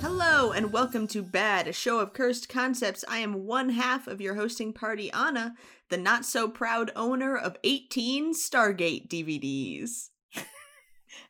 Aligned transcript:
Hello 0.00 0.50
and 0.52 0.72
welcome 0.72 1.06
to 1.08 1.22
Bad, 1.22 1.68
a 1.68 1.72
show 1.72 2.00
of 2.00 2.12
cursed 2.12 2.48
concepts. 2.48 3.04
I 3.08 3.18
am 3.18 3.46
one 3.46 3.68
half 3.68 4.08
of 4.08 4.20
your 4.20 4.34
hosting 4.34 4.72
party, 4.72 5.12
Anna, 5.12 5.54
the 5.88 5.96
not 5.98 6.24
so 6.24 6.48
proud 6.48 6.90
owner 6.96 7.36
of 7.36 7.56
18 7.62 8.34
Stargate 8.34 9.08
DVDs. 9.08 10.08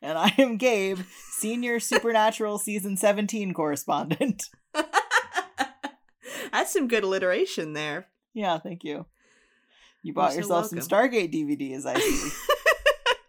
And 0.01 0.17
I 0.17 0.33
am 0.39 0.57
Gabe, 0.57 0.99
senior 1.31 1.79
Supernatural 1.79 2.57
season 2.59 2.97
17 2.97 3.53
correspondent. 3.53 4.45
That's 6.51 6.73
some 6.73 6.87
good 6.87 7.03
alliteration 7.03 7.73
there. 7.73 8.07
Yeah, 8.33 8.57
thank 8.57 8.83
you. 8.83 9.05
You 10.03 10.13
bought 10.13 10.31
so 10.31 10.37
yourself 10.37 10.67
some. 10.67 10.79
Stargate 10.79 11.33
DVDs, 11.33 11.85
I 11.85 11.99
see. 11.99 12.29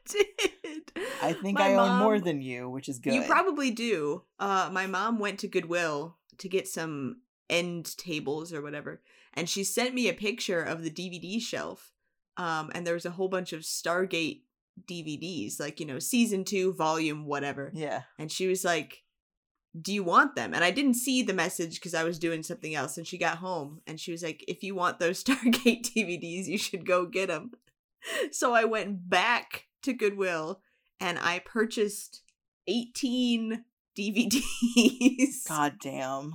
Did. 0.08 0.92
I 1.22 1.32
think 1.32 1.58
My 1.58 1.72
I 1.72 1.74
own 1.74 1.98
more 1.98 2.18
than 2.18 2.40
you, 2.40 2.68
which 2.68 2.88
is 2.88 2.98
good. 2.98 3.14
You 3.14 3.22
probably 3.22 3.70
do. 3.70 4.22
Uh, 4.38 4.70
my 4.72 4.86
mom 4.86 5.18
went 5.18 5.38
to 5.40 5.48
Goodwill 5.48 6.16
to 6.38 6.48
get 6.48 6.66
some 6.66 7.20
end 7.48 7.96
tables 7.96 8.52
or 8.52 8.60
whatever, 8.62 9.02
and 9.34 9.48
she 9.48 9.64
sent 9.64 9.94
me 9.94 10.08
a 10.08 10.14
picture 10.14 10.62
of 10.62 10.82
the 10.82 10.90
DVD 10.90 11.40
shelf. 11.40 11.92
Um, 12.36 12.70
and 12.74 12.86
there 12.86 12.94
was 12.94 13.06
a 13.06 13.10
whole 13.10 13.28
bunch 13.28 13.52
of 13.52 13.60
Stargate 13.60 14.42
DVDs, 14.86 15.60
like 15.60 15.78
you 15.80 15.86
know, 15.86 15.98
season 15.98 16.44
two, 16.44 16.72
volume, 16.72 17.26
whatever. 17.26 17.70
Yeah. 17.74 18.02
And 18.18 18.32
she 18.32 18.46
was 18.48 18.64
like, 18.64 19.02
"Do 19.80 19.92
you 19.92 20.02
want 20.04 20.34
them?" 20.36 20.54
And 20.54 20.62
I 20.64 20.70
didn't 20.70 20.94
see 20.94 21.22
the 21.22 21.32
message 21.34 21.74
because 21.76 21.94
I 21.94 22.04
was 22.04 22.18
doing 22.18 22.42
something 22.42 22.74
else. 22.74 22.96
And 22.98 23.06
she 23.06 23.18
got 23.18 23.38
home 23.38 23.80
and 23.86 23.98
she 23.98 24.12
was 24.12 24.22
like, 24.22 24.44
"If 24.48 24.62
you 24.62 24.74
want 24.74 24.98
those 24.98 25.22
Stargate 25.24 25.92
DVDs, 25.94 26.46
you 26.46 26.58
should 26.58 26.86
go 26.86 27.06
get 27.06 27.28
them." 27.28 27.52
So 28.32 28.52
I 28.52 28.64
went 28.64 29.08
back 29.08 29.66
to 29.82 29.92
Goodwill 29.92 30.60
and 31.00 31.18
I 31.18 31.38
purchased 31.38 32.22
18 32.66 33.64
DVDs. 33.98 35.44
God 35.48 35.74
damn. 35.80 36.34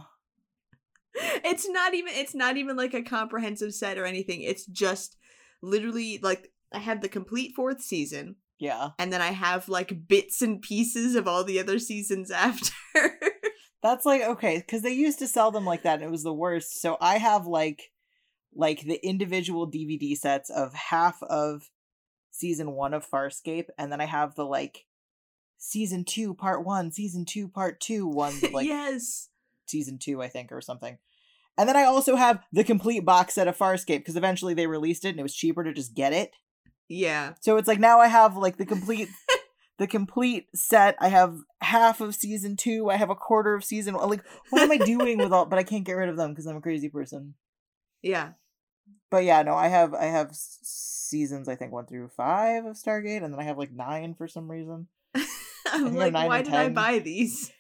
It's 1.16 1.68
not 1.68 1.94
even 1.94 2.14
it's 2.16 2.36
not 2.36 2.58
even 2.58 2.78
like 2.78 2.94
a 2.94 3.02
comprehensive 3.02 3.74
set 3.74 3.98
or 3.98 4.06
anything. 4.06 4.42
It's 4.42 4.66
just 4.66 5.18
literally 5.62 6.20
like 6.22 6.52
I 6.72 6.80
had 6.80 7.02
the 7.02 7.10
complete 7.10 7.54
fourth 7.56 7.82
season 7.82 8.36
Yeah. 8.60 8.90
and 9.00 9.12
then 9.12 9.22
I 9.22 9.32
have 9.32 9.68
like 9.68 10.08
bits 10.08 10.42
and 10.42 10.62
pieces 10.62 11.16
of 11.16 11.28
all 11.28 11.44
the 11.44 11.60
other 11.60 11.80
seasons 11.80 12.30
after. 12.32 12.72
That's 13.84 14.06
like 14.06 14.22
okay, 14.22 14.58
because 14.58 14.82
they 14.82 14.94
used 14.94 15.20
to 15.20 15.28
sell 15.28 15.52
them 15.52 15.66
like 15.66 15.84
that 15.84 15.96
and 15.96 16.04
it 16.04 16.12
was 16.12 16.24
the 16.24 16.34
worst. 16.34 16.82
So 16.82 16.98
I 17.00 17.18
have 17.18 17.46
like 17.46 17.92
like 18.56 18.82
the 18.82 19.00
individual 19.06 19.70
DVD 19.70 20.18
sets 20.18 20.50
of 20.50 20.74
half 20.74 21.22
of 21.24 21.70
season 22.32 22.72
one 22.72 22.94
of 22.94 23.10
Farscape, 23.10 23.68
and 23.78 23.92
then 23.92 24.02
I 24.02 24.06
have 24.06 24.36
the 24.36 24.46
like 24.46 24.86
season 25.58 26.06
two, 26.06 26.34
part 26.34 26.66
one, 26.66 26.92
season 26.92 27.26
two, 27.26 27.48
part 27.48 27.80
two 27.80 28.08
ones 28.08 28.44
of 28.44 28.52
like 28.54 28.68
yes. 28.68 29.30
season 29.66 30.00
two, 30.00 30.22
I 30.22 30.28
think, 30.28 30.52
or 30.52 30.62
something. 30.62 30.98
And 31.58 31.68
then 31.68 31.76
I 31.76 31.86
also 31.86 32.16
have 32.16 32.44
the 32.54 32.64
complete 32.64 33.04
box 33.04 33.34
set 33.34 33.48
of 33.48 33.58
Farscape 33.58 34.00
because 34.00 34.16
eventually 34.16 34.54
they 34.54 34.68
released 34.68 35.06
it 35.06 35.10
and 35.10 35.20
it 35.20 35.24
was 35.24 35.36
cheaper 35.36 35.64
to 35.64 35.74
just 35.74 35.96
get 35.96 36.14
it. 36.14 36.32
Yeah. 36.88 37.34
So 37.42 37.58
it's 37.58 37.68
like 37.68 37.80
now 37.80 38.00
I 38.00 38.08
have 38.08 38.38
like 38.38 38.58
the 38.58 38.66
complete 38.66 39.10
the 39.78 39.88
complete 39.88 40.48
set. 40.56 40.96
I 41.00 41.10
have 41.10 41.38
half 41.62 42.02
of 42.02 42.16
season 42.16 42.56
two. 42.56 42.90
I 42.90 42.96
have 42.98 43.10
a 43.10 43.16
quarter 43.16 43.54
of 43.54 43.64
season 43.64 43.96
one. 43.96 44.10
Like 44.10 44.24
what 44.50 44.62
am 44.62 44.72
I 44.72 44.78
doing 44.78 45.18
with 45.18 45.32
all 45.32 45.46
but 45.46 45.60
I 45.60 45.64
can't 45.64 45.84
get 45.86 45.94
rid 45.94 46.10
of 46.10 46.18
them 46.18 46.32
because 46.32 46.46
I'm 46.46 46.58
a 46.58 46.62
crazy 46.62 46.90
person. 46.90 47.36
Yeah. 48.02 48.32
But 49.10 49.24
yeah, 49.24 49.42
no, 49.44 49.54
I 49.56 49.68
have 49.68 49.94
I 49.94 50.06
have 50.06 50.30
seasons 50.34 51.48
I 51.48 51.56
think 51.56 51.72
one 51.72 51.86
through 51.86 52.10
five 52.10 52.66
of 52.66 52.76
Stargate, 52.76 53.24
and 53.24 53.34
then 53.34 53.40
I 53.40 53.44
have 53.44 53.58
like 53.58 53.72
nine 53.72 54.14
for 54.16 54.28
some 54.28 54.50
reason. 54.52 54.88
I'm 55.72 55.96
like, 55.96 56.14
why 56.14 56.42
did 56.42 56.54
I 56.54 56.70
buy 56.70 57.00
these? 57.00 57.52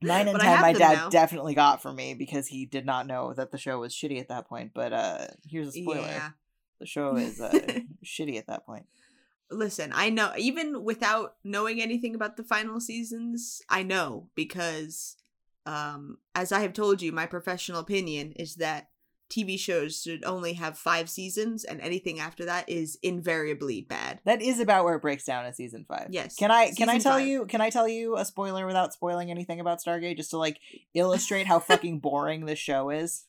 Nine 0.00 0.26
and 0.26 0.36
But 0.38 0.42
ten, 0.44 0.60
my 0.60 0.72
dad 0.72 0.94
now. 0.94 1.08
definitely 1.10 1.54
got 1.54 1.80
for 1.80 1.92
me 1.92 2.14
because 2.14 2.48
he 2.48 2.66
did 2.66 2.84
not 2.84 3.06
know 3.06 3.32
that 3.34 3.52
the 3.52 3.58
show 3.58 3.78
was 3.78 3.94
shitty 3.94 4.20
at 4.20 4.28
that 4.28 4.48
point. 4.48 4.72
But 4.74 4.92
uh 4.92 5.26
here's 5.48 5.68
a 5.68 5.72
spoiler: 5.72 6.00
Yeah. 6.08 6.30
the 6.80 6.86
show 6.86 7.14
is 7.16 7.40
uh, 7.40 7.50
shitty 8.04 8.36
at 8.38 8.48
that 8.48 8.66
point. 8.66 8.86
Listen, 9.52 9.92
I 9.94 10.10
know 10.10 10.32
even 10.36 10.84
without 10.84 11.36
knowing 11.44 11.80
anything 11.80 12.14
about 12.14 12.36
the 12.36 12.44
final 12.44 12.80
seasons, 12.80 13.62
I 13.68 13.82
know 13.82 14.28
because 14.34 15.16
um 15.66 16.18
as 16.34 16.52
I 16.52 16.60
have 16.60 16.72
told 16.72 17.02
you, 17.02 17.12
my 17.12 17.26
professional 17.26 17.80
opinion 17.80 18.32
is 18.32 18.56
that 18.56 18.88
TV 19.32 19.58
shows 19.58 20.02
should 20.02 20.24
only 20.24 20.52
have 20.54 20.76
5 20.76 21.08
seasons 21.08 21.64
and 21.64 21.80
anything 21.80 22.20
after 22.20 22.44
that 22.44 22.68
is 22.68 22.98
invariably 23.02 23.80
bad. 23.80 24.20
That 24.26 24.42
is 24.42 24.60
about 24.60 24.84
where 24.84 24.96
it 24.96 25.02
breaks 25.02 25.24
down 25.24 25.46
in 25.46 25.54
season 25.54 25.86
five. 25.88 26.08
Yes. 26.10 26.36
Can 26.36 26.50
I 26.50 26.72
can 26.72 26.90
I 26.90 26.98
tell 26.98 27.14
five. 27.18 27.26
you 27.26 27.46
can 27.46 27.60
I 27.62 27.70
tell 27.70 27.88
you 27.88 28.16
a 28.16 28.24
spoiler 28.24 28.66
without 28.66 28.92
spoiling 28.92 29.30
anything 29.30 29.58
about 29.58 29.80
Stargate 29.80 30.18
just 30.18 30.30
to 30.30 30.38
like 30.38 30.60
illustrate 30.92 31.46
how 31.46 31.58
fucking 31.60 32.00
boring 32.00 32.44
this 32.44 32.58
show 32.58 32.90
is? 32.90 33.24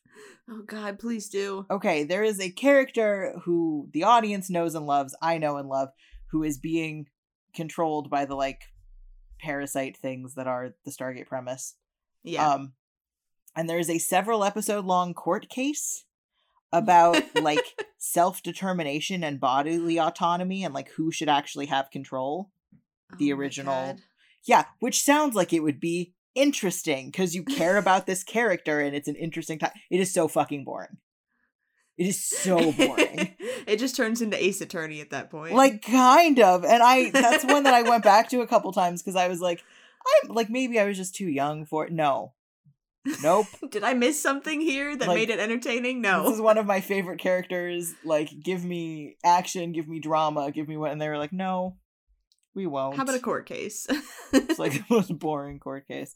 Oh 0.49 0.61
god, 0.61 0.99
please 0.99 1.29
do. 1.29 1.65
Okay, 1.71 2.03
there 2.03 2.23
is 2.23 2.39
a 2.39 2.49
character 2.51 3.35
who 3.43 3.87
the 3.93 4.03
audience 4.03 4.49
knows 4.49 4.75
and 4.75 4.85
loves, 4.85 5.15
I 5.21 5.37
know 5.37 5.57
and 5.57 5.69
love, 5.69 5.89
who 6.33 6.43
is 6.43 6.57
being 6.57 7.05
controlled 7.55 8.09
by 8.09 8.25
the 8.25 8.35
like 8.35 8.61
parasite 9.39 9.95
things 9.95 10.33
that 10.33 10.47
are 10.47 10.73
the 10.83 10.91
Stargate 10.91 11.27
premise. 11.27 11.75
Yeah. 12.23 12.49
Um 12.53 12.73
and 13.55 13.69
there 13.69 13.77
is 13.79 13.89
a 13.89 13.99
several 13.99 14.43
episode 14.43 14.83
long 14.83 15.13
court 15.13 15.47
case 15.47 16.05
about 16.73 17.21
like 17.41 17.63
self-determination 17.99 19.23
and 19.23 19.39
bodily 19.39 19.99
autonomy 19.99 20.63
and 20.63 20.73
like 20.73 20.89
who 20.97 21.11
should 21.11 21.29
actually 21.29 21.67
have 21.67 21.91
control. 21.91 22.49
the 23.19 23.31
Oh 23.31 23.35
original- 23.37 23.97
Yeah, 24.45 24.65
which 24.79 25.03
sounds 25.03 25.35
like 25.35 25.53
it 25.53 25.61
would 25.61 25.79
be 25.79 26.13
interesting 26.33 27.11
because 27.11 27.35
you 27.35 27.43
care 27.43 27.77
about 27.77 28.07
this 28.07 28.23
character 28.23 28.79
and 28.79 28.95
it's 28.95 29.07
an 29.07 29.15
interesting 29.15 29.59
time. 29.59 29.71
It 29.91 29.99
is 29.99 30.11
so 30.11 30.27
fucking 30.27 30.63
boring. 30.65 30.97
It 31.97 32.07
is 32.07 32.25
so 32.25 32.71
boring. 32.71 33.35
it 33.67 33.77
just 33.77 33.95
turns 33.95 34.21
into 34.21 34.41
Ace 34.43 34.61
Attorney 34.61 34.99
at 35.01 35.11
that 35.11 35.29
point. 35.29 35.53
like 35.53 35.81
kind 35.83 36.39
of. 36.39 36.63
And 36.65 36.81
I 36.81 37.11
that's 37.11 37.45
one 37.45 37.63
that 37.63 37.73
I 37.73 37.83
went 37.83 38.03
back 38.03 38.29
to 38.29 38.41
a 38.41 38.47
couple 38.47 38.71
times 38.73 39.01
because 39.01 39.15
I 39.15 39.27
was 39.27 39.41
like, 39.41 39.63
I'm 40.23 40.33
like 40.33 40.49
maybe 40.49 40.79
I 40.79 40.85
was 40.85 40.97
just 40.97 41.15
too 41.15 41.27
young 41.27 41.65
for 41.65 41.85
it. 41.85 41.91
No. 41.91 42.33
Nope. 43.21 43.47
Did 43.69 43.83
I 43.83 43.93
miss 43.93 44.21
something 44.21 44.61
here 44.61 44.95
that 44.95 45.07
Like, 45.07 45.15
made 45.15 45.29
it 45.29 45.39
entertaining? 45.39 46.01
No. 46.01 46.23
This 46.23 46.35
is 46.35 46.41
one 46.41 46.57
of 46.57 46.65
my 46.65 46.79
favorite 46.79 47.19
characters. 47.19 47.93
Like, 48.05 48.29
give 48.41 48.63
me 48.63 49.17
action, 49.25 49.73
give 49.73 49.89
me 49.89 49.99
drama, 49.99 50.51
give 50.51 50.67
me 50.69 50.77
what 50.77 50.91
and 50.91 51.01
they 51.01 51.09
were 51.09 51.17
like, 51.17 51.33
No, 51.33 51.77
we 52.55 52.65
won't. 52.65 52.95
How 52.95 53.03
about 53.03 53.15
a 53.15 53.19
court 53.19 53.45
case? 53.45 53.87
It's 54.31 54.57
like 54.57 54.71
the 54.73 54.83
most 54.89 55.19
boring 55.19 55.59
court 55.59 55.87
case. 55.87 56.15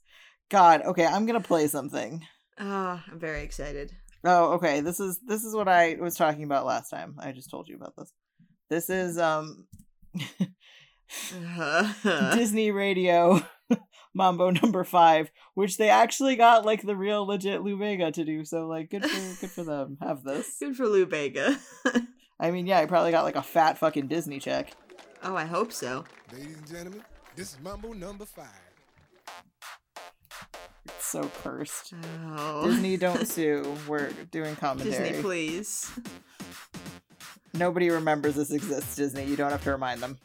God, 0.49 0.81
okay, 0.81 1.05
I'm 1.05 1.25
gonna 1.25 1.41
play 1.41 1.67
something. 1.67 2.25
Ah, 2.57 3.03
I'm 3.11 3.19
very 3.19 3.43
excited. 3.43 3.91
Oh, 4.29 4.55
okay. 4.55 4.81
This 4.81 4.99
is 4.99 5.19
this 5.25 5.45
is 5.45 5.55
what 5.55 5.69
I 5.69 5.95
was 6.01 6.15
talking 6.15 6.43
about 6.43 6.65
last 6.65 6.89
time. 6.89 7.15
I 7.17 7.31
just 7.31 7.49
told 7.49 7.69
you 7.69 7.77
about 7.77 7.95
this. 7.95 8.11
This 8.69 8.89
is 8.89 9.17
um 9.17 9.67
Disney 12.33 12.71
Radio 12.71 13.39
Mambo 14.13 14.49
number 14.49 14.83
five, 14.83 15.31
which 15.53 15.77
they 15.77 15.87
actually 15.89 16.35
got 16.35 16.65
like 16.65 16.81
the 16.81 16.97
real 16.97 17.25
legit 17.25 17.63
Lou 17.63 17.79
Bega 17.79 18.11
to 18.11 18.25
do. 18.25 18.43
So 18.43 18.67
like, 18.67 18.89
good 18.89 19.05
for 19.05 19.39
good 19.39 19.51
for 19.51 19.63
them. 19.63 19.97
Have 20.01 20.23
this. 20.23 20.57
Good 20.59 20.75
for 20.75 20.87
Lou 20.87 21.05
Bega. 21.05 21.57
I 22.39 22.51
mean, 22.51 22.67
yeah, 22.67 22.79
I 22.79 22.85
probably 22.85 23.11
got 23.11 23.23
like 23.23 23.37
a 23.37 23.41
fat 23.41 23.77
fucking 23.77 24.07
Disney 24.07 24.39
check. 24.39 24.73
oh, 25.23 25.37
I 25.37 25.45
hope 25.45 25.71
so. 25.71 26.03
Ladies 26.33 26.57
and 26.57 26.67
gentlemen, 26.67 27.03
this 27.37 27.53
is 27.53 27.59
Mambo 27.61 27.93
number 27.93 28.25
five. 28.25 28.66
It's 30.85 31.05
so 31.05 31.29
cursed. 31.43 31.93
Oh. 32.35 32.65
Disney, 32.65 32.97
don't 32.97 33.27
sue. 33.27 33.75
We're 33.87 34.11
doing 34.31 34.55
commentary. 34.55 35.09
Disney, 35.09 35.21
please. 35.21 35.91
Nobody 37.53 37.89
remembers 37.89 38.35
this 38.35 38.51
exists. 38.51 38.95
Disney, 38.95 39.25
you 39.25 39.35
don't 39.35 39.51
have 39.51 39.63
to 39.63 39.71
remind 39.71 40.01
them. 40.01 40.17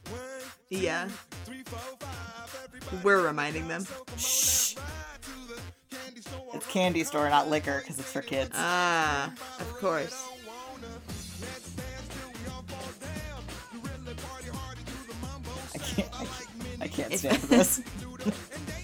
Yeah, 0.68 1.08
three, 1.44 1.62
four, 1.64 1.78
five, 1.98 2.64
everybody 2.64 2.96
we're 3.04 3.26
reminding 3.26 3.68
them. 3.68 3.86
Shh. 4.16 4.76
ride 4.76 4.84
to 5.22 5.54
the 5.54 5.60
candy 5.96 6.20
store. 6.22 6.50
It's 6.54 6.66
candy 6.66 7.04
store, 7.04 7.28
not 7.28 7.50
liquor, 7.50 7.78
because 7.80 7.98
it's 7.98 8.10
for 8.10 8.22
kids. 8.22 8.52
Ah, 8.54 9.32
of 9.60 9.68
course. 9.78 10.28
I 15.74 15.78
can't. 15.78 16.08
I 16.20 16.24
can't, 16.24 16.82
I 16.82 16.88
can't 16.88 17.18
stand 17.18 17.42
this. 17.42 17.82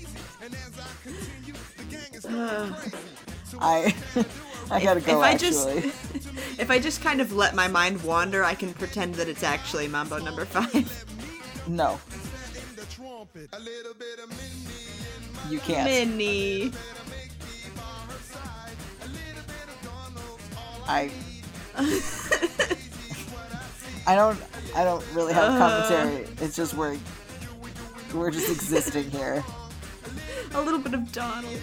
I. 3.60 3.94
I 4.70 4.82
gotta 4.82 5.00
go. 5.00 5.18
if 5.18 5.24
I 5.24 5.30
actually. 5.32 5.80
just, 5.80 6.58
if 6.60 6.70
I 6.70 6.78
just 6.78 7.00
kind 7.00 7.22
of 7.22 7.32
let 7.32 7.54
my 7.54 7.68
mind 7.68 8.02
wander, 8.02 8.44
I 8.44 8.54
can 8.54 8.74
pretend 8.74 9.14
that 9.14 9.26
it's 9.28 9.42
actually 9.42 9.88
Mambo 9.88 10.18
number 10.18 10.44
five. 10.44 11.04
No, 11.66 11.98
the 12.76 12.84
trumpet. 12.86 13.48
A 13.54 13.58
little 13.60 13.94
bit 13.94 14.18
of 14.22 14.28
Minnie 14.28 14.78
you 15.50 15.58
can't. 15.60 15.84
Minnie. 15.88 16.72
I. 20.86 21.10
I 24.06 24.14
don't 24.14 24.38
I 24.74 24.84
don't 24.84 25.04
really 25.14 25.32
have 25.34 25.54
Uh. 25.54 25.58
commentary. 25.58 26.26
It's 26.40 26.56
just 26.56 26.74
we're 26.74 26.98
we're 28.14 28.30
just 28.30 28.50
existing 28.50 29.10
here. 29.10 29.44
A 30.54 30.60
little 30.60 30.80
bit 30.80 30.94
of 30.94 31.12
Donald. 31.12 31.60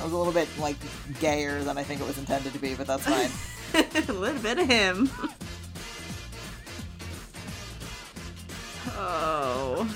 It 0.00 0.04
was 0.04 0.12
a 0.12 0.16
little 0.16 0.32
bit 0.32 0.48
like 0.58 0.76
gayer 1.20 1.62
than 1.62 1.76
I 1.76 1.82
think 1.82 2.00
it 2.00 2.06
was 2.06 2.16
intended 2.16 2.54
to 2.54 2.58
be, 2.58 2.74
but 2.74 2.86
that's 2.86 3.04
fine. 3.04 3.30
a 4.08 4.12
little 4.12 4.40
bit 4.40 4.58
of 4.58 4.66
him. 4.66 5.10
Oh. 8.96 9.86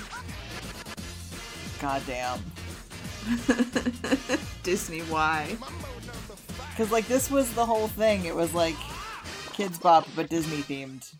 God 1.81 2.03
damn. 2.05 2.39
Disney, 4.63 5.01
why? 5.01 5.57
Because 6.69 6.91
like 6.91 7.07
this 7.07 7.31
was 7.31 7.51
the 7.53 7.65
whole 7.65 7.87
thing. 7.87 8.25
It 8.25 8.35
was 8.35 8.53
like 8.53 8.75
Kidz 9.53 9.81
Bop, 9.81 10.07
but 10.15 10.29
Disney 10.29 10.57
themed. 10.57 11.15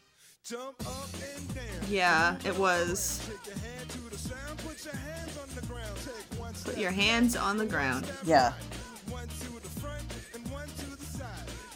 Jump 0.46 0.76
up 0.88 1.10
and 1.36 1.56
down. 1.56 1.64
Yeah, 1.90 2.36
it 2.46 2.56
was. 2.56 3.20
Take 3.28 3.48
your 3.48 3.58
hand 3.58 3.90
to 3.90 3.98
the 4.12 4.18
sound, 4.18 4.58
put 4.60 4.86
your 4.86 4.94
hands 4.94 5.38
on 5.42 5.56
the 5.56 5.66
ground. 5.66 5.98
Take 6.06 6.40
one 6.40 6.54
Put 6.64 6.78
your 6.78 6.92
hands 6.92 7.36
on 7.36 7.58
the 7.58 7.66
ground. 7.66 8.06
Yeah. 8.24 8.54
one 9.10 9.28
to 9.28 9.60
the 9.60 9.70
front, 9.80 10.04
and 10.36 10.48
one 10.52 10.68
to 10.68 10.86
the 10.98 11.04
side. 11.04 11.30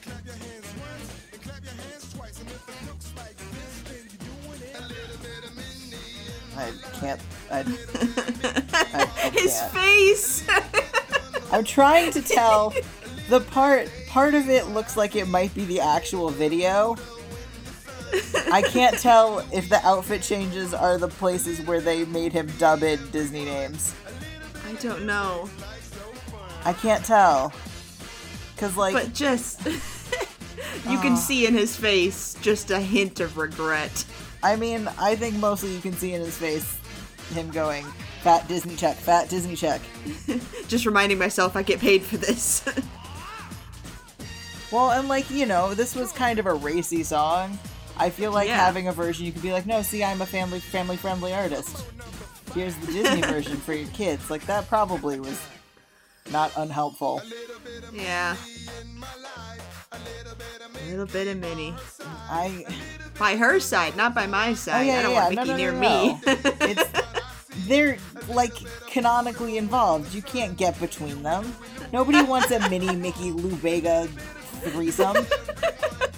Clap 0.03 0.23
your 0.23 0.35
hands 0.35 0.65
once, 0.77 1.13
and 1.33 1.41
clap 1.41 1.63
your 1.63 1.73
hands 1.73 2.13
twice. 2.13 2.39
And 2.39 2.49
if 2.49 2.69
it 2.69 2.87
looks 2.87 3.11
like 3.17 3.35
this, 3.37 3.81
then 3.85 4.05
you're 4.05 4.51
doing 4.51 4.61
it. 4.69 4.77
A 4.77 4.81
little 4.83 5.17
bit 5.17 5.49
of 5.49 5.55
Minnie 5.57 6.13
I 6.55 6.71
can't. 6.99 7.21
I, 7.51 7.59
I 9.23 9.29
His 9.33 9.59
can't. 9.59 9.71
face! 9.73 10.47
I'm 11.51 11.63
trying 11.63 12.11
to 12.11 12.21
tell. 12.21 12.73
The 13.29 13.39
part 13.41 13.89
part 14.07 14.35
of 14.35 14.47
it 14.47 14.67
looks 14.67 14.95
like 14.95 15.15
it 15.15 15.27
might 15.27 15.53
be 15.55 15.65
the 15.65 15.79
actual 15.79 16.29
video. 16.29 16.95
I 18.51 18.61
can't 18.61 18.97
tell 18.97 19.39
if 19.53 19.69
the 19.69 19.79
outfit 19.85 20.21
changes 20.21 20.73
are 20.73 20.97
the 20.97 21.07
places 21.07 21.61
where 21.65 21.81
they 21.81 22.05
made 22.05 22.33
him 22.33 22.47
dub 22.57 22.83
in 22.83 22.99
Disney 23.11 23.45
names. 23.45 23.93
I 24.67 24.73
don't 24.75 25.05
know. 25.05 25.49
I 26.65 26.73
can't 26.73 27.03
tell. 27.05 27.53
Cause 28.57 28.75
like 28.75 28.93
But 28.93 29.13
just. 29.13 29.65
you 29.65 30.97
can 30.99 31.13
Ah. 31.13 31.15
see 31.15 31.45
in 31.47 31.53
his 31.53 31.75
face 31.75 32.35
just 32.41 32.71
a 32.71 32.79
hint 32.79 33.19
of 33.19 33.37
regret. 33.37 34.03
I 34.43 34.55
mean, 34.55 34.89
I 34.99 35.15
think 35.15 35.35
mostly 35.35 35.73
you 35.73 35.81
can 35.81 35.93
see 35.93 36.13
in 36.13 36.21
his 36.21 36.37
face 36.37 36.77
him 37.33 37.49
going, 37.51 37.85
Fat 38.23 38.47
Disney 38.47 38.75
check, 38.75 38.95
fat 38.97 39.29
Disney 39.29 39.55
check. 39.55 39.79
Just 40.67 40.85
reminding 40.85 41.17
myself 41.19 41.55
I 41.55 41.61
get 41.63 41.79
paid 41.79 42.01
for 42.03 42.17
this. 42.17 42.63
Well, 44.71 44.91
and 44.91 45.07
like, 45.07 45.29
you 45.29 45.45
know, 45.45 45.73
this 45.73 45.95
was 45.95 46.11
kind 46.11 46.37
of 46.39 46.45
a 46.45 46.53
racy 46.53 47.03
song. 47.03 47.57
I 47.99 48.09
feel 48.09 48.31
like 48.31 48.47
Yeah. 48.47 48.55
having 48.55 48.87
a 48.87 48.93
version 48.93 49.25
you 49.25 49.31
could 49.31 49.41
be 49.41 49.51
like, 49.51 49.65
no, 49.65 49.81
see, 49.81 50.03
I'm 50.03 50.21
a 50.21 50.25
family 50.25 50.59
family 50.59 50.97
friendly 50.97 51.33
artist. 51.33 51.85
Here's 52.55 52.75
the 52.77 52.91
Disney 52.91 53.21
version 53.21 53.57
for 53.57 53.73
your 53.73 53.89
kids. 53.89 54.29
Like 54.29 54.45
that 54.47 54.67
probably 54.67 55.19
was 55.19 55.39
not 56.31 56.51
unhelpful. 56.57 57.21
yeah. 57.93 58.35
A 59.91 60.89
little 60.89 61.05
bit 61.05 61.27
of 61.27 61.37
Minnie. 61.37 61.75
I 62.29 62.65
By 63.19 63.35
her 63.35 63.59
side, 63.59 63.95
not 63.97 64.15
by 64.15 64.27
my 64.27 64.51
oh, 64.51 64.53
side. 64.55 64.81
Oh, 64.81 64.83
yeah, 64.83 64.99
I 64.99 65.01
don't 65.03 65.11
yeah, 65.11 65.23
want 65.23 65.35
no, 65.35 65.41
Mickey 65.41 65.51
no, 65.51 65.57
near 65.57 65.71
no, 65.73 65.79
me. 65.79 66.19
it's 66.25 66.89
they're 67.67 67.97
like 68.29 68.53
canonically 68.87 69.57
involved. 69.57 70.13
You 70.13 70.21
can't 70.21 70.57
get 70.57 70.79
between 70.79 71.21
them. 71.21 71.53
Nobody 71.91 72.21
wants 72.23 72.49
a 72.51 72.67
Minnie 72.69 72.95
Mickey 72.95 73.31
Lou 73.31 73.55
Bega 73.57 74.07
threesome. 74.61 75.17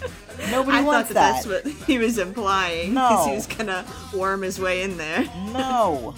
Nobody 0.51 0.77
I 0.77 0.81
wants 0.81 1.09
thought 1.09 1.13
that, 1.13 1.43
that. 1.43 1.45
that's 1.45 1.65
what 1.65 1.87
he 1.87 1.97
was 1.97 2.17
implying. 2.17 2.93
No. 2.93 3.09
Because 3.09 3.25
he 3.27 3.33
was 3.33 3.47
gonna 3.47 3.85
worm 4.13 4.41
his 4.41 4.59
way 4.59 4.81
in 4.83 4.97
there. 4.97 5.23
No. 5.53 6.13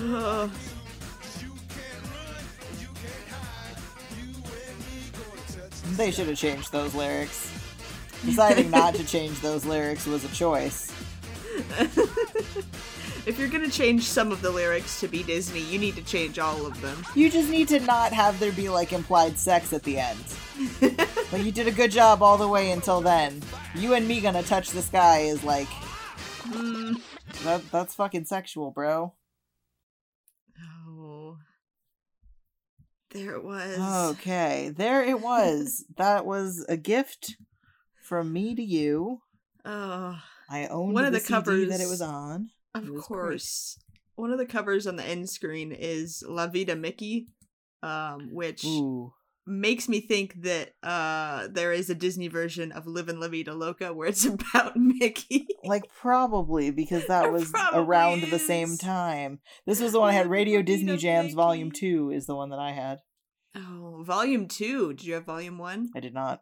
Oh, 0.00 0.50
They 5.96 6.10
should 6.12 6.28
have 6.28 6.38
changed 6.38 6.70
those 6.70 6.94
lyrics. 6.94 7.52
Deciding 8.24 8.70
not 8.70 8.94
to 8.94 9.04
change 9.04 9.40
those 9.40 9.64
lyrics 9.64 10.06
was 10.06 10.24
a 10.24 10.28
choice. 10.28 10.92
if 13.28 13.38
you're 13.38 13.48
gonna 13.48 13.68
change 13.68 14.04
some 14.04 14.32
of 14.32 14.40
the 14.40 14.50
lyrics 14.50 14.98
to 15.00 15.06
be 15.06 15.22
Disney, 15.22 15.60
you 15.60 15.78
need 15.78 15.94
to 15.96 16.02
change 16.02 16.38
all 16.38 16.64
of 16.64 16.80
them. 16.80 17.04
You 17.14 17.28
just 17.30 17.50
need 17.50 17.68
to 17.68 17.78
not 17.80 18.10
have 18.14 18.40
there 18.40 18.52
be 18.52 18.70
like 18.70 18.94
implied 18.94 19.38
sex 19.38 19.74
at 19.74 19.82
the 19.82 19.98
end. 19.98 20.18
but 21.30 21.40
you 21.44 21.52
did 21.52 21.68
a 21.68 21.70
good 21.70 21.90
job 21.90 22.22
all 22.22 22.38
the 22.38 22.48
way 22.48 22.70
until 22.70 23.02
then. 23.02 23.42
You 23.74 23.92
and 23.92 24.08
me 24.08 24.22
gonna 24.22 24.42
touch 24.42 24.70
the 24.70 24.82
sky 24.82 25.20
is 25.20 25.44
like 25.44 25.68
Mm. 26.48 26.98
that 27.44 27.70
that's 27.70 27.94
fucking 27.94 28.24
sexual, 28.24 28.70
bro. 28.70 29.12
Oh. 30.88 31.36
There 33.10 33.34
it 33.34 33.44
was. 33.44 34.12
Okay, 34.12 34.72
there 34.74 35.04
it 35.04 35.20
was. 35.20 35.84
that 35.98 36.24
was 36.24 36.64
a 36.66 36.78
gift 36.78 37.36
from 38.02 38.32
me 38.32 38.54
to 38.54 38.62
you. 38.62 39.20
Oh, 39.66 40.18
I 40.48 40.68
owned 40.68 40.94
One 40.94 41.04
of 41.04 41.12
the, 41.12 41.18
the 41.18 41.42
CD 41.44 41.66
that 41.66 41.80
it 41.80 41.88
was 41.88 42.00
on. 42.00 42.48
Of 42.78 42.88
It 42.88 42.92
was 42.92 43.06
great. 43.06 43.18
course. 43.20 43.78
One 44.16 44.32
of 44.32 44.38
the 44.38 44.46
covers 44.46 44.86
on 44.86 44.96
the 44.96 45.04
end 45.04 45.28
screen 45.30 45.70
is 45.72 46.24
La 46.26 46.46
Vida 46.48 46.74
Mickey, 46.74 47.28
um, 47.82 48.30
which 48.32 48.64
Ooh. 48.64 49.12
makes 49.46 49.88
me 49.88 50.00
think 50.00 50.42
that 50.42 50.72
uh, 50.82 51.46
there 51.50 51.72
is 51.72 51.88
a 51.88 51.94
Disney 51.94 52.26
version 52.28 52.72
of 52.72 52.86
Livin' 52.86 53.20
La 53.20 53.28
Vida 53.28 53.54
Loca 53.54 53.92
where 53.94 54.08
it's 54.08 54.24
about 54.26 54.76
Mickey. 54.76 55.46
Like 55.64 55.84
probably 56.00 56.70
because 56.72 57.06
that 57.06 57.32
was 57.32 57.52
around 57.72 58.22
the 58.24 58.38
same 58.38 58.76
time. 58.76 59.38
This 59.66 59.80
was 59.80 59.92
the 59.92 60.00
one 60.00 60.10
I 60.10 60.14
had. 60.14 60.28
Radio 60.30 60.58
La 60.58 60.62
Vida 60.62 60.72
Disney 60.72 60.96
Jams 60.96 61.34
Volume 61.34 61.70
Two 61.70 62.10
is 62.10 62.26
the 62.26 62.34
one 62.34 62.50
that 62.50 62.58
I 62.58 62.72
had. 62.72 62.98
Oh, 63.54 64.02
volume 64.04 64.48
two. 64.48 64.92
Did 64.94 65.04
you 65.06 65.14
have 65.14 65.24
volume 65.24 65.58
one? 65.58 65.88
I 65.96 66.00
did 66.00 66.14
not. 66.14 66.40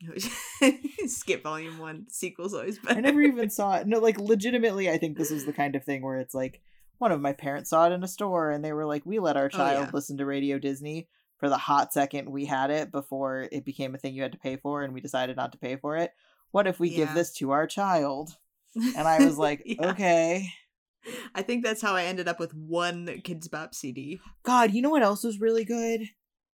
Skip 1.06 1.42
volume 1.42 1.78
one. 1.78 2.06
Sequel's 2.08 2.54
always 2.54 2.78
better. 2.78 2.98
I 2.98 3.00
never 3.00 3.20
even 3.22 3.50
saw 3.50 3.76
it. 3.76 3.86
No, 3.86 3.98
like 3.98 4.18
legitimately, 4.18 4.90
I 4.90 4.98
think 4.98 5.16
this 5.16 5.30
is 5.30 5.46
the 5.46 5.52
kind 5.52 5.74
of 5.76 5.84
thing 5.84 6.02
where 6.02 6.18
it's 6.18 6.34
like 6.34 6.60
one 6.98 7.12
of 7.12 7.20
my 7.20 7.32
parents 7.32 7.70
saw 7.70 7.86
it 7.86 7.92
in 7.92 8.02
a 8.02 8.08
store 8.08 8.50
and 8.50 8.64
they 8.64 8.72
were 8.72 8.86
like, 8.86 9.04
"We 9.06 9.18
let 9.18 9.36
our 9.36 9.46
Oh, 9.46 9.48
child 9.48 9.86
yeah. 9.86 9.90
listen 9.92 10.16
to 10.18 10.26
Radio 10.26 10.58
Disney." 10.58 11.08
For 11.38 11.50
the 11.50 11.58
hot 11.58 11.92
second 11.92 12.30
we 12.30 12.46
had 12.46 12.70
it 12.70 12.90
before 12.90 13.46
it 13.52 13.64
became 13.66 13.94
a 13.94 13.98
thing 13.98 14.14
you 14.14 14.22
had 14.22 14.32
to 14.32 14.38
pay 14.38 14.56
for, 14.56 14.82
and 14.82 14.94
we 14.94 15.02
decided 15.02 15.36
not 15.36 15.52
to 15.52 15.58
pay 15.58 15.76
for 15.76 15.96
it. 15.96 16.12
What 16.50 16.66
if 16.66 16.80
we 16.80 16.88
give 16.88 17.12
this 17.12 17.32
to 17.34 17.50
our 17.50 17.66
child? 17.66 18.30
And 18.96 19.08
I 19.08 19.24
was 19.24 19.38
like, 19.38 19.62
Yeah. 19.64 19.90
okay. 19.90 20.48
I 21.34 21.40
think 21.42 21.64
that's 21.64 21.80
how 21.82 21.94
I 21.94 22.04
ended 22.04 22.26
up 22.28 22.38
with 22.40 22.52
one 22.54 23.06
Kidz 23.24 23.50
Bop 23.50 23.74
CD. 23.74 24.20
God, 24.42 24.72
you 24.74 24.82
know 24.82 24.90
what 24.90 25.02
else 25.02 25.24
was 25.24 25.40
really 25.40 25.64
good? 25.64 26.02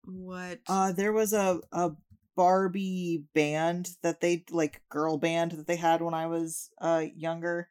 What? 0.05 0.61
Uh, 0.69 0.93
there 0.93 1.13
was 1.13 1.33
a 1.33 1.61
a 1.73 1.91
Barbie 2.37 3.25
band 3.35 3.91
that 4.03 4.21
they 4.21 4.45
like 4.51 4.83
girl 4.89 5.17
band 5.17 5.53
that 5.53 5.67
they 5.67 5.77
had 5.77 6.03
when 6.03 6.15
I 6.15 6.27
was 6.27 6.71
uh 6.81 7.05
younger, 7.15 7.69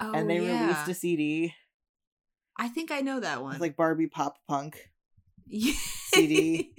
oh, 0.00 0.12
and 0.12 0.28
they 0.28 0.40
yeah. 0.40 0.62
released 0.62 0.88
a 0.88 0.94
CD. 0.94 1.54
I 2.56 2.68
think 2.68 2.90
I 2.90 3.00
know 3.00 3.20
that 3.20 3.42
one. 3.42 3.52
was 3.52 3.60
like 3.60 3.76
Barbie 3.76 4.08
pop 4.08 4.38
punk. 4.48 4.90
CD. 5.48 6.74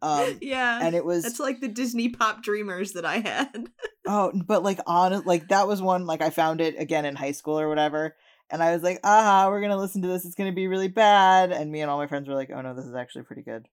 Um, 0.00 0.38
yeah. 0.40 0.78
and 0.80 0.94
it 0.94 1.04
was 1.04 1.24
That's 1.24 1.40
like 1.40 1.60
the 1.60 1.68
Disney 1.68 2.08
Pop 2.08 2.42
Dreamers 2.42 2.92
that 2.92 3.04
I 3.04 3.18
had. 3.18 3.66
oh, 4.06 4.32
but 4.46 4.62
like 4.62 4.78
on 4.86 5.24
like 5.24 5.48
that 5.48 5.66
was 5.66 5.82
one 5.82 6.06
like 6.06 6.22
I 6.22 6.30
found 6.30 6.60
it 6.60 6.76
again 6.78 7.04
in 7.04 7.16
high 7.16 7.32
school 7.32 7.58
or 7.58 7.68
whatever, 7.68 8.14
and 8.50 8.62
I 8.62 8.72
was 8.72 8.82
like, 8.82 9.00
aha, 9.02 9.48
we're 9.48 9.60
gonna 9.60 9.76
listen 9.76 10.02
to 10.02 10.08
this. 10.08 10.24
It's 10.24 10.36
gonna 10.36 10.52
be 10.52 10.68
really 10.68 10.88
bad, 10.88 11.50
and 11.50 11.72
me 11.72 11.80
and 11.80 11.90
all 11.90 11.98
my 11.98 12.06
friends 12.06 12.28
were 12.28 12.34
like, 12.34 12.50
oh 12.54 12.60
no, 12.60 12.74
this 12.74 12.84
is 12.84 12.94
actually 12.94 13.24
pretty 13.24 13.42
good. 13.42 13.66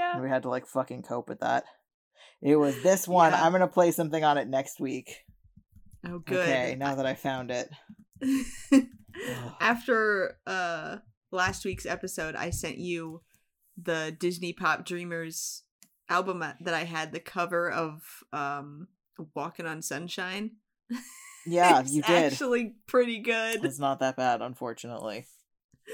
Yeah. 0.00 0.14
And 0.14 0.22
we 0.22 0.28
had 0.28 0.42
to 0.42 0.48
like 0.48 0.66
fucking 0.66 1.02
cope 1.02 1.28
with 1.28 1.40
that. 1.40 1.64
It 2.42 2.56
was 2.56 2.82
this 2.82 3.06
one. 3.06 3.32
Yeah. 3.32 3.44
I'm 3.44 3.52
gonna 3.52 3.68
play 3.68 3.92
something 3.92 4.24
on 4.24 4.38
it 4.38 4.48
next 4.48 4.80
week. 4.80 5.14
Oh, 6.06 6.18
good. 6.18 6.48
Okay, 6.48 6.76
now 6.78 6.94
that 6.94 7.04
I 7.04 7.14
found 7.14 7.50
it. 7.50 7.68
After 9.60 10.38
uh 10.46 10.96
last 11.30 11.64
week's 11.64 11.86
episode, 11.86 12.34
I 12.34 12.50
sent 12.50 12.78
you 12.78 13.20
the 13.76 14.16
Disney 14.18 14.52
Pop 14.54 14.86
Dreamers 14.86 15.64
album 16.08 16.40
that 16.60 16.74
I 16.74 16.84
had 16.84 17.12
the 17.12 17.20
cover 17.20 17.70
of 17.70 18.00
um 18.32 18.88
Walking 19.34 19.66
on 19.66 19.82
Sunshine. 19.82 20.52
Yeah, 21.46 21.82
you 21.86 22.02
did. 22.02 22.32
Actually 22.32 22.74
pretty 22.86 23.20
good. 23.20 23.64
It's 23.64 23.78
not 23.78 24.00
that 24.00 24.14
bad, 24.14 24.42
unfortunately. 24.42 25.26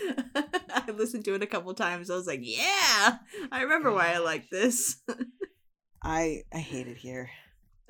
I 0.34 0.90
listened 0.94 1.24
to 1.26 1.34
it 1.34 1.42
a 1.42 1.46
couple 1.46 1.72
times. 1.74 2.10
I 2.10 2.14
was 2.16 2.26
like, 2.26 2.40
"Yeah, 2.42 3.16
I 3.52 3.62
remember 3.62 3.92
why 3.92 4.12
I 4.12 4.18
like 4.18 4.48
this." 4.50 4.96
I 6.02 6.42
I 6.52 6.58
hate 6.58 6.86
it 6.86 6.96
here. 6.98 7.30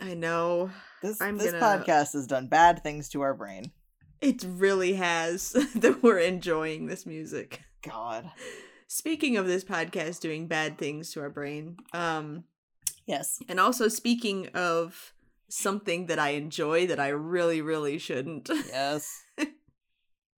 I 0.01 0.15
know 0.15 0.71
This 1.03 1.21
I'm 1.21 1.39
this 1.39 1.53
gonna- 1.53 1.65
podcast 1.85 2.13
has 2.13 2.27
done 2.27 2.49
bad 2.49 2.83
things 2.83 3.09
to 3.11 3.23
our 3.23 3.35
brain. 3.35 3.73
it 4.21 4.45
really 4.47 4.95
has 4.95 5.51
that 5.75 6.03
we're 6.03 6.19
enjoying 6.19 6.87
this 6.87 7.07
music. 7.07 7.63
God. 7.83 8.31
Speaking 8.89 9.37
of 9.37 9.47
this 9.47 9.65
podcast 9.65 10.21
doing 10.21 10.47
bad 10.47 10.79
things 10.79 11.13
to 11.13 11.21
our 11.21 11.31
brain, 11.31 11.77
um, 11.93 12.45
Yes. 13.07 13.39
and 13.49 13.59
also 13.61 13.89
speaking 13.89 14.49
of 14.55 15.13
something 15.49 16.07
that 16.07 16.19
I 16.19 16.31
enjoy 16.31 16.87
that 16.89 16.99
I 17.01 17.09
really, 17.09 17.61
really 17.63 17.99
shouldn't. 17.99 18.49
Yes. 18.69 19.23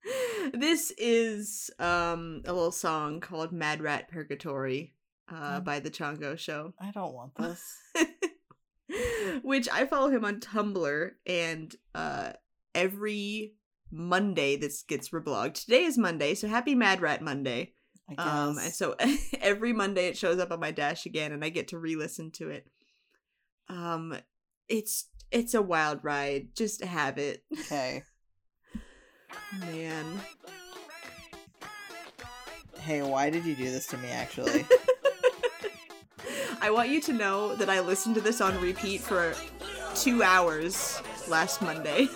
this 0.53 0.93
is 0.97 1.71
um 1.79 2.43
a 2.45 2.53
little 2.53 2.73
song 2.73 3.21
called 3.21 3.53
Mad 3.53 3.81
Rat 3.81 4.09
Purgatory 4.11 4.95
uh 5.33 5.61
by 5.61 5.81
the 5.81 5.91
Chongo 5.91 6.39
Show. 6.39 6.75
I 6.81 6.91
don't 6.91 7.15
want 7.15 7.35
this. 7.37 7.77
Which 9.43 9.69
I 9.69 9.87
follow 9.87 10.09
him 10.09 10.25
on 10.25 10.41
Tumblr 10.41 11.11
and 11.27 11.75
uh 11.95 12.33
every 12.75 13.55
Monday 13.91 14.57
this 14.57 14.83
gets 14.83 15.11
reblogged. 15.11 15.65
Today 15.65 15.85
is 15.85 15.99
Monday, 15.99 16.35
so 16.35 16.49
happy 16.49 16.75
Mad 16.75 17.01
Rat 17.01 17.23
Monday. 17.23 17.73
Um 18.17 18.59
and 18.59 18.73
so 18.73 18.95
every 19.41 19.73
Monday 19.73 20.09
it 20.09 20.17
shows 20.17 20.39
up 20.39 20.51
on 20.51 20.61
my 20.61 20.71
dash 20.71 21.07
again 21.07 21.33
and 21.33 21.45
I 21.45 21.51
get 21.51 21.69
to 21.69 21.79
re-listen 21.79 22.31
to 22.33 22.51
it. 22.51 22.67
Um 23.69 24.17
it's 24.69 25.07
it's 25.31 25.55
a 25.55 25.63
wild 25.63 26.01
ride. 26.03 26.55
Just 26.55 26.83
have 26.83 27.19
it. 27.19 27.45
okay. 27.53 28.05
Man. 29.61 30.21
Hey, 32.81 33.03
why 33.03 33.31
did 33.31 33.45
you 33.45 33.55
do 33.55 33.65
this 33.65 33.87
to 33.89 33.99
me 33.99 34.09
actually? 34.09 34.65
I 36.61 36.71
want 36.71 36.89
you 36.89 37.01
to 37.03 37.13
know 37.13 37.55
that 37.57 37.69
I 37.69 37.81
listened 37.81 38.15
to 38.17 38.21
this 38.21 38.41
on 38.41 38.61
repeat 38.61 39.01
for 39.01 39.35
two 39.95 40.23
hours 40.23 41.01
last 41.29 41.63
Monday. 41.63 42.09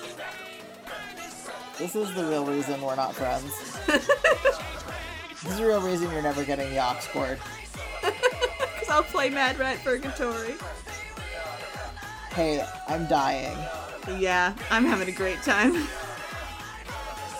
this 1.78 1.94
is 1.94 2.14
the 2.14 2.24
real 2.24 2.44
reason 2.44 2.80
we're 2.80 2.96
not 2.96 3.14
friends. 3.14 3.52
this 3.86 5.52
is 5.52 5.58
the 5.58 5.66
real 5.66 5.80
reason 5.80 6.10
you're 6.10 6.22
never 6.22 6.44
getting 6.44 6.70
the 6.70 6.78
aux 6.78 6.98
cord. 7.12 7.38
Because 8.02 8.88
I'll 8.88 9.04
play 9.04 9.30
Mad 9.30 9.58
Rat 9.60 9.78
Purgatory. 9.84 10.54
Hey, 12.30 12.66
I'm 12.88 13.06
dying. 13.06 13.56
Yeah, 14.18 14.54
I'm 14.70 14.84
having 14.84 15.08
a 15.08 15.12
great 15.12 15.40
time. 15.42 15.86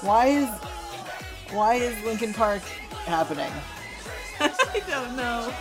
Why 0.03 0.27
is 0.27 0.49
why 1.53 1.75
is 1.75 2.03
Linkin 2.05 2.33
Park 2.35 2.63
happening? 3.07 3.51
I 4.41 4.83
don't 4.89 5.17
know. 5.17 5.53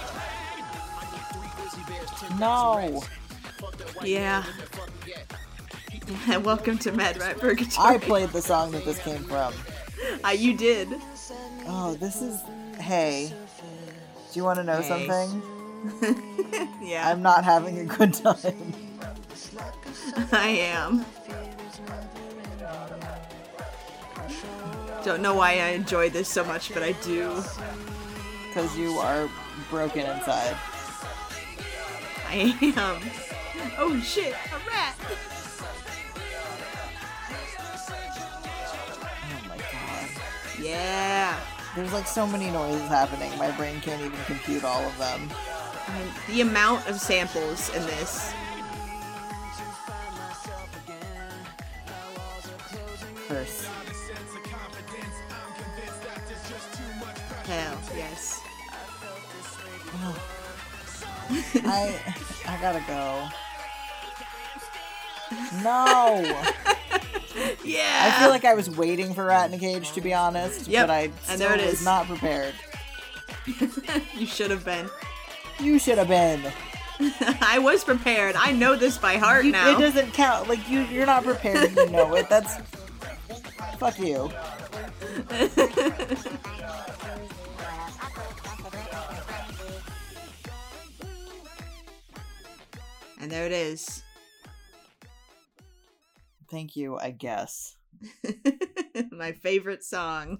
No. 2.39 3.03
Yeah. 4.03 4.43
Welcome 6.43 6.77
to 6.79 6.91
Mad 6.91 7.17
Rat 7.19 7.37
Purgatory. 7.37 7.87
I 7.87 7.97
played 7.97 8.29
the 8.29 8.41
song 8.41 8.71
that 8.71 8.85
this 8.85 8.99
came 8.99 9.23
from. 9.23 9.53
Ah, 10.23 10.31
you 10.31 10.55
did. 10.55 10.89
Oh, 11.67 11.95
this 11.99 12.21
is 12.21 12.41
hey. 12.79 13.31
Do 14.33 14.39
you 14.39 14.43
want 14.43 14.57
to 14.57 14.63
know 14.63 14.81
Hey. 14.81 15.07
something? 15.07 15.41
yeah, 16.81 17.07
I'm 17.07 17.21
not 17.21 17.43
having 17.43 17.77
a 17.79 17.85
good 17.85 18.13
time. 18.13 18.73
I 20.31 20.47
am. 20.49 21.05
Don't 25.03 25.21
know 25.21 25.33
why 25.33 25.53
I 25.53 25.69
enjoy 25.69 26.09
this 26.09 26.27
so 26.29 26.43
much, 26.43 26.73
but 26.73 26.83
I 26.83 26.91
do. 27.03 27.43
Because 28.47 28.77
you 28.77 28.99
are 28.99 29.27
broken 29.69 30.01
inside. 30.01 30.55
I 32.27 32.55
am. 32.77 33.01
Oh 33.77 33.99
shit, 33.99 34.33
a 34.33 34.69
rat! 34.69 34.95
Oh 39.23 39.47
my 39.47 39.57
god. 39.57 40.09
Yeah. 40.61 41.39
There's 41.75 41.93
like 41.93 42.07
so 42.07 42.27
many 42.27 42.51
noises 42.51 42.87
happening. 42.87 43.35
My 43.37 43.51
brain 43.51 43.79
can't 43.81 44.01
even 44.01 44.19
compute 44.25 44.63
all 44.63 44.83
of 44.83 44.97
them. 44.97 45.29
The 46.27 46.41
amount 46.41 46.87
of 46.87 46.99
samples 46.99 47.69
in 47.75 47.83
this. 47.83 48.33
Curse. 53.27 53.67
Yes. 57.95 58.41
I 61.65 61.99
I 62.47 62.57
gotta 62.61 62.83
go. 62.87 63.27
No! 65.63 66.43
Yeah. 67.63 68.13
I 68.15 68.19
feel 68.19 68.29
like 68.29 68.43
I 68.45 68.53
was 68.53 68.69
waiting 68.75 69.13
for 69.13 69.25
Rat 69.25 69.49
in 69.49 69.55
a 69.55 69.59
Cage 69.59 69.91
to 69.93 70.01
be 70.01 70.13
honest, 70.13 70.67
Yep, 70.67 70.87
but 70.87 70.93
I 70.93 70.99
and 71.03 71.13
still 71.23 71.37
there 71.37 71.57
it 71.59 71.65
was 71.65 71.73
is. 71.75 71.85
not 71.85 72.05
prepared. 72.07 72.53
you 74.15 74.25
should 74.25 74.51
have 74.51 74.65
been. 74.65 74.89
You 75.59 75.79
should 75.79 75.97
have 75.97 76.07
been. 76.09 76.41
I 77.41 77.59
was 77.59 77.83
prepared. 77.83 78.35
I 78.35 78.51
know 78.51 78.75
this 78.75 78.97
by 78.97 79.17
heart 79.17 79.45
You, 79.45 79.51
now. 79.53 79.75
it 79.75 79.79
doesn't 79.79 80.13
count. 80.13 80.47
Like 80.49 80.69
you, 80.69 80.81
you're 80.81 81.05
not 81.05 81.23
prepared. 81.23 81.71
You 81.75 81.89
know 81.89 82.13
it. 82.15 82.29
That's 82.29 82.57
fuck 83.77 83.97
you. 83.99 84.29
and 93.21 93.31
there 93.31 93.45
it 93.45 93.51
is. 93.51 94.03
Thank 96.49 96.75
you. 96.75 96.97
I 96.97 97.11
guess. 97.11 97.77
My 99.11 99.31
favorite 99.31 99.83
song. 99.83 100.39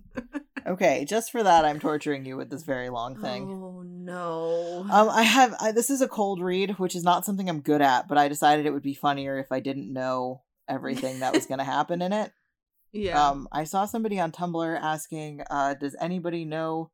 Okay, 0.65 1.05
just 1.05 1.31
for 1.31 1.41
that, 1.41 1.65
I'm 1.65 1.79
torturing 1.79 2.25
you 2.25 2.37
with 2.37 2.49
this 2.49 2.63
very 2.63 2.89
long 2.89 3.19
thing. 3.19 3.49
Oh 3.49 3.83
no. 3.85 4.85
Um, 4.91 5.09
I 5.09 5.23
have 5.23 5.55
I, 5.59 5.71
this 5.71 5.89
is 5.89 6.01
a 6.01 6.07
cold 6.07 6.41
read, 6.41 6.77
which 6.79 6.95
is 6.95 7.03
not 7.03 7.25
something 7.25 7.49
I'm 7.49 7.61
good 7.61 7.81
at, 7.81 8.07
but 8.07 8.17
I 8.17 8.27
decided 8.27 8.65
it 8.65 8.71
would 8.71 8.83
be 8.83 8.93
funnier 8.93 9.37
if 9.39 9.51
I 9.51 9.59
didn't 9.59 9.91
know 9.91 10.41
everything 10.67 11.19
that 11.19 11.33
was 11.33 11.45
going 11.45 11.59
to 11.59 11.63
happen 11.63 12.01
in 12.01 12.13
it. 12.13 12.31
yeah. 12.91 13.29
Um, 13.29 13.47
I 13.51 13.63
saw 13.63 13.85
somebody 13.85 14.19
on 14.19 14.31
Tumblr 14.31 14.79
asking, 14.79 15.41
uh, 15.49 15.75
"Does 15.75 15.95
anybody 15.99 16.45
know 16.45 16.91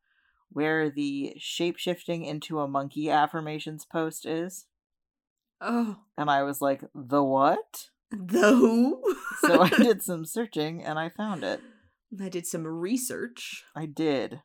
where 0.49 0.89
the 0.89 1.33
shape 1.37 1.77
shifting 1.77 2.23
into 2.25 2.59
a 2.59 2.67
monkey 2.67 3.09
affirmations 3.09 3.85
post 3.85 4.25
is?" 4.25 4.65
oh. 5.61 5.97
And 6.17 6.29
I 6.29 6.43
was 6.43 6.61
like, 6.61 6.83
"The 6.93 7.23
what?" 7.23 7.89
The 8.11 8.55
who? 8.55 9.01
So 9.41 9.61
I 9.61 9.69
did 9.69 10.01
some 10.03 10.23
searching 10.25 10.81
and 10.83 10.97
I 10.97 11.09
found 11.09 11.43
it. 11.43 11.59
I 12.21 12.29
did 12.29 12.47
some 12.47 12.65
research. 12.65 13.65
I 13.75 13.85
did. 13.85 14.41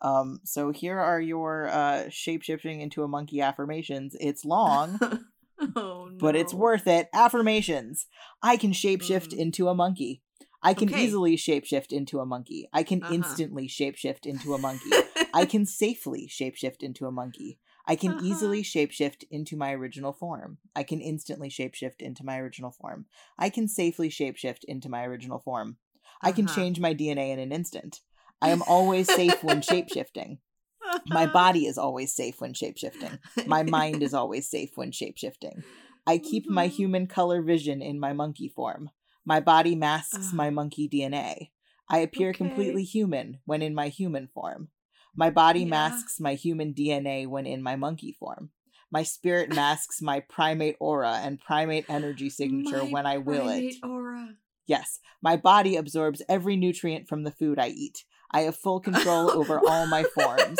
Um, 0.00 0.40
so 0.44 0.70
here 0.70 0.98
are 0.98 1.20
your 1.20 1.68
uh 1.68 2.08
shape 2.10 2.42
shifting 2.42 2.80
into 2.80 3.02
a 3.02 3.08
monkey 3.08 3.40
affirmations. 3.40 4.16
It's 4.20 4.44
long. 4.44 4.98
oh 5.76 6.08
no. 6.10 6.16
but 6.18 6.36
it's 6.36 6.54
worth 6.54 6.86
it. 6.86 7.08
Affirmations. 7.12 8.06
I 8.42 8.56
can 8.56 8.70
shapeshift 8.72 9.34
Mm. 9.34 9.38
into 9.38 9.68
a 9.68 9.74
monkey. 9.74 10.22
I 10.62 10.74
can 10.74 10.88
Okay. 10.88 11.04
easily 11.04 11.36
shapeshift 11.36 11.90
into 11.92 12.20
a 12.20 12.26
monkey. 12.26 12.68
I 12.72 12.82
can 12.82 13.00
Uh-huh. 13.02 13.14
instantly 13.14 13.66
shapeshift 13.66 14.26
into 14.26 14.52
a 14.54 14.58
monkey. 14.58 14.90
I 15.34 15.46
can 15.46 15.64
safely 15.64 16.26
shapeshift 16.28 16.82
into 16.82 17.06
a 17.06 17.10
monkey. 17.12 17.58
I 17.86 17.96
can 17.96 18.10
Uh-huh. 18.12 18.20
easily 18.26 18.62
shapeshift 18.62 19.24
into 19.30 19.56
my 19.56 19.72
original 19.72 20.12
form. 20.12 20.58
I 20.76 20.82
can 20.82 21.00
instantly 21.00 21.48
shapeshift 21.48 22.00
into 22.00 22.24
my 22.24 22.38
original 22.38 22.70
form. 22.70 23.06
I 23.38 23.48
can 23.48 23.68
safely 23.68 24.10
shapeshift 24.10 24.64
into 24.64 24.88
my 24.88 25.04
original 25.04 25.38
form. 25.38 25.78
I 26.20 26.32
can 26.32 26.46
Uh-huh. 26.46 26.54
change 26.56 26.78
my 26.80 26.92
DNA 26.94 27.30
in 27.32 27.38
an 27.38 27.52
instant. 27.52 28.00
I 28.42 28.50
am 28.50 28.62
always 28.62 29.08
safe 29.08 29.42
when 29.42 29.60
shapeshifting. 29.62 30.38
My 31.06 31.26
body 31.26 31.66
is 31.66 31.78
always 31.78 32.12
safe 32.14 32.40
when 32.40 32.52
shapeshifting. 32.52 33.18
My 33.46 33.62
mind 33.62 34.02
is 34.02 34.12
always 34.20 34.48
safe 34.48 34.72
when 34.76 34.90
shapeshifting. 34.92 35.64
I 36.06 36.18
keep 36.18 36.48
my 36.50 36.68
Mhm. 36.68 36.72
human 36.72 37.06
color 37.06 37.40
vision 37.42 37.80
in 37.82 37.98
my 37.98 38.12
monkey 38.12 38.48
form. 38.48 38.90
My 39.24 39.40
body 39.40 39.74
masks 39.74 40.28
Ah. 40.32 40.36
my 40.36 40.50
monkey 40.50 40.88
DNA. 40.88 41.50
I 41.88 41.98
appear 41.98 42.30
Okay. 42.30 42.38
completely 42.38 42.84
human 42.84 43.40
when 43.44 43.62
in 43.62 43.74
my 43.74 43.88
human 43.88 44.28
form. 44.28 44.68
My 45.14 45.30
body 45.30 45.60
Yeah. 45.60 45.66
masks 45.66 46.20
my 46.20 46.34
human 46.34 46.72
DNA 46.72 47.26
when 47.26 47.46
in 47.46 47.62
my 47.62 47.76
monkey 47.76 48.12
form. 48.12 48.50
My 48.90 49.02
spirit 49.02 49.50
masks 49.54 50.00
my 50.02 50.20
primate 50.20 50.76
aura 50.80 51.20
and 51.22 51.40
primate 51.40 51.84
energy 51.88 52.28
signature 52.30 52.84
My 52.84 52.90
when 52.90 53.06
I 53.06 53.18
will 53.18 53.48
it. 53.48 53.74
Aura. 53.84 54.36
Yes, 54.66 55.00
my 55.20 55.36
body 55.36 55.76
absorbs 55.76 56.22
every 56.28 56.56
nutrient 56.56 57.08
from 57.08 57.24
the 57.24 57.30
food 57.32 57.58
I 57.58 57.68
eat. 57.68 58.04
I 58.30 58.42
have 58.42 58.56
full 58.56 58.80
control 58.80 59.30
over 59.32 59.60
all 59.68 59.86
my 59.86 60.04
forms. 60.04 60.58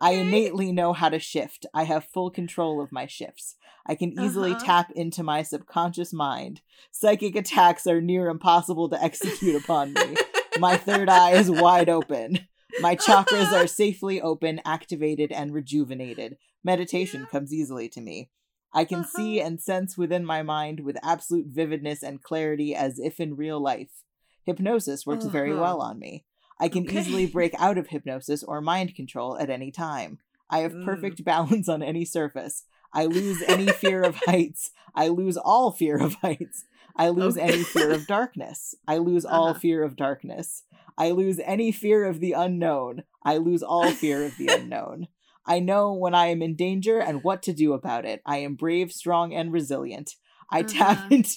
I 0.00 0.12
innately 0.12 0.72
know 0.72 0.92
how 0.92 1.08
to 1.08 1.18
shift. 1.18 1.66
I 1.72 1.84
have 1.84 2.04
full 2.04 2.30
control 2.30 2.80
of 2.80 2.92
my 2.92 3.06
shifts. 3.06 3.56
I 3.86 3.94
can 3.94 4.12
easily 4.12 4.52
Uh-huh. 4.52 4.64
tap 4.64 4.90
into 4.92 5.22
my 5.22 5.42
subconscious 5.42 6.12
mind. 6.12 6.60
Psychic 6.90 7.36
attacks 7.36 7.86
are 7.86 8.00
near 8.00 8.28
impossible 8.28 8.88
to 8.90 9.02
execute 9.02 9.54
upon 9.54 9.92
me. 9.94 10.16
My 10.58 10.76
third 10.76 11.08
eye 11.08 11.32
is 11.32 11.50
wide 11.50 11.88
open. 11.88 12.46
My 12.80 12.96
chakras 12.96 13.52
are 13.52 13.66
safely 13.82 14.20
open, 14.20 14.60
activated, 14.64 15.32
and 15.32 15.52
rejuvenated. 15.54 16.36
Meditation 16.64 17.20
Yeah. 17.22 17.26
comes 17.28 17.52
easily 17.54 17.88
to 17.90 18.00
me. 18.00 18.30
I 18.72 18.84
can 18.84 19.04
see 19.04 19.38
Uh-huh. 19.40 19.46
and 19.46 19.62
sense 19.62 19.96
within 19.96 20.26
my 20.26 20.42
mind 20.42 20.80
with 20.80 20.98
absolute 21.02 21.46
vividness 21.46 22.02
and 22.02 22.22
clarity 22.22 22.74
as 22.74 22.98
if 22.98 23.18
in 23.20 23.36
real 23.36 23.60
life. 23.60 24.02
Hypnosis 24.44 25.06
works 25.06 25.24
very 25.26 25.52
Uh-huh. 25.52 25.60
well 25.62 25.80
on 25.80 25.98
me. 25.98 26.24
I 26.58 26.68
can 26.68 26.84
Okay. 26.84 26.98
easily 26.98 27.26
break 27.26 27.54
out 27.58 27.78
of 27.78 27.88
hypnosis 27.88 28.42
or 28.42 28.60
mind 28.60 28.94
control 28.94 29.36
at 29.38 29.50
any 29.50 29.70
time. 29.70 30.18
I 30.48 30.60
have 30.60 30.72
Mm. 30.72 30.84
perfect 30.84 31.24
balance 31.32 31.68
on 31.68 31.82
any 31.82 32.04
surface. 32.04 32.64
I 32.92 33.06
lose 33.06 33.42
any 33.46 33.72
fear 33.72 34.04
of 34.04 34.14
heights. 34.16 34.70
I 34.94 35.08
lose 35.08 35.36
all 35.36 35.72
fear 35.72 35.98
of 35.98 36.14
heights. 36.14 36.64
I 36.96 37.10
lose 37.10 37.36
Okay. 37.36 37.46
any 37.48 37.64
fear 37.64 37.92
of 37.92 38.06
darkness. 38.16 38.74
I 38.88 38.96
lose 38.98 39.24
all 39.26 39.50
Uh-huh. 39.50 39.58
fear 39.60 39.82
of 39.82 39.96
darkness. 39.96 40.62
I 40.96 41.10
lose 41.10 41.38
any 41.44 41.72
fear 41.72 42.04
of 42.06 42.20
the 42.20 42.32
unknown. 42.32 43.02
I 43.22 43.36
lose 43.36 43.62
all 43.62 43.90
fear 43.92 44.24
of 44.24 44.36
the 44.38 44.48
unknown. 44.58 45.08
I 45.44 45.58
know 45.60 45.92
when 45.92 46.14
I 46.14 46.26
am 46.28 46.40
in 46.42 46.56
danger 46.56 46.98
and 47.00 47.22
what 47.22 47.42
to 47.44 47.52
do 47.52 47.72
about 47.74 48.04
it. 48.06 48.22
I 48.24 48.38
am 48.38 48.54
brave, 48.54 48.92
strong, 48.92 49.34
and 49.34 49.52
resilient. 49.52 50.14
I 50.50 50.62
tap 50.62 50.98
Uh-huh. 50.98 51.08
into 51.10 51.36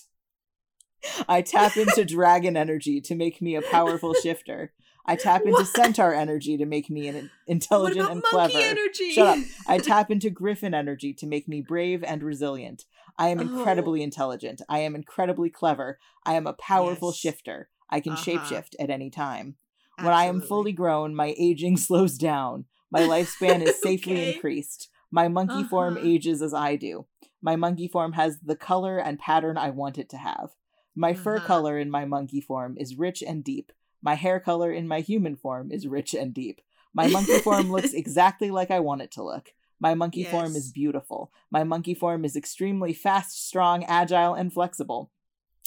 I 1.27 1.41
tap 1.41 1.77
into 1.77 2.05
dragon 2.05 2.55
energy 2.57 3.01
to 3.01 3.15
make 3.15 3.41
me 3.41 3.55
a 3.55 3.61
powerful 3.61 4.13
shifter. 4.13 4.73
I 5.09 5.15
tap 5.15 5.41
into 5.41 5.53
What? 5.53 5.67
centaur 5.67 6.13
energy 6.13 6.55
to 6.57 6.65
make 6.65 6.89
me 6.89 7.07
an 7.07 7.29
intelligent 7.47 8.09
and 8.09 8.23
clever. 8.23 8.59
energy? 8.59 9.11
Shut 9.11 9.27
up. 9.27 9.37
I 9.65 9.77
tap 9.91 10.11
into 10.11 10.29
griffin 10.29 10.73
energy 10.73 11.13
to 11.15 11.25
make 11.25 11.47
me 11.47 11.61
brave 11.61 12.03
and 12.03 12.21
resilient. 12.21 12.85
I 13.17 13.29
am 13.29 13.39
Oh. 13.39 13.41
incredibly 13.41 14.03
intelligent. 14.03 14.61
I 14.69 14.79
am 14.79 14.95
incredibly 14.95 15.49
clever. 15.49 15.97
I 16.25 16.33
am 16.33 16.45
a 16.45 16.53
powerful 16.53 17.09
Yes. 17.09 17.17
shifter. 17.17 17.69
I 17.89 17.99
can 18.01 18.13
Uh-huh. 18.13 18.23
shapeshift 18.23 18.75
at 18.79 18.89
any 18.91 19.09
time. 19.09 19.55
When 19.99 20.13
I 20.13 20.25
am 20.25 20.41
fully 20.41 20.71
grown, 20.73 21.15
my 21.15 21.33
aging 21.37 21.77
slows 21.87 22.17
down. 22.17 22.65
My 22.91 23.01
lifespan 23.01 23.61
is 23.63 23.75
safely 23.81 24.13
Okay. 24.13 24.33
increased. 24.33 24.89
My 25.11 25.27
monkey 25.27 25.63
form 25.63 25.97
Uh-huh. 25.97 26.05
ages 26.05 26.41
as 26.43 26.53
I 26.53 26.75
do. 26.75 27.07
My 27.41 27.55
monkey 27.55 27.87
form 27.87 28.11
has 28.13 28.39
the 28.41 28.55
color 28.55 28.99
and 28.99 29.17
pattern 29.17 29.57
I 29.57 29.71
want 29.71 29.97
it 29.97 30.07
to 30.09 30.17
have. 30.17 30.51
My 30.95 31.13
fur 31.15 31.37
Uh-huh. 31.37 31.47
color 31.47 31.79
in 31.79 31.89
my 31.89 32.05
monkey 32.05 32.41
form 32.41 32.77
is 32.77 32.95
rich 32.95 33.23
and 33.23 33.43
deep. 33.43 33.71
My 34.01 34.15
hair 34.15 34.39
color 34.39 34.71
in 34.71 34.87
my 34.87 35.01
human 35.01 35.35
form 35.35 35.71
is 35.71 35.87
rich 35.87 36.13
and 36.13 36.33
deep. 36.33 36.61
My 36.93 37.07
monkey 37.07 37.39
form 37.39 37.71
looks 37.71 37.93
exactly 37.93 38.49
like 38.51 38.71
I 38.71 38.79
want 38.79 39.01
it 39.01 39.11
to 39.11 39.23
look. 39.23 39.53
My 39.79 39.95
monkey 39.95 40.23
form 40.31 40.55
is 40.55 40.71
beautiful. 40.71 41.31
My 41.51 41.63
monkey 41.63 41.93
form 41.93 42.25
is 42.25 42.35
extremely 42.35 42.93
fast, 42.93 43.47
strong, 43.47 43.83
agile, 43.85 44.33
and 44.33 44.51
flexible. 44.51 45.11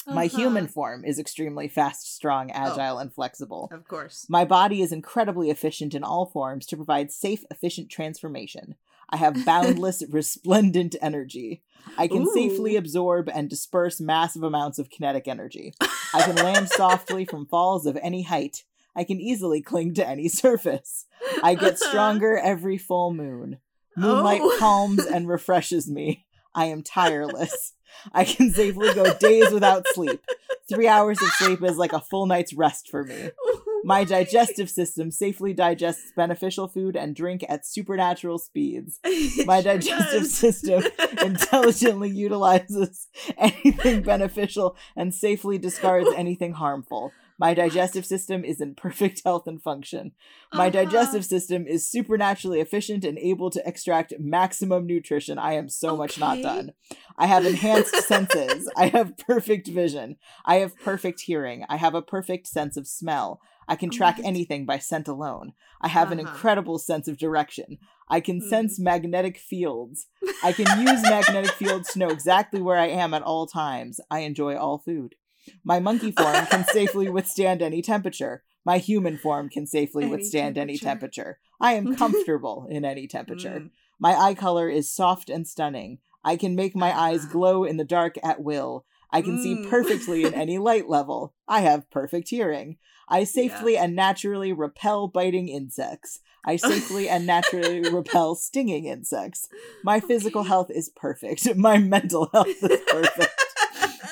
My 0.05 0.25
human 0.27 0.65
Uh-huh. 0.65 0.69
Oh. 0.69 0.73
form 0.73 1.05
is 1.05 1.17
extremely 1.17 1.67
fast, 1.69 2.13
strong, 2.13 2.51
agile, 2.51 2.97
and 2.99 3.13
flexible. 3.13 3.69
Of 3.71 3.87
course. 3.87 4.25
My 4.29 4.43
body 4.43 4.81
is 4.81 4.91
incredibly 4.91 5.49
efficient 5.49 5.95
in 5.95 6.03
all 6.03 6.25
forms 6.25 6.65
to 6.67 6.75
provide 6.75 7.11
safe, 7.11 7.43
efficient 7.49 7.89
transformation. 7.89 8.75
I 9.13 9.17
have 9.17 9.45
boundless, 9.45 10.01
resplendent 10.09 10.95
energy. 11.01 11.61
I 11.99 12.07
can 12.07 12.25
safely 12.33 12.75
absorb 12.75 13.29
and 13.29 13.47
disperse 13.49 14.01
massive 14.01 14.41
amounts 14.41 14.79
of 14.79 14.89
kinetic 14.89 15.27
energy. 15.27 15.75
I 16.13 16.23
can 16.23 16.35
land 16.43 16.69
softly 16.69 17.23
from 17.23 17.45
falls 17.45 17.85
of 17.85 17.95
any 18.01 18.23
height. 18.23 18.63
I 18.95 19.03
can 19.03 19.21
easily 19.21 19.61
cling 19.61 19.93
to 19.95 20.07
any 20.07 20.27
surface. 20.29 21.05
I 21.43 21.53
get 21.53 21.77
stronger 21.77 22.37
every 22.37 22.77
full 22.79 23.13
moon. 23.13 23.59
Moonlight 23.95 24.41
Oh. 24.43 24.55
calms 24.59 25.05
and 25.05 25.27
refreshes 25.27 25.87
me. 25.87 26.25
I 26.55 26.65
am 26.65 26.81
tireless. 26.81 27.73
I 28.11 28.25
can 28.25 28.51
safely 28.51 28.91
go 28.95 29.13
days 29.13 29.51
without 29.51 29.85
sleep. 29.89 30.23
Three 30.67 30.87
hours 30.87 31.21
of 31.21 31.29
sleep 31.33 31.61
is 31.63 31.77
like 31.77 31.93
a 31.93 32.01
full 32.01 32.25
night's 32.25 32.53
rest 32.53 32.89
for 32.89 33.03
me. 33.03 33.29
My 33.83 34.03
digestive 34.03 34.69
system 34.69 35.11
safely 35.11 35.53
digests 35.53 36.11
beneficial 36.15 36.67
food 36.67 36.95
and 36.95 37.15
drink 37.15 37.43
at 37.49 37.65
supernatural 37.65 38.37
speeds. 38.37 38.99
My 39.45 39.61
sure 39.61 39.73
digestive 39.73 40.21
does. 40.21 40.33
system 40.33 40.83
intelligently 41.23 42.09
utilizes 42.09 43.07
anything 43.37 44.01
beneficial 44.01 44.75
and 44.95 45.13
safely 45.13 45.57
discards 45.57 46.09
anything 46.15 46.53
harmful. 46.53 47.11
My 47.39 47.53
digestive 47.53 48.05
system 48.05 48.43
is 48.45 48.61
in 48.61 48.75
perfect 48.75 49.21
health 49.25 49.47
and 49.47 49.61
function. 49.61 50.11
My 50.53 50.67
Uh-huh. 50.67 50.71
digestive 50.83 51.25
system 51.25 51.65
is 51.67 51.87
supernaturally 51.87 52.59
efficient 52.61 53.03
and 53.03 53.17
able 53.17 53.49
to 53.51 53.67
extract 53.67 54.13
maximum 54.19 54.85
nutrition. 54.85 55.37
I 55.37 55.53
am 55.53 55.69
so 55.69 55.97
much 55.97 56.19
not 56.19 56.41
done. 56.41 56.73
I 57.17 57.25
have 57.27 57.45
enhanced 57.45 57.95
senses. 58.07 58.69
I 58.75 58.87
have 58.87 59.17
perfect 59.17 59.67
vision. 59.67 60.17
I 60.45 60.55
have 60.57 60.77
perfect 60.79 61.21
hearing. 61.21 61.65
I 61.69 61.77
have 61.77 61.95
a 61.95 62.01
perfect 62.01 62.47
sense 62.47 62.77
of 62.77 62.87
smell. 62.87 63.41
I 63.67 63.75
can 63.75 63.89
track 63.89 64.19
anything 64.23 64.65
by 64.65 64.77
scent 64.77 65.07
alone. 65.07 65.53
I 65.81 65.87
have 65.87 66.11
an 66.11 66.19
Uh-huh. 66.19 66.29
incredible 66.29 66.77
sense 66.79 67.07
of 67.07 67.17
direction. 67.17 67.77
I 68.09 68.19
can 68.19 68.41
Hmm. 68.41 68.49
sense 68.49 68.79
magnetic 68.79 69.37
fields. 69.37 70.07
I 70.43 70.51
can 70.51 70.67
use 70.87 71.01
magnetic 71.03 71.51
fields 71.51 71.91
to 71.93 71.99
know 71.99 72.09
exactly 72.09 72.61
where 72.61 72.77
I 72.77 72.87
am 72.87 73.13
at 73.13 73.21
all 73.23 73.47
times. 73.47 73.99
I 74.11 74.19
enjoy 74.19 74.55
all 74.57 74.77
food. 74.77 75.15
My 75.63 75.79
monkey 75.79 76.11
form 76.11 76.45
can 76.47 76.65
safely 76.71 77.09
withstand 77.09 77.61
any 77.61 77.81
temperature. 77.81 78.43
My 78.65 78.77
human 78.77 79.17
form 79.17 79.49
can 79.49 79.67
safely 79.67 80.03
Any 80.03 80.11
withstand 80.11 80.57
any 80.57 80.77
temperature. 80.77 81.23
temperature. 81.23 81.39
I 81.59 81.73
am 81.73 81.95
comfortable 81.97 82.67
in 82.69 82.85
any 82.85 83.07
temperature. 83.07 83.59
Mm. 83.65 83.69
My 83.99 84.15
eye 84.15 84.33
color 84.35 84.69
is 84.69 84.91
soft 84.91 85.29
and 85.29 85.47
stunning. 85.47 85.99
I 86.23 86.37
can 86.37 86.55
make 86.55 86.75
my 86.75 86.97
eyes 86.97 87.25
glow 87.31 87.63
in 87.63 87.77
the 87.77 87.83
dark 87.83 88.15
at 88.23 88.41
will. 88.41 88.85
I 89.11 89.21
can 89.21 89.37
see 89.37 89.55
Mm. 89.55 89.69
perfectly 89.69 90.25
in 90.25 90.33
any 90.33 90.57
light 90.57 90.89
level. 90.89 91.33
I 91.47 91.61
have 91.61 91.89
perfect 91.91 92.29
hearing. 92.29 92.77
I 93.07 93.25
safely 93.25 93.77
and 93.77 93.95
naturally 93.95 94.53
repel 94.53 95.07
biting 95.07 95.49
insects. 95.49 96.19
I 96.45 96.55
safely 96.55 97.07
and 97.07 97.25
naturally 97.27 97.81
repel 97.81 98.33
stinging 98.35 98.85
insects. 98.85 99.47
My 99.83 99.99
physical 99.99 100.43
health 100.43 100.71
is 100.71 100.89
perfect. 100.89 101.55
My 101.55 101.77
mental 101.77 102.29
health 102.33 102.47
is 102.47 102.81
perfect. 102.87 103.31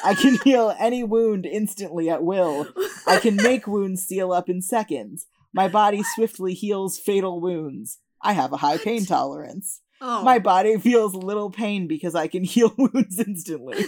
I 0.03 0.13
can 0.15 0.37
heal 0.43 0.73
any 0.79 1.03
wound 1.03 1.45
instantly 1.45 2.09
at 2.09 2.23
will. 2.23 2.67
I 3.07 3.17
can 3.19 3.35
make 3.35 3.67
wounds 3.67 4.03
seal 4.03 4.31
up 4.31 4.49
in 4.49 4.61
seconds. 4.61 5.27
My 5.53 5.67
body 5.67 6.01
swiftly 6.15 6.53
heals 6.53 6.97
fatal 6.97 7.39
wounds. 7.41 7.99
I 8.21 8.33
have 8.33 8.53
a 8.53 8.57
high 8.57 8.77
pain 8.77 9.05
tolerance. 9.05 9.81
Oh. 9.99 10.23
My 10.23 10.39
body 10.39 10.77
feels 10.79 11.13
little 11.13 11.51
pain 11.51 11.87
because 11.87 12.15
I 12.15 12.27
can 12.27 12.43
heal 12.53 12.73
wounds 12.77 13.19
instantly. 13.19 13.85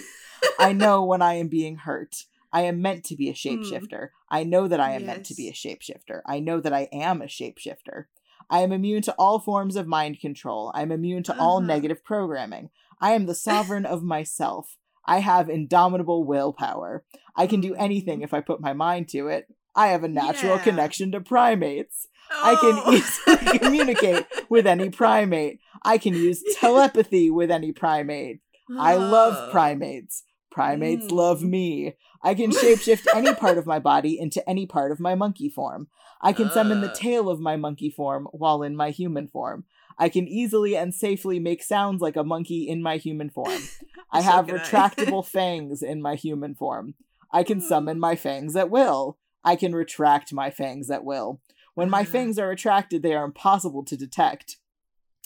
I 0.59 0.73
know 0.73 1.03
when 1.03 1.21
I 1.21 1.35
am 1.35 1.47
being 1.47 1.77
hurt. 1.77 2.25
I 2.51 2.61
am 2.61 2.81
meant 2.81 3.03
to 3.05 3.15
be 3.15 3.29
a 3.29 3.33
shapeshifter. 3.33 4.09
I 4.29 4.43
know 4.43 4.67
that 4.67 4.79
I 4.79 4.91
am 4.91 5.05
meant 5.07 5.25
to 5.27 5.33
be 5.35 5.47
a 5.49 5.53
shapeshifter. 5.53 6.21
I 6.27 6.39
know 6.39 6.59
that 6.59 6.73
I 6.73 6.87
am 6.91 7.21
a 7.21 7.25
shapeshifter. 7.25 8.05
I 8.49 8.59
am 8.59 8.71
immune 8.71 9.01
to 9.03 9.13
all 9.17 9.39
forms 9.39 9.75
of 9.75 9.87
mind 9.87 10.19
control. 10.19 10.71
I 10.75 10.81
am 10.83 10.91
immune 10.91 11.23
to 11.23 11.39
all 11.39 11.57
Uh-huh. 11.57 11.65
negative 11.65 12.03
programming. 12.03 12.69
I 13.01 13.13
am 13.13 13.25
the 13.25 13.33
sovereign 13.33 13.85
of 13.85 14.03
myself. 14.03 14.77
I 15.05 15.19
have 15.19 15.49
indomitable 15.49 16.23
willpower. 16.23 17.03
I 17.35 17.47
can 17.47 17.61
do 17.61 17.75
anything 17.75 18.21
if 18.21 18.33
I 18.33 18.41
put 18.41 18.61
my 18.61 18.73
mind 18.73 19.09
to 19.09 19.27
it. 19.27 19.47
I 19.75 19.87
have 19.87 20.03
a 20.03 20.07
natural 20.07 20.57
Yeah. 20.57 20.63
connection 20.63 21.11
to 21.11 21.19
primates. 21.21 22.07
I 22.31 22.55
can 22.55 22.81
Oh. 22.85 22.91
easily 22.93 23.59
communicate 23.59 24.25
with 24.49 24.65
any 24.67 24.89
primate. 24.89 25.59
I 25.83 25.97
can 25.97 26.13
use 26.13 26.43
telepathy 26.59 27.29
with 27.29 27.51
any 27.51 27.71
primate. 27.71 28.39
I 28.79 28.95
love 28.95 29.35
Oh. 29.37 29.51
primates. 29.51 30.23
Primates 30.51 31.07
Mm. 31.07 31.11
love 31.11 31.43
me. 31.43 31.95
I 32.21 32.33
can 32.35 32.51
shapeshift 32.51 33.07
any 33.13 33.33
part 33.33 33.57
of 33.57 33.65
my 33.65 33.79
body 33.79 34.17
into 34.19 34.47
any 34.47 34.65
part 34.65 34.91
of 34.91 34.99
my 34.99 35.15
monkey 35.15 35.49
form. 35.49 35.87
I 36.21 36.31
can 36.31 36.49
summon 36.51 36.79
the 36.79 36.87
tail 36.95 37.27
of 37.27 37.41
my 37.41 37.57
monkey 37.57 37.89
form 37.89 38.27
while 38.31 38.63
in 38.63 38.75
my 38.77 38.91
human 38.91 39.27
form. 39.27 39.65
I 39.97 40.09
can 40.09 40.27
easily 40.27 40.75
and 40.75 40.93
safely 40.93 41.39
make 41.39 41.63
sounds 41.63 42.01
like 42.01 42.15
a 42.15 42.23
monkey 42.23 42.67
in 42.67 42.81
my 42.81 42.97
human 42.97 43.29
form. 43.29 43.61
I 44.11 44.21
So 44.21 44.31
have 44.31 44.49
I. 44.49 44.53
retractable 44.53 45.25
fangs 45.37 45.81
in 45.81 46.01
my 46.01 46.15
human 46.15 46.55
form. 46.55 46.95
I 47.31 47.43
can 47.43 47.61
summon 47.61 47.99
my 47.99 48.15
fangs 48.15 48.55
at 48.55 48.69
will. 48.69 49.17
I 49.43 49.55
can 49.55 49.73
retract 49.75 50.31
my 50.33 50.49
fangs 50.51 50.89
at 50.91 51.03
will. 51.03 51.41
When 51.73 51.89
my 51.89 52.01
Uh. 52.01 52.05
fangs 52.05 52.37
are 52.39 52.47
retracted, 52.49 53.01
they 53.01 53.13
are 53.13 53.25
impossible 53.25 53.83
to 53.85 53.97
detect. 53.97 54.57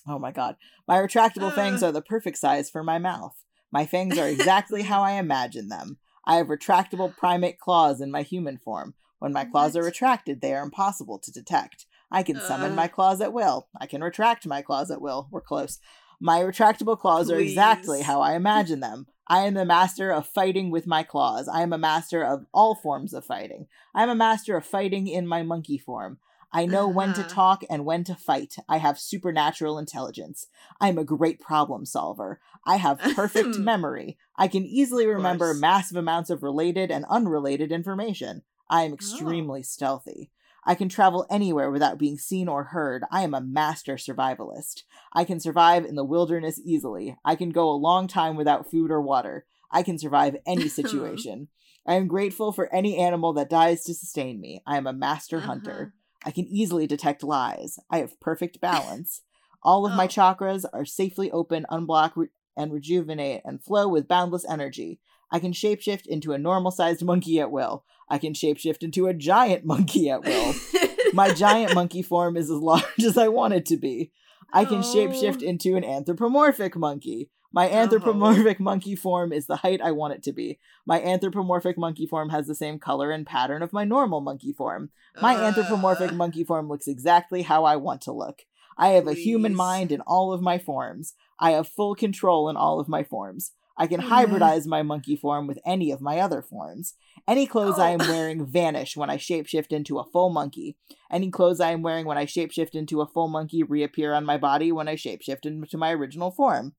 Oh 0.08 0.18
my 0.20 0.32
god. 0.32 0.56
My 0.88 0.98
retractable 0.98 1.54
fangs 1.54 1.84
Uh. 1.84 1.88
are 1.88 1.92
the 1.92 2.02
perfect 2.02 2.38
size 2.38 2.70
for 2.70 2.84
my 2.84 2.98
mouth. 2.98 3.44
My 3.72 3.86
fangs 3.86 4.18
are 4.18 4.28
exactly 4.30 4.84
how 4.84 5.02
I 5.04 5.14
imagine 5.14 5.68
them. 5.68 5.98
I 6.26 6.36
have 6.38 6.48
retractable 6.48 7.16
primate 7.16 7.60
claws 7.60 8.00
in 8.02 8.12
my 8.12 8.22
human 8.22 8.58
form. 8.58 8.96
When 9.20 9.34
my 9.34 9.44
claws 9.46 9.76
are 9.76 9.84
retracted, 9.84 10.40
they 10.42 10.54
are 10.54 10.64
impossible 10.64 11.20
to 11.20 11.32
detect. 11.32 11.86
I 12.12 12.24
can 12.24 12.40
summon 12.40 12.72
Uh. 12.72 12.76
my 12.76 12.88
claws 12.88 13.22
at 13.22 13.34
will. 13.34 13.68
I 13.80 13.86
can 13.86 14.04
retract 14.04 14.46
my 14.48 14.62
claws 14.62 14.90
at 14.92 15.02
will. 15.02 15.28
We're 15.32 15.42
close. 15.42 15.80
My 16.20 16.40
retractable 16.42 16.98
claws 16.98 17.30
are 17.30 17.40
exactly 17.40 18.02
how 18.02 18.22
I 18.22 18.34
imagine 18.36 18.80
them. 18.80 19.08
I 19.28 19.42
am 19.46 19.54
the 19.56 19.66
master 19.66 20.10
of 20.12 20.26
fighting 20.26 20.72
with 20.72 20.88
my 20.88 21.04
claws. 21.04 21.48
I 21.48 21.62
am 21.62 21.74
a 21.74 21.78
master 21.78 22.24
of 22.24 22.46
all 22.54 22.76
forms 22.76 23.14
of 23.14 23.26
fighting. 23.26 23.68
I 23.94 24.04
am 24.04 24.10
a 24.10 24.16
master 24.16 24.56
of 24.58 24.66
fighting 24.66 25.08
in 25.08 25.28
my 25.28 25.44
monkey 25.44 25.78
form. 25.78 26.20
I 26.52 26.66
know 26.66 26.88
when 26.88 27.14
to 27.14 27.20
Uh-huh. 27.20 27.30
talk 27.30 27.64
and 27.70 27.84
when 27.86 28.06
to 28.06 28.16
fight. 28.16 28.56
I 28.70 28.78
have 28.78 28.98
supernatural 28.98 29.78
intelligence. 29.78 30.48
I'm 30.80 30.98
a 30.98 31.04
great 31.04 31.42
problem 31.42 31.86
solver. 31.86 32.40
I 32.66 32.78
have 32.78 33.00
perfect 33.00 33.58
memory. 33.60 34.18
I 34.38 34.48
can 34.48 34.66
easily 34.66 35.06
remember 35.06 35.54
massive 35.54 35.98
amounts 35.98 36.30
of 36.30 36.42
related 36.42 36.90
and 36.90 37.04
unrelated 37.10 37.72
information. 37.74 38.44
I 38.70 38.84
Oh. 38.84 38.86
am 38.86 38.94
extremely 38.94 39.62
stealthy. 39.62 40.32
I 40.68 40.76
can 40.76 40.90
travel 40.90 41.26
anywhere 41.32 41.72
without 41.72 41.98
being 41.98 42.18
seen 42.18 42.50
or 42.50 42.66
heard. 42.66 43.04
I 43.10 43.24
am 43.24 43.34
a 43.34 43.40
master 43.42 43.96
survivalist. 43.96 44.84
I 45.14 45.24
can 45.24 45.40
survive 45.40 45.86
in 45.86 45.96
the 45.96 46.04
wilderness 46.04 46.60
easily. 46.64 47.16
I 47.24 47.36
can 47.36 47.52
go 47.52 47.70
a 47.70 47.72
long 47.88 48.08
time 48.08 48.36
without 48.36 48.70
food 48.70 48.92
or 48.92 49.02
water. 49.02 49.46
I 49.72 49.82
can 49.82 49.98
survive 49.98 50.36
any 50.46 50.68
situation. 50.80 51.48
I 51.88 51.94
am 51.96 52.08
grateful 52.08 52.52
for 52.52 52.72
any 52.76 52.98
animal 52.98 53.32
that 53.34 53.50
dies 53.50 53.86
to 53.86 53.94
sustain 53.94 54.42
me. 54.42 54.62
I 54.68 54.76
am 54.76 54.86
a 54.88 54.94
master 54.94 55.40
hunter. 55.40 55.94
Uh-huh. 55.94 56.28
I 56.28 56.32
can 56.32 56.46
easily 56.48 56.86
detect 56.86 57.24
lies. 57.24 57.80
I 57.90 58.00
have 58.00 58.20
perfect 58.20 58.60
balance. 58.70 59.22
All 59.64 59.86
of 59.86 59.94
my 59.94 60.04
Oh. 60.06 60.08
chakras 60.10 60.66
are 60.74 60.86
safely 60.86 61.32
open, 61.32 61.66
unblock, 61.72 62.12
re- 62.18 62.28
and 62.58 62.74
rejuvenate 62.74 63.42
and 63.46 63.64
flow 63.64 63.88
with 63.88 64.08
boundless 64.08 64.46
energy. 64.50 65.00
I 65.32 65.40
can 65.40 65.52
shapeshift 65.52 66.06
into 66.08 66.34
a 66.34 66.38
normal 66.38 66.72
sized 66.72 67.04
monkey 67.04 67.40
at 67.40 67.52
will. 67.52 67.84
I 68.10 68.18
can 68.18 68.34
shapeshift 68.34 68.84
into 68.84 69.08
a 69.08 69.14
giant 69.14 69.66
monkey 69.66 70.10
at 70.10 70.24
will. 70.24 70.54
My 71.14 71.34
giant 71.34 71.74
monkey 71.76 72.02
form 72.02 72.38
is 72.38 72.50
as 72.50 72.58
large 72.58 72.84
as 73.06 73.18
I 73.18 73.28
want 73.28 73.54
it 73.54 73.66
to 73.68 73.78
be. 73.78 74.12
I 74.54 74.64
can 74.66 74.80
shapeshift 74.80 75.42
Oh. 75.44 75.48
into 75.48 75.76
an 75.76 75.84
anthropomorphic 75.84 76.76
monkey. 76.78 77.30
My 77.52 77.70
Oh. 77.70 77.74
anthropomorphic 77.74 78.60
monkey 78.60 78.96
form 78.96 79.34
is 79.34 79.48
the 79.48 79.58
height 79.58 79.82
I 79.82 79.92
want 79.92 80.14
it 80.14 80.24
to 80.24 80.32
be. 80.34 80.60
My 80.86 81.02
anthropomorphic 81.02 81.78
monkey 81.78 82.06
form 82.06 82.30
has 82.30 82.48
the 82.48 82.56
same 82.56 82.80
color 82.80 83.12
and 83.12 83.26
pattern 83.26 83.62
of 83.62 83.74
my 83.74 83.84
normal 83.84 84.22
monkey 84.22 84.54
form. 84.54 84.90
My 85.22 85.36
anthropomorphic 85.36 86.12
Uh, 86.12 86.16
monkey 86.16 86.44
form 86.46 86.70
looks 86.70 86.88
exactly 86.88 87.42
how 87.42 87.66
I 87.66 87.76
want 87.76 88.02
to 88.02 88.12
look. 88.14 88.44
I 88.78 88.90
have 88.90 89.08
a 89.08 89.14
human 89.14 89.56
mind 89.56 89.92
in 89.92 90.02
all 90.02 90.32
of 90.32 90.42
my 90.42 90.58
forms. 90.60 91.14
I 91.40 91.52
have 91.52 91.68
full 91.68 91.96
control 91.96 92.48
in 92.50 92.56
all 92.56 92.80
of 92.80 92.88
my 92.88 93.04
forms. 93.04 93.52
I 93.78 93.86
can 93.88 94.02
Mhm. 94.02 94.10
hybridize 94.10 94.66
my 94.66 94.82
monkey 94.82 95.16
form 95.16 95.46
with 95.48 95.60
any 95.66 95.92
of 95.92 96.02
my 96.02 96.20
other 96.20 96.42
forms. 96.42 96.96
Any 97.28 97.46
clothes 97.46 97.78
I 97.78 97.92
am 97.92 98.02
Oh. 98.02 98.08
wearing 98.10 98.46
vanish 98.46 98.98
when 98.98 99.10
I 99.10 99.18
shapeshift 99.18 99.72
into 99.72 100.00
a 100.00 100.04
full 100.06 100.30
monkey. 100.30 100.78
Any 101.12 101.30
clothes 101.30 101.60
I 101.60 101.72
am 101.72 101.82
wearing 101.84 102.06
when 102.06 102.18
I 102.18 102.26
shapeshift 102.26 102.74
into 102.74 103.02
a 103.02 103.08
full 103.08 103.28
monkey 103.28 103.62
reappear 103.64 104.14
on 104.14 104.26
my 104.26 104.38
body 104.38 104.72
when 104.72 104.88
I 104.88 104.96
shapeshift 104.96 105.46
into 105.46 105.78
my 105.78 105.92
original 105.92 106.32
form. 106.32 106.74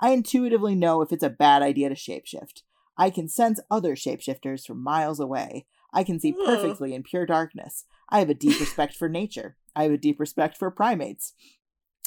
I 0.00 0.10
intuitively 0.10 0.74
know 0.74 1.02
if 1.02 1.12
it's 1.12 1.22
a 1.24 1.30
bad 1.30 1.62
idea 1.62 1.88
to 1.88 1.94
shapeshift. 1.94 2.62
I 2.96 3.10
can 3.10 3.28
sense 3.28 3.58
other 3.70 3.96
shapeshifters 3.96 4.64
from 4.66 4.82
miles 4.82 5.18
away. 5.18 5.66
I 5.92 6.04
can 6.04 6.20
see 6.20 6.32
perfectly 6.32 6.94
in 6.94 7.02
pure 7.02 7.26
darkness. 7.26 7.84
I 8.10 8.18
have 8.20 8.30
a 8.30 8.34
deep 8.34 8.60
respect 8.60 8.94
for 8.96 9.08
nature. 9.08 9.56
I 9.74 9.84
have 9.84 9.92
a 9.92 9.96
deep 9.98 10.20
respect 10.20 10.56
for 10.56 10.70
primates. 10.70 11.32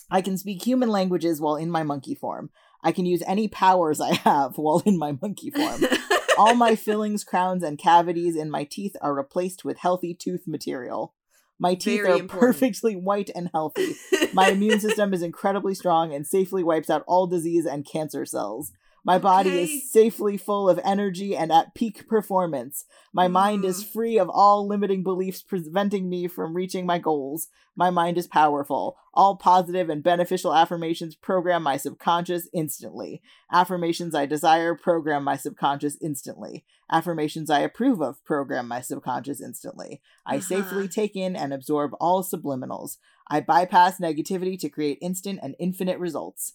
I 0.09 0.21
can 0.21 0.37
speak 0.37 0.63
human 0.65 0.89
languages 0.89 1.41
while 1.41 1.55
in 1.57 1.69
my 1.69 1.83
monkey 1.83 2.15
form. 2.15 2.49
I 2.83 2.91
can 2.91 3.05
use 3.05 3.23
any 3.25 3.47
powers 3.47 3.99
I 3.99 4.13
have 4.23 4.57
while 4.57 4.81
in 4.85 4.97
my 4.97 5.17
monkey 5.21 5.51
form. 5.51 5.83
All 6.37 6.53
my 6.53 6.75
fillings, 6.75 7.23
crowns, 7.23 7.63
and 7.63 7.79
cavities 7.79 8.35
in 8.35 8.51
my 8.51 8.63
teeth 8.63 8.95
are 9.01 9.15
replaced 9.15 9.65
with 9.65 9.79
healthy 9.79 10.13
tooth 10.13 10.43
material. 10.47 11.15
My 11.59 11.73
teeth 11.73 12.01
Very 12.01 12.13
are 12.13 12.19
important. 12.19 12.39
perfectly 12.39 12.95
white 12.95 13.31
and 13.33 13.49
healthy. 13.51 13.95
My 14.33 14.49
immune 14.49 14.79
system 14.87 15.13
is 15.13 15.23
incredibly 15.23 15.73
strong 15.73 16.13
and 16.13 16.27
safely 16.27 16.63
wipes 16.63 16.89
out 16.89 17.03
all 17.07 17.25
disease 17.25 17.65
and 17.65 17.85
cancer 17.85 18.25
cells. 18.25 18.71
My 19.07 19.17
body 19.17 19.49
Okay. 19.51 19.63
is 19.63 19.89
safely 19.91 20.35
full 20.35 20.69
of 20.69 20.81
energy 20.83 21.33
and 21.35 21.49
at 21.49 21.73
peak 21.73 22.07
performance. 22.09 22.83
My 23.13 23.29
mind 23.29 23.63
is 23.63 23.81
Mm. 23.81 23.87
free 23.87 24.17
of 24.19 24.29
all 24.29 24.67
limiting 24.67 25.01
beliefs 25.01 25.41
preventing 25.41 26.09
me 26.09 26.27
from 26.27 26.53
reaching 26.53 26.85
my 26.85 26.99
goals. 26.99 27.47
My 27.73 27.89
mind 27.89 28.17
is 28.17 28.27
powerful. 28.27 28.97
All 29.13 29.37
positive 29.37 29.89
and 29.89 30.03
beneficial 30.03 30.53
affirmations 30.53 31.15
program 31.15 31.63
my 31.63 31.77
subconscious 31.77 32.49
instantly. 32.53 33.21
Affirmations 33.49 34.13
I 34.13 34.25
desire 34.25 34.75
program 34.75 35.23
my 35.23 35.37
subconscious 35.37 35.97
instantly. 36.01 36.65
Affirmations 36.91 37.49
I 37.49 37.59
approve 37.61 38.01
of 38.01 38.21
program 38.25 38.67
my 38.67 38.81
subconscious 38.81 39.39
instantly. 39.41 40.01
I 40.25 40.39
safely 40.39 40.79
Uh-huh. 40.79 40.87
take 40.91 41.15
in 41.15 41.35
and 41.37 41.53
absorb 41.53 41.91
all 42.01 42.23
subliminals. 42.23 42.97
I 43.29 43.39
bypass 43.39 43.99
negativity 43.99 44.59
to 44.59 44.69
create 44.69 44.97
instant 45.01 45.39
and 45.41 45.55
infinite 45.59 45.99
results. 45.99 46.53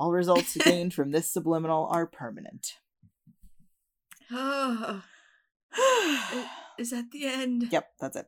All 0.00 0.12
results 0.12 0.56
gained 0.56 0.94
from 0.94 1.10
this 1.10 1.30
subliminal 1.30 1.86
are 1.92 2.06
permanent. 2.06 2.78
Oh, 4.32 5.02
is 6.78 6.88
that 6.88 7.10
the 7.12 7.26
end? 7.26 7.68
yep, 7.70 7.90
that's 8.00 8.16
it. 8.16 8.24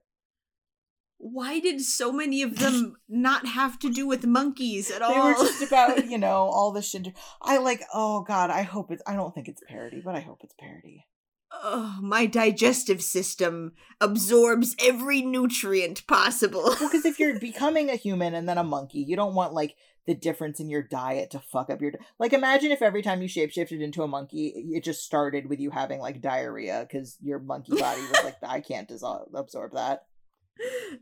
Why 1.17 1.61
did 1.61 1.81
so 1.81 2.13
many 2.13 2.43
of 2.43 2.59
them 2.59 2.97
not 3.09 3.47
have 3.47 3.79
to 3.79 3.91
do 3.91 4.07
with 4.07 4.27
monkeys 4.27 4.91
at 4.91 5.01
all? 5.01 5.15
They 5.15 5.21
were 5.21 5.49
just 5.49 5.63
about, 5.63 6.11
you 6.11 6.19
know, 6.19 6.35
all 6.53 6.73
the 6.73 6.83
shit. 6.83 7.09
I 7.41 7.57
like, 7.57 7.81
oh 7.95 8.21
god, 8.21 8.51
I 8.51 8.63
hope 8.63 8.91
it's, 8.91 9.03
I 9.07 9.15
don't 9.15 9.35
think 9.35 9.49
it's 9.49 9.63
parody, 9.67 10.03
but 10.05 10.15
I 10.15 10.21
hope 10.21 10.41
it's 10.43 10.55
parody. 10.59 11.07
oh, 11.53 12.01
my 12.03 12.27
digestive 12.27 13.01
system 13.03 13.73
absorbs 13.99 14.77
every 14.79 15.23
nutrient 15.23 16.07
possible. 16.07 16.65
Well, 16.65 16.79
because 16.79 17.07
if 17.07 17.19
you're 17.19 17.39
becoming 17.41 17.89
a 17.89 17.97
human 17.97 18.35
and 18.35 18.47
then 18.47 18.59
a 18.59 18.65
monkey, 18.65 19.01
you 19.01 19.17
don't 19.17 19.35
want 19.35 19.55
like 19.55 19.75
the 20.07 20.15
difference 20.15 20.59
in 20.59 20.69
your 20.69 20.83
diet 20.83 21.31
to 21.31 21.41
fuck 21.53 21.71
up 21.71 21.81
your. 21.81 21.93
Like, 22.19 22.33
imagine 22.33 22.73
if 22.73 22.83
every 22.83 23.03
time 23.03 23.23
you 23.23 23.29
shapeshifted 23.29 23.81
into 23.81 24.03
a 24.03 24.09
monkey, 24.09 24.53
it 24.73 24.85
just 24.85 25.05
started 25.05 25.49
with 25.49 25.61
you 25.61 25.71
having 25.71 26.01
like 26.01 26.21
diarrhea 26.21 26.87
because 26.88 27.17
your 27.23 27.38
monkey 27.38 27.79
body 27.79 28.01
was 28.01 28.25
like, 28.25 28.37
I 28.43 28.61
can't 28.69 28.88
dissolve, 28.88 29.29
absorb 29.35 29.73
that. 29.75 30.07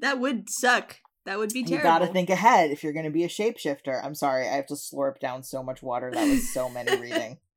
that 0.00 0.20
would 0.20 0.50
suck. 0.50 0.98
That 1.26 1.38
would 1.38 1.52
be 1.52 1.62
terrible. 1.62 1.76
You 1.76 1.82
gotta 1.82 2.06
think 2.06 2.30
ahead 2.30 2.70
if 2.70 2.82
you're 2.82 2.92
gonna 2.92 3.10
be 3.10 3.24
a 3.24 3.28
shapeshifter. 3.28 4.04
I'm 4.04 4.14
sorry, 4.14 4.48
I 4.48 4.52
have 4.52 4.66
to 4.66 4.74
slurp 4.74 5.18
down 5.20 5.42
so 5.42 5.62
much 5.62 5.82
water. 5.82 6.10
That 6.10 6.28
was 6.28 6.52
so 6.52 6.68
many 6.68 6.96
reading. 7.00 7.38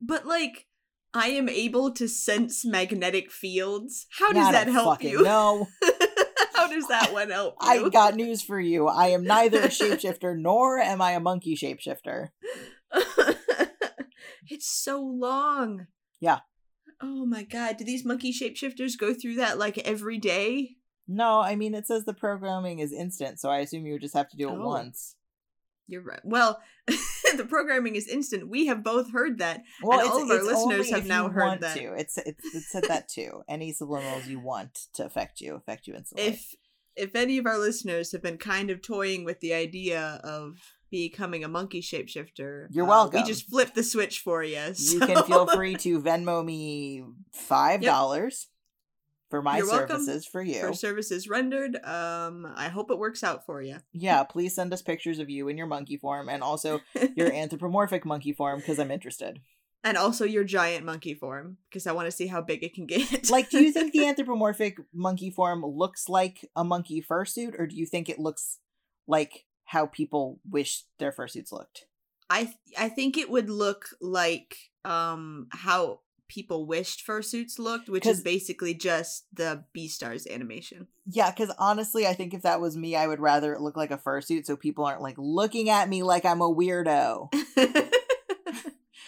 But 0.00 0.26
like, 0.26 0.66
I 1.14 1.28
am 1.28 1.48
able 1.48 1.92
to 1.92 2.08
sense 2.08 2.64
magnetic 2.64 3.30
fields. 3.30 4.06
How 4.18 4.32
does 4.32 4.48
I 4.48 4.52
that 4.52 4.66
help 4.68 5.02
you? 5.02 5.22
know. 5.22 5.68
How 6.56 6.68
does 6.68 6.86
that 6.88 7.12
one 7.12 7.30
help 7.30 7.54
you? 7.62 7.86
I 7.86 7.88
got 7.88 8.14
news 8.14 8.42
for 8.42 8.58
you. 8.60 8.86
I 8.86 9.08
am 9.08 9.24
neither 9.24 9.58
a 9.60 9.68
shapeshifter 9.68 10.36
nor 10.38 10.78
am 10.78 11.00
I 11.02 11.12
a 11.12 11.20
monkey 11.20 11.56
shapeshifter. 11.56 12.28
it's 14.48 14.66
so 14.66 15.00
long. 15.00 15.86
Yeah. 16.20 16.40
Oh 17.00 17.26
my 17.26 17.42
god, 17.42 17.76
do 17.76 17.84
these 17.84 18.04
monkey 18.04 18.32
shapeshifters 18.32 18.98
go 18.98 19.12
through 19.14 19.36
that 19.36 19.58
like 19.58 19.78
every 19.78 20.18
day? 20.18 20.76
No, 21.06 21.40
I 21.40 21.54
mean 21.56 21.74
it 21.74 21.86
says 21.86 22.04
the 22.04 22.14
programming 22.14 22.78
is 22.78 22.92
instant, 22.92 23.40
so 23.40 23.50
I 23.50 23.58
assume 23.58 23.84
you 23.84 23.92
would 23.94 24.02
just 24.02 24.14
have 24.16 24.28
to 24.30 24.36
do 24.36 24.48
it 24.48 24.56
Oh. 24.58 24.66
once. 24.66 25.16
You're 25.86 26.02
right. 26.02 26.20
Well, 26.24 26.60
the 26.86 27.44
programming 27.48 27.94
is 27.96 28.08
instant. 28.08 28.48
We 28.48 28.66
have 28.66 28.82
both 28.82 29.12
heard 29.12 29.38
that. 29.38 29.62
Well, 29.82 30.00
And 30.00 30.08
all 30.08 30.22
of 30.22 30.30
our 30.30 30.42
listeners 30.42 30.90
have 30.90 31.06
now 31.06 31.28
heard 31.28 31.60
that. 31.60 31.76
To. 31.76 31.92
It's, 31.94 32.16
it's 32.18 32.54
it 32.54 32.62
said 32.62 32.84
that 32.84 33.08
too. 33.08 33.42
Any 33.48 33.72
subliminals 33.72 34.26
you 34.26 34.40
want 34.40 34.86
to 34.94 35.04
affect 35.04 35.40
you 35.40 35.54
affect 35.54 35.86
you 35.86 35.94
instantly. 35.94 36.26
If 36.28 36.54
if 36.96 37.16
any 37.16 37.38
of 37.38 37.46
our 37.46 37.58
listeners 37.58 38.12
have 38.12 38.22
been 38.22 38.38
kind 38.38 38.70
of 38.70 38.80
toying 38.80 39.24
with 39.24 39.40
the 39.40 39.52
idea 39.52 40.20
of 40.22 40.58
becoming 40.90 41.42
a 41.42 41.48
monkey 41.48 41.82
shapeshifter, 41.82 42.68
You're 42.70 42.84
uh, 42.84 42.88
welcome. 42.88 43.20
we 43.20 43.26
just 43.26 43.50
flipped 43.50 43.74
the 43.74 43.82
switch 43.82 44.20
for 44.20 44.44
you. 44.44 44.60
you 44.78 45.00
can 45.00 45.24
feel 45.24 45.46
free 45.46 45.74
to 45.76 46.00
Venmo 46.00 46.44
me 46.44 47.02
five 47.32 47.82
dollars 47.92 48.46
for 49.34 49.42
my 49.42 49.58
You're 49.58 49.66
welcome 49.66 49.96
services 50.04 50.26
for 50.26 50.42
you. 50.42 50.60
for 50.60 50.72
services 50.72 51.28
rendered. 51.28 51.74
Um, 51.84 52.46
I 52.54 52.68
hope 52.68 52.88
it 52.92 52.98
works 52.98 53.24
out 53.24 53.44
for 53.44 53.60
you. 53.60 53.78
yeah, 53.92 54.22
please 54.22 54.54
send 54.54 54.72
us 54.72 54.80
pictures 54.80 55.18
of 55.18 55.28
you 55.28 55.48
in 55.48 55.58
your 55.58 55.66
monkey 55.66 55.96
form 55.96 56.28
and 56.28 56.40
also 56.40 56.78
your 57.16 57.32
anthropomorphic 57.42 58.04
monkey 58.04 58.32
form 58.32 58.60
because 58.60 58.78
I'm 58.78 58.92
interested. 58.92 59.40
and 59.82 59.96
also 59.96 60.24
your 60.24 60.44
giant 60.44 60.84
monkey 60.84 61.14
form 61.14 61.56
because 61.68 61.88
I 61.88 61.92
want 61.92 62.06
to 62.06 62.12
see 62.12 62.28
how 62.28 62.42
big 62.42 62.62
it 62.62 62.74
can 62.74 62.86
get. 62.86 63.28
Like, 63.28 63.50
do 63.50 63.60
you 63.60 63.72
think 63.72 63.92
the 63.92 64.06
anthropomorphic 64.10 64.76
monkey 64.92 65.30
form 65.30 65.64
looks 65.66 66.08
like 66.08 66.48
a 66.54 66.62
monkey 66.62 67.02
fursuit, 67.02 67.58
or 67.58 67.66
do 67.66 67.74
you 67.74 67.86
think 67.86 68.08
it 68.08 68.20
looks 68.20 68.58
like 69.08 69.46
how 69.64 69.86
people 69.86 70.38
wish 70.48 70.84
their 71.00 71.10
fursuits 71.10 71.50
looked? 71.50 71.86
I 72.30 72.44
th- 72.44 72.56
I 72.78 72.88
think 72.88 73.18
it 73.18 73.28
would 73.30 73.50
look 73.50 73.86
like 74.00 74.56
um 74.84 75.48
how 75.50 76.00
people 76.28 76.66
wished 76.66 77.06
fursuits 77.06 77.58
looked, 77.58 77.88
which 77.88 78.06
is 78.06 78.22
basically 78.22 78.74
just 78.74 79.26
the 79.32 79.64
Beastars 79.76 80.28
animation. 80.30 80.88
Yeah, 81.06 81.30
because 81.30 81.54
honestly, 81.58 82.06
I 82.06 82.14
think 82.14 82.34
if 82.34 82.42
that 82.42 82.60
was 82.60 82.76
me, 82.76 82.96
I 82.96 83.06
would 83.06 83.20
rather 83.20 83.54
it 83.54 83.60
look 83.60 83.76
like 83.76 83.90
a 83.90 83.98
fursuit 83.98 84.46
so 84.46 84.56
people 84.56 84.84
aren't 84.84 85.02
like 85.02 85.16
looking 85.18 85.68
at 85.68 85.88
me 85.88 86.02
like 86.02 86.24
I'm 86.24 86.40
a 86.40 86.52
weirdo. 86.52 87.32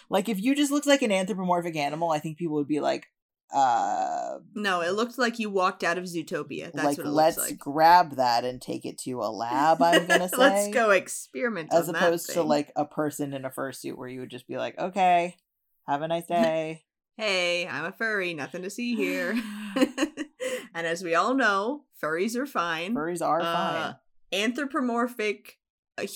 Like, 0.08 0.28
if 0.28 0.40
you 0.40 0.54
just 0.54 0.70
looked 0.70 0.86
like 0.86 1.02
an 1.02 1.12
anthropomorphic 1.12 1.76
animal, 1.76 2.10
I 2.10 2.18
think 2.18 2.38
people 2.38 2.56
would 2.56 2.68
be 2.68 2.80
like, 2.80 3.08
uh, 3.52 4.38
no, 4.54 4.80
it 4.80 4.90
looked 4.90 5.18
like 5.18 5.38
you 5.38 5.50
walked 5.50 5.84
out 5.84 5.98
of 5.98 6.04
Zootopia. 6.04 6.72
That's 6.72 6.98
like, 6.98 6.98
let's 6.98 7.38
like. 7.38 7.58
grab 7.58 8.16
that 8.16 8.44
and 8.44 8.60
take 8.60 8.84
it 8.84 8.98
to 8.98 9.20
a 9.20 9.30
lab, 9.30 9.80
I'm 9.80 10.06
gonna 10.06 10.28
say. 10.28 10.36
let's 10.36 10.68
go 10.74 10.90
experiment 10.90 11.72
As 11.72 11.88
on 11.88 11.94
that 11.94 12.02
opposed 12.02 12.30
to 12.30 12.42
like 12.42 12.72
a 12.76 12.84
person 12.84 13.32
in 13.32 13.44
a 13.44 13.50
fursuit 13.50 13.96
where 13.96 14.08
you 14.08 14.20
would 14.20 14.30
just 14.30 14.48
be 14.48 14.56
like, 14.56 14.78
okay, 14.78 15.36
have 15.86 16.02
a 16.02 16.08
nice 16.08 16.26
day. 16.28 16.84
Hey, 17.16 17.66
I'm 17.66 17.84
a 17.84 17.92
furry, 17.92 18.34
nothing 18.34 18.62
to 18.62 18.70
see 18.70 18.94
here. 18.94 19.34
and 20.74 20.86
as 20.86 21.02
we 21.02 21.14
all 21.14 21.34
know, 21.34 21.84
furries 22.02 22.36
are 22.36 22.46
fine. 22.46 22.94
Furries 22.94 23.24
are 23.24 23.40
Uh, 23.40 23.44
fine. 23.52 23.94
anthropomorphic 24.32 25.58
uh, 25.98 26.06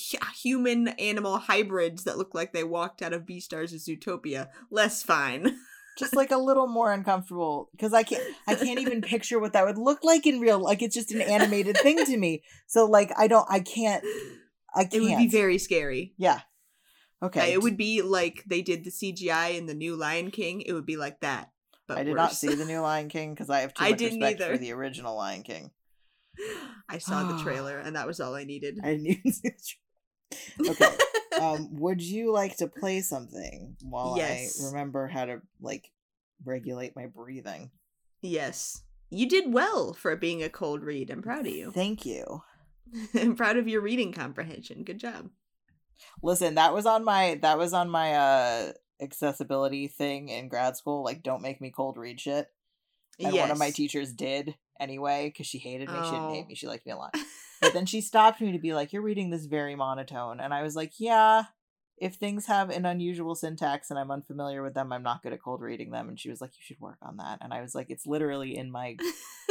human 0.41 0.89
animal 0.89 1.37
hybrids 1.39 2.03
that 2.03 2.17
look 2.17 2.33
like 2.35 2.53
they 2.53 2.63
walked 2.63 3.01
out 3.01 3.13
of 3.13 3.25
Beastars' 3.25 3.73
Zootopia. 3.87 4.49
Less 4.69 5.01
fine. 5.03 5.57
Just 5.99 6.15
like 6.15 6.31
a 6.31 6.37
little 6.37 6.67
more 6.67 6.93
uncomfortable 6.93 7.67
because 7.73 7.93
I 7.93 8.03
can't 8.03 8.23
I 8.47 8.55
can't 8.55 8.79
even 8.79 9.01
picture 9.01 9.39
what 9.39 9.51
that 9.53 9.65
would 9.65 9.77
look 9.77 10.03
like 10.05 10.25
in 10.25 10.39
real 10.39 10.57
like 10.57 10.81
it's 10.81 10.95
just 10.95 11.11
an 11.11 11.19
animated 11.21 11.77
thing 11.77 12.03
to 12.05 12.17
me. 12.17 12.43
So 12.65 12.85
like 12.85 13.11
I 13.17 13.27
don't 13.27 13.45
I 13.51 13.59
can't 13.59 14.01
I 14.73 14.83
can't 14.85 14.93
It 14.93 15.01
would 15.01 15.17
be 15.17 15.27
very 15.27 15.57
scary. 15.57 16.13
Yeah. 16.17 16.39
Uh, 17.21 17.25
Okay. 17.27 17.53
it 17.53 17.61
would 17.61 17.77
be 17.77 18.01
like 18.01 18.43
they 18.47 18.61
did 18.61 18.83
the 18.83 18.89
CGI 18.89 19.57
in 19.57 19.65
the 19.67 19.73
new 19.75 19.95
Lion 19.95 20.31
King. 20.31 20.61
It 20.61 20.73
would 20.73 20.85
be 20.85 20.97
like 20.97 21.19
that. 21.21 21.51
But 21.87 21.97
I 21.99 22.03
did 22.03 22.15
not 22.15 22.31
see 22.33 22.55
the 22.55 22.65
new 22.65 22.79
Lion 22.89 23.09
King 23.09 23.33
because 23.33 23.49
I 23.49 23.59
have 23.61 23.73
too 23.73 23.83
I 23.83 23.89
much 23.91 23.99
didn't 23.99 24.19
respect 24.21 24.41
either. 24.41 24.53
for 24.53 24.57
the 24.57 24.71
original 24.71 25.15
Lion 25.17 25.43
King. 25.43 25.71
I 26.89 26.97
saw 26.97 27.23
the 27.23 27.41
trailer, 27.43 27.77
and 27.83 27.95
that 27.95 28.07
was 28.07 28.19
all 28.19 28.33
I 28.35 28.43
needed. 28.43 28.79
I 28.83 28.91
didn't 28.91 29.07
even 29.07 29.31
see 29.31 29.49
the 30.57 30.75
tra- 30.77 30.87
Okay. 30.87 31.43
um, 31.43 31.69
would 31.79 32.01
you 32.01 32.31
like 32.31 32.57
to 32.57 32.67
play 32.67 33.01
something 33.01 33.75
while 33.83 34.15
Yes. 34.17 34.59
I 34.61 34.65
remember 34.67 35.07
how 35.07 35.25
to 35.25 35.41
like 35.61 35.91
regulate 36.45 36.95
my 36.95 37.05
breathing? 37.07 37.71
yes, 38.21 38.81
you 39.09 39.27
did 39.27 39.51
well 39.53 39.93
for 39.93 40.15
being 40.15 40.41
a 40.41 40.49
cold 40.49 40.83
read. 40.83 41.09
I'm 41.11 41.21
proud 41.21 41.41
of 41.45 41.53
you. 41.53 41.71
Thank 41.71 42.05
you. 42.05 42.41
I'm 43.13 43.35
proud 43.35 43.57
of 43.57 43.67
your 43.67 43.81
reading 43.81 44.11
comprehension. 44.13 44.83
Good 44.83 44.99
job. 44.99 45.29
Listen, 46.23 46.55
that 46.55 46.73
was 46.73 46.85
on 46.85 47.03
my 47.03 47.39
that 47.41 47.57
was 47.57 47.73
on 47.73 47.89
my 47.89 48.13
uh 48.13 48.71
accessibility 49.01 49.87
thing 49.87 50.29
in 50.29 50.47
grad 50.47 50.77
school. 50.77 51.03
Like, 51.03 51.23
don't 51.23 51.41
make 51.41 51.59
me 51.61 51.71
cold 51.71 51.97
read 51.97 52.19
shit. 52.19 52.47
And 53.19 53.35
one 53.35 53.51
of 53.51 53.57
my 53.59 53.69
teachers 53.71 54.13
did 54.13 54.55
anyway 54.79 55.27
because 55.29 55.45
she 55.47 55.57
hated 55.59 55.89
me. 55.89 55.95
She 56.03 56.11
didn't 56.11 56.25
Oh. 56.25 56.33
hate 56.33 56.47
me. 56.47 56.55
She 56.55 56.67
liked 56.67 56.85
me 56.85 56.91
a 56.91 56.97
lot. 56.97 57.15
But 57.61 57.73
then 57.73 57.85
she 57.85 58.01
stopped 58.01 58.41
me 58.41 58.51
to 58.51 58.59
be 58.59 58.73
like, 58.73 58.93
"You're 58.93 59.01
reading 59.03 59.29
this 59.29 59.45
very 59.45 59.75
monotone," 59.75 60.39
and 60.39 60.53
I 60.53 60.63
was 60.63 60.75
like, 60.75 60.93
"Yeah." 60.99 61.43
If 61.97 62.15
things 62.15 62.47
have 62.47 62.71
an 62.71 62.83
unusual 62.87 63.35
syntax 63.35 63.91
and 63.91 63.99
I'm 63.99 64.09
unfamiliar 64.09 64.63
with 64.63 64.73
them, 64.73 64.91
I'm 64.91 65.03
not 65.03 65.21
good 65.21 65.33
at 65.33 65.41
cold 65.43 65.61
reading 65.61 65.91
them. 65.91 66.09
And 66.09 66.19
she 66.19 66.31
was 66.31 66.41
like, 66.41 66.49
"You 66.57 66.63
should 66.63 66.79
work 66.79 66.97
on 67.03 67.17
that." 67.17 67.37
And 67.41 67.53
I 67.53 67.61
was 67.61 67.75
like, 67.75 67.91
"It's 67.91 68.07
literally 68.07 68.57
in 68.57 68.71
my 68.71 68.97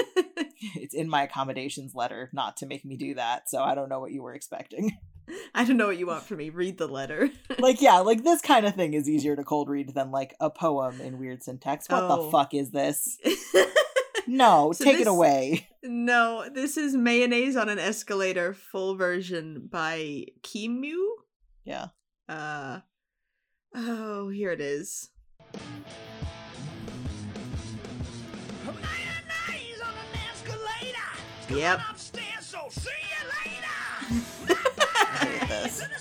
it's 0.74 0.94
in 0.94 1.08
my 1.08 1.22
accommodations 1.22 1.94
letter 1.94 2.28
not 2.32 2.56
to 2.58 2.66
make 2.66 2.84
me 2.84 2.96
do 2.96 3.14
that." 3.14 3.48
So 3.48 3.62
I 3.62 3.74
don't 3.76 3.88
know 3.88 4.00
what 4.00 4.10
you 4.12 4.22
were 4.22 4.34
expecting. 4.34 4.96
I 5.54 5.64
don't 5.64 5.76
know 5.76 5.86
what 5.88 5.98
you 5.98 6.06
want 6.06 6.24
from 6.24 6.38
me. 6.38 6.50
Read 6.50 6.78
the 6.78 6.88
letter. 6.88 7.30
like, 7.58 7.80
yeah, 7.82 7.98
like 7.98 8.22
this 8.24 8.40
kind 8.40 8.66
of 8.66 8.74
thing 8.74 8.94
is 8.94 9.08
easier 9.08 9.36
to 9.36 9.44
cold 9.44 9.68
read 9.68 9.94
than 9.94 10.10
like 10.10 10.34
a 10.40 10.50
poem 10.50 11.00
in 11.00 11.18
weird 11.18 11.42
syntax. 11.42 11.88
What 11.88 12.02
Oh. 12.04 12.24
the 12.26 12.30
fuck 12.30 12.54
is 12.54 12.70
this? 12.70 13.18
No, 14.26 14.70
So 14.70 14.84
take 14.84 14.98
this- 14.98 15.06
it 15.06 15.10
away. 15.10 15.66
no, 15.82 16.48
this 16.54 16.76
is 16.76 16.94
Mayonnaise 16.94 17.56
on 17.56 17.68
an 17.68 17.80
Escalator 17.80 18.54
full 18.54 18.94
version 18.94 19.66
by 19.68 20.26
Kimu. 20.42 20.94
Yeah. 21.64 21.86
Uh 22.28 22.80
oh, 23.74 24.28
here 24.28 24.52
it 24.52 24.60
is. 24.60 25.08
Mayonnaise 28.64 29.80
on 29.82 29.92
an 29.92 30.20
escalator. 30.30 31.58
Yep. 31.58 31.80
Upstairs, 31.90 32.46
so 32.46 32.58
see 32.70 32.90
you 33.10 33.52
later. 34.46 34.49
Oh, 35.82 35.86
ready 35.86 35.94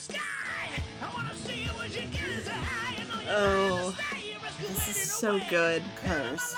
to 3.08 3.20
oh, 3.30 3.96
stay. 3.98 4.32
You're 4.32 4.70
this 4.70 4.88
is 4.90 5.12
so 5.12 5.40
good. 5.50 5.84
Cursed. 6.04 6.58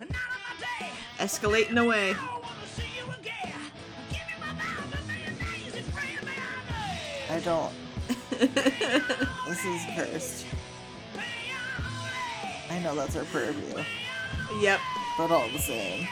Not 0.00 0.10
on 0.10 0.10
my 0.10 0.54
day. 0.60 0.90
Escalating 1.18 1.82
away. 1.82 2.14
I 2.14 2.38
wanna 2.42 2.66
see 2.76 2.82
you 2.96 3.04
again. 3.18 3.52
Give 4.10 4.20
me 4.20 4.34
my 4.40 4.52
mouth 4.52 4.94
and 4.94 5.08
mayonnaise 5.08 5.74
and 5.74 5.94
bring 5.94 6.14
me 6.26 6.34
on 7.28 7.36
I 7.36 7.40
don't. 7.40 7.72
This 9.48 9.64
is 9.64 9.82
cursed. 9.96 10.46
I 12.70 12.78
know 12.80 12.94
that's 12.94 13.16
our 13.16 13.24
purview, 13.24 13.84
yep. 14.60 14.80
but 15.16 15.30
all 15.30 15.48
the 15.50 15.58
same. 15.58 16.08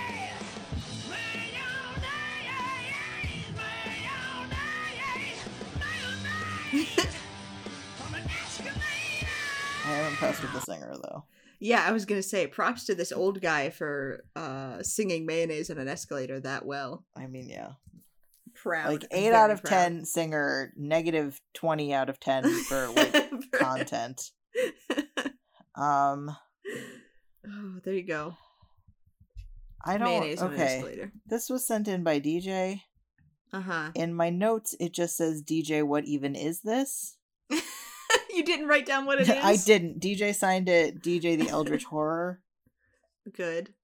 I 9.84 9.92
am 9.94 10.06
impressed 10.12 10.42
with 10.42 10.52
the 10.52 10.60
singer 10.60 10.94
though. 11.02 11.24
Yeah, 11.60 11.84
I 11.86 11.92
was 11.92 12.04
gonna 12.06 12.22
say 12.22 12.46
props 12.46 12.84
to 12.86 12.94
this 12.94 13.12
old 13.12 13.40
guy 13.40 13.70
for 13.70 14.24
uh 14.34 14.82
singing 14.82 15.26
mayonnaise 15.26 15.70
on 15.70 15.78
an 15.78 15.88
escalator 15.88 16.40
that 16.40 16.64
well. 16.66 17.04
I 17.16 17.26
mean, 17.26 17.48
yeah, 17.48 17.72
Proud. 18.54 18.90
like 18.90 19.04
eight 19.10 19.32
out 19.32 19.50
of 19.50 19.62
proud. 19.62 19.70
ten 19.70 20.04
singer, 20.04 20.72
negative 20.76 21.40
twenty 21.54 21.92
out 21.92 22.08
of 22.08 22.18
ten 22.20 22.44
for 22.68 22.88
like 22.88 23.30
content. 23.52 24.30
Um, 25.74 26.34
oh, 27.48 27.78
there 27.84 27.94
you 27.94 28.06
go. 28.06 28.34
I 29.84 29.98
don't. 29.98 30.06
Mayonnaise 30.08 30.42
Okay, 30.42 30.76
escalator. 30.76 31.12
this 31.26 31.48
was 31.50 31.66
sent 31.66 31.88
in 31.88 32.02
by 32.04 32.20
DJ. 32.20 32.80
Uh 33.52 33.60
huh. 33.60 33.90
In 33.94 34.14
my 34.14 34.30
notes, 34.30 34.74
it 34.80 34.92
just 34.92 35.16
says 35.16 35.42
DJ. 35.42 35.82
What 35.82 36.04
even 36.06 36.34
is 36.34 36.62
this? 36.62 37.16
you 37.50 38.42
didn't 38.44 38.66
write 38.68 38.86
down 38.86 39.04
what 39.04 39.20
it 39.20 39.28
is. 39.28 39.44
I 39.44 39.56
didn't. 39.56 40.00
DJ 40.00 40.34
signed 40.34 40.68
it. 40.68 41.02
DJ 41.04 41.38
the 41.38 41.48
Eldritch 41.50 41.84
Horror. 41.84 42.40
Good. 43.32 43.74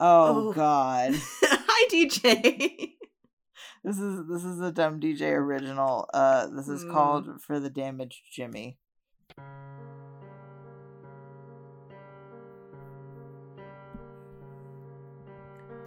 Oh, 0.00 0.48
Oh. 0.48 0.52
God. 0.52 1.14
Hi, 1.42 1.88
DJ. 1.90 2.90
This 3.84 3.98
is 3.98 4.26
this 4.28 4.44
is 4.44 4.60
a 4.60 4.72
dumb 4.72 4.98
DJ 4.98 5.30
original. 5.32 6.08
Uh, 6.12 6.46
this 6.48 6.68
is 6.68 6.84
Mm. 6.84 6.90
called 6.92 7.42
"For 7.42 7.60
the 7.60 7.70
Damaged 7.70 8.22
Jimmy." 8.32 8.78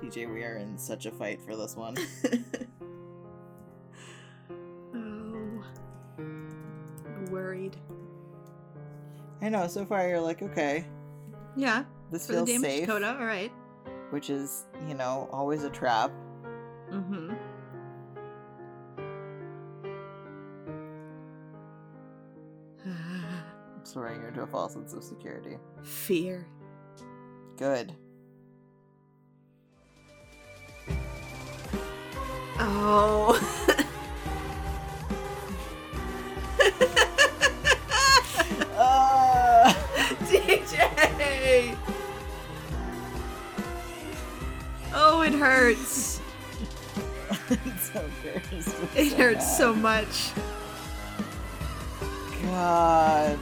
DJ, 0.02 0.32
we 0.32 0.44
are 0.44 0.58
in 0.58 0.78
such 0.78 1.06
a 1.06 1.12
fight 1.12 1.42
for 1.42 1.56
this 1.56 1.76
one. 1.76 1.96
Worried. 7.38 7.78
I 9.42 9.50
know. 9.50 9.68
So 9.68 9.86
far, 9.86 10.08
you're 10.08 10.20
like, 10.20 10.42
okay, 10.42 10.86
Yeah, 11.56 11.84
this 12.12 12.26
for 12.26 12.34
the 12.34 12.38
feels 12.46 12.50
damaged 12.50 12.88
safe. 12.88 12.90
All 12.90 13.26
right. 13.26 13.52
which 14.10 14.30
is, 14.30 14.66
you 14.88 14.96
know, 14.96 15.30
always 15.32 15.64
a 15.64 15.70
trap. 15.70 16.12
Mm-hmm. 16.92 17.34
Throwing 23.86 24.22
you 24.22 24.28
into 24.28 24.42
a 24.42 24.48
false 24.48 24.74
sense 24.74 24.94
of 24.94 25.04
security. 25.04 25.58
Fear. 25.84 26.48
Good. 27.58 27.94
Oh. 32.60 33.74
it 45.28 45.34
hurts. 45.34 46.22
so. 47.82 48.10
It 48.96 49.12
so 49.12 49.18
hurts 49.18 49.46
bad. 49.46 49.58
so 49.58 49.76
much. 49.76 50.32
God. 52.44 53.38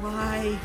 Why? 0.00 0.58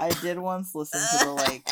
I 0.00 0.10
did 0.20 0.38
once 0.38 0.74
listen 0.74 1.00
to 1.00 1.24
the 1.26 1.32
like 1.32 1.68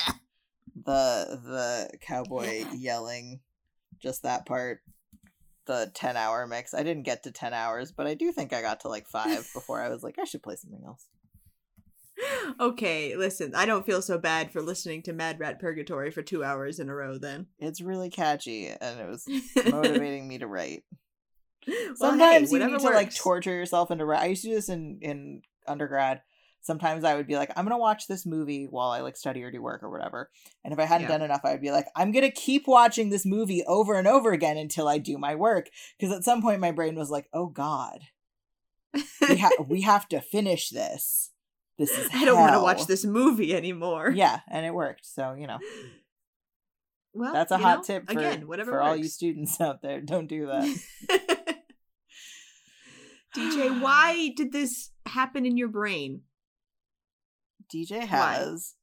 the 0.84 1.40
the 1.42 1.98
cowboy 2.00 2.64
yelling 2.74 3.40
just 3.98 4.22
that 4.22 4.46
part 4.46 4.82
the 5.66 5.90
10 5.94 6.16
hour 6.16 6.46
mix. 6.46 6.74
I 6.74 6.82
didn't 6.82 7.04
get 7.04 7.22
to 7.24 7.30
10 7.30 7.52
hours, 7.52 7.92
but 7.92 8.06
I 8.06 8.14
do 8.14 8.32
think 8.32 8.52
I 8.52 8.62
got 8.62 8.80
to 8.80 8.88
like 8.88 9.08
5 9.08 9.50
before 9.52 9.80
I 9.80 9.88
was 9.88 10.02
like 10.02 10.18
I 10.18 10.24
should 10.24 10.42
play 10.42 10.56
something 10.56 10.82
else. 10.86 11.06
okay, 12.60 13.16
listen. 13.16 13.54
I 13.54 13.66
don't 13.66 13.84
feel 13.86 14.02
so 14.02 14.18
bad 14.18 14.50
for 14.52 14.62
listening 14.62 15.02
to 15.02 15.12
Mad 15.12 15.38
Rat 15.38 15.60
Purgatory 15.60 16.10
for 16.10 16.22
two 16.22 16.42
hours 16.42 16.78
in 16.78 16.88
a 16.88 16.94
row. 16.94 17.18
Then 17.18 17.46
It's 17.58 17.80
really 17.80 18.10
catchy 18.10 18.68
and 18.68 19.00
it 19.00 19.08
was 19.08 19.28
motivating 19.70 20.26
me 20.26 20.38
to 20.38 20.46
write. 20.46 20.84
Well, 21.66 21.96
Sometimes 21.96 22.50
hey, 22.50 22.58
you 22.58 22.66
need 22.66 22.78
to 22.78 22.84
like 22.86 23.14
torture 23.14 23.54
yourself 23.54 23.90
into 23.90 24.04
wri- 24.04 24.18
I 24.18 24.26
used 24.26 24.42
to 24.42 24.48
do 24.48 24.54
this 24.54 24.68
in 24.68 24.98
in 25.02 25.42
undergrad. 25.66 26.22
Sometimes 26.66 27.04
I 27.04 27.14
would 27.14 27.28
be 27.28 27.36
like, 27.36 27.52
I'm 27.56 27.64
gonna 27.64 27.78
watch 27.78 28.08
this 28.08 28.26
movie 28.26 28.66
while 28.68 28.90
I 28.90 29.00
like 29.00 29.16
study 29.16 29.42
or 29.44 29.52
do 29.52 29.62
work 29.62 29.84
or 29.84 29.90
whatever. 29.90 30.30
And 30.64 30.72
if 30.74 30.80
I 30.80 30.84
hadn't 30.84 31.04
Yeah. 31.06 31.12
done 31.14 31.22
enough, 31.22 31.42
I 31.44 31.52
would 31.52 31.60
be 31.62 31.70
like, 31.70 31.86
I'm 31.94 32.10
gonna 32.10 32.30
keep 32.32 32.66
watching 32.66 33.08
this 33.08 33.24
movie 33.24 33.62
over 33.66 33.94
and 33.94 34.08
over 34.08 34.32
again 34.32 34.56
until 34.56 34.88
I 34.88 34.98
do 34.98 35.16
my 35.16 35.36
work. 35.36 35.70
Because 35.96 36.14
at 36.14 36.24
some 36.24 36.42
point, 36.42 36.60
my 36.60 36.72
brain 36.72 36.96
was 36.96 37.08
like, 37.08 37.28
Oh 37.32 37.46
God, 37.46 38.00
we 39.28 39.36
have 39.36 39.52
we 39.68 39.82
have 39.82 40.08
to 40.08 40.20
finish 40.20 40.70
this. 40.70 41.30
This 41.78 41.96
is 41.96 42.10
I 42.12 42.24
don't 42.24 42.40
want 42.40 42.54
to 42.54 42.60
watch 42.60 42.86
this 42.86 43.04
movie 43.04 43.54
anymore. 43.54 44.10
Yeah, 44.10 44.40
and 44.48 44.66
it 44.66 44.74
worked. 44.74 45.06
So 45.06 45.34
you 45.34 45.46
know, 45.46 45.58
Well, 47.14 47.32
that's 47.32 47.52
a 47.52 47.58
hot 47.58 47.78
know, 47.78 47.82
tip 47.84 48.06
for 48.10 48.18
again. 48.18 48.48
Whatever 48.48 48.72
for 48.72 48.82
all 48.82 48.96
you 48.96 49.08
students 49.08 49.60
out 49.60 49.82
there. 49.82 50.00
Don't 50.00 50.26
do 50.26 50.46
that. 50.46 50.68
DJ, 53.36 53.78
why 53.78 54.32
did 54.34 54.50
this 54.52 54.90
happen 55.04 55.44
in 55.44 55.58
your 55.58 55.68
brain? 55.68 56.22
DJ 57.72 58.06
has 58.06 58.74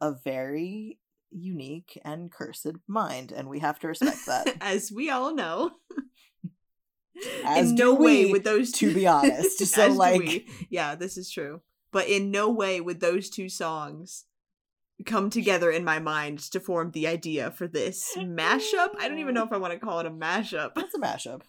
a 0.00 0.12
very 0.24 0.98
unique 1.30 2.00
and 2.04 2.30
cursed 2.30 2.76
mind, 2.86 3.32
and 3.32 3.48
we 3.48 3.60
have 3.60 3.78
to 3.80 3.88
respect 3.88 4.26
that. 4.26 4.56
As 4.60 4.92
we 4.92 5.10
all 5.10 5.34
know. 5.34 5.72
As 7.44 7.70
in 7.70 7.76
no 7.76 7.94
way 7.94 8.24
we, 8.26 8.32
would 8.32 8.44
those 8.44 8.72
to 8.72 8.92
be 8.92 9.06
honest. 9.06 9.64
So, 9.66 9.88
like- 9.88 10.48
yeah, 10.70 10.94
this 10.94 11.16
is 11.16 11.30
true. 11.30 11.60
But 11.92 12.08
in 12.08 12.30
no 12.30 12.50
way 12.50 12.80
would 12.80 13.00
those 13.00 13.28
two 13.28 13.48
songs 13.48 14.24
come 15.04 15.30
together 15.30 15.70
in 15.70 15.84
my 15.84 15.98
mind 15.98 16.38
to 16.38 16.60
form 16.60 16.90
the 16.92 17.06
idea 17.06 17.50
for 17.50 17.66
this 17.68 18.14
mashup. 18.16 18.90
I 18.98 19.08
don't 19.08 19.18
even 19.18 19.34
know 19.34 19.44
if 19.44 19.52
I 19.52 19.58
want 19.58 19.74
to 19.74 19.78
call 19.78 20.00
it 20.00 20.06
a 20.06 20.10
mashup. 20.10 20.72
It's 20.76 20.94
a 20.94 20.98
mashup. 20.98 21.42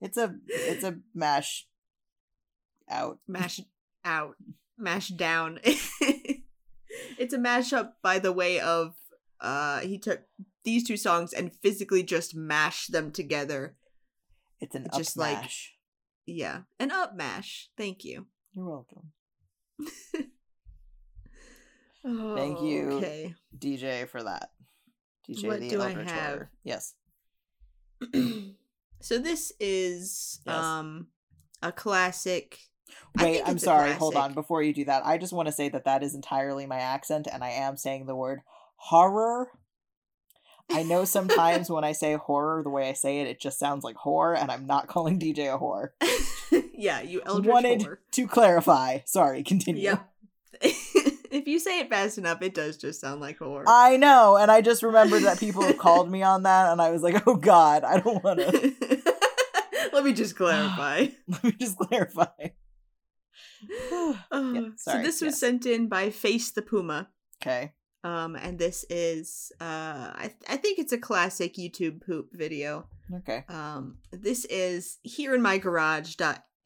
It's 0.00 0.16
a 0.16 0.34
it's 0.48 0.84
a 0.84 0.96
mash 1.14 1.66
out. 2.90 3.18
Mash 3.28 3.60
out, 4.04 4.36
mash 4.78 5.08
down. 5.08 5.60
it's 5.64 7.32
a 7.32 7.38
mashup 7.38 7.92
by 8.02 8.18
the 8.18 8.32
way 8.32 8.60
of 8.60 8.94
uh 9.40 9.80
he 9.80 9.98
took 9.98 10.22
these 10.64 10.84
two 10.84 10.96
songs 10.96 11.32
and 11.32 11.52
physically 11.54 12.02
just 12.02 12.34
mashed 12.34 12.92
them 12.92 13.10
together. 13.10 13.76
It's 14.60 14.74
an 14.74 14.86
Just 14.96 15.16
like- 15.16 15.40
mash. 15.42 15.72
Yeah, 16.26 16.60
an 16.80 16.90
up 16.90 17.14
mash. 17.14 17.68
Thank 17.76 18.02
you. 18.04 18.26
You're 18.52 18.66
welcome. 18.68 19.12
Thank 22.04 22.60
you. 22.62 22.90
Okay. 22.92 23.34
DJ 23.58 24.08
for 24.08 24.22
that. 24.22 24.50
DJ 25.28 25.48
What 25.48 25.60
the 25.60 25.68
do 25.70 25.82
I 25.82 25.90
have? 26.02 26.46
Yes. 26.62 26.94
so 29.00 29.18
this 29.18 29.52
is 29.58 30.40
Yes. 30.46 30.54
um 30.56 31.08
a 31.62 31.72
classic. 31.72 32.58
Wait, 33.20 33.42
I'm 33.44 33.58
sorry. 33.58 33.92
Hold 33.92 34.16
on. 34.16 34.34
Before 34.34 34.62
you 34.62 34.74
do 34.74 34.84
that, 34.86 35.06
I 35.06 35.18
just 35.18 35.32
want 35.32 35.46
to 35.46 35.52
say 35.52 35.68
that 35.68 35.84
that 35.84 36.02
is 36.02 36.14
entirely 36.14 36.66
my 36.66 36.78
accent, 36.78 37.28
and 37.32 37.44
I 37.44 37.50
am 37.50 37.76
saying 37.76 38.06
the 38.06 38.16
word 38.16 38.40
horror. 38.76 39.50
I 40.70 40.82
know 40.82 41.04
sometimes 41.04 41.70
when 41.70 41.84
I 41.84 41.92
say 41.92 42.14
horror, 42.14 42.62
the 42.62 42.70
way 42.70 42.88
I 42.88 42.92
say 42.92 43.20
it, 43.20 43.28
it 43.28 43.40
just 43.40 43.58
sounds 43.58 43.84
like 43.84 43.96
whore, 43.96 44.36
and 44.36 44.50
I'm 44.50 44.66
not 44.66 44.88
calling 44.88 45.18
DJ 45.18 45.54
a 45.54 45.58
whore. 45.58 45.90
yeah, 46.74 47.02
you 47.02 47.22
eldritch 47.24 47.52
Wanted 47.52 47.82
horror. 47.82 48.00
to 48.12 48.26
clarify. 48.26 48.98
Sorry, 49.04 49.42
continue. 49.42 49.82
Yep. 49.82 50.10
if 50.62 51.46
you 51.46 51.58
say 51.58 51.80
it 51.80 51.90
fast 51.90 52.18
enough, 52.18 52.42
it 52.42 52.54
does 52.54 52.76
just 52.76 53.00
sound 53.00 53.20
like 53.20 53.38
horror. 53.38 53.64
I 53.66 53.96
know, 53.96 54.36
and 54.36 54.50
I 54.50 54.60
just 54.60 54.82
remembered 54.82 55.22
that 55.24 55.38
people 55.38 55.62
have 55.62 55.78
called 55.78 56.10
me 56.10 56.22
on 56.22 56.44
that, 56.44 56.72
and 56.72 56.80
I 56.80 56.90
was 56.90 57.02
like, 57.02 57.26
oh 57.28 57.36
god, 57.36 57.84
I 57.84 58.00
don't 58.00 58.22
want 58.24 58.40
to. 58.40 58.74
Let 59.92 60.04
me 60.04 60.12
just 60.12 60.34
clarify. 60.34 61.06
Let 61.28 61.44
me 61.44 61.52
just 61.52 61.78
clarify. 61.78 62.48
Oh, 64.30 64.72
so 64.76 65.00
this 65.02 65.20
was 65.20 65.32
yes. 65.32 65.40
sent 65.40 65.66
in 65.66 65.88
by 65.88 66.10
Face 66.10 66.50
the 66.50 66.62
Puma. 66.62 67.08
Okay. 67.42 67.72
Um, 68.02 68.36
and 68.36 68.58
this 68.58 68.84
is 68.90 69.50
uh 69.60 70.12
I 70.14 70.34
I 70.48 70.56
think 70.56 70.78
it's 70.78 70.92
a 70.92 70.98
classic 70.98 71.54
YouTube 71.54 72.04
poop 72.04 72.28
video. 72.32 72.86
Okay. 73.12 73.44
Um, 73.48 73.98
this 74.12 74.44
is 74.46 74.98
here 75.02 75.34
in 75.34 75.42
my 75.42 75.58
garage. 75.58 76.16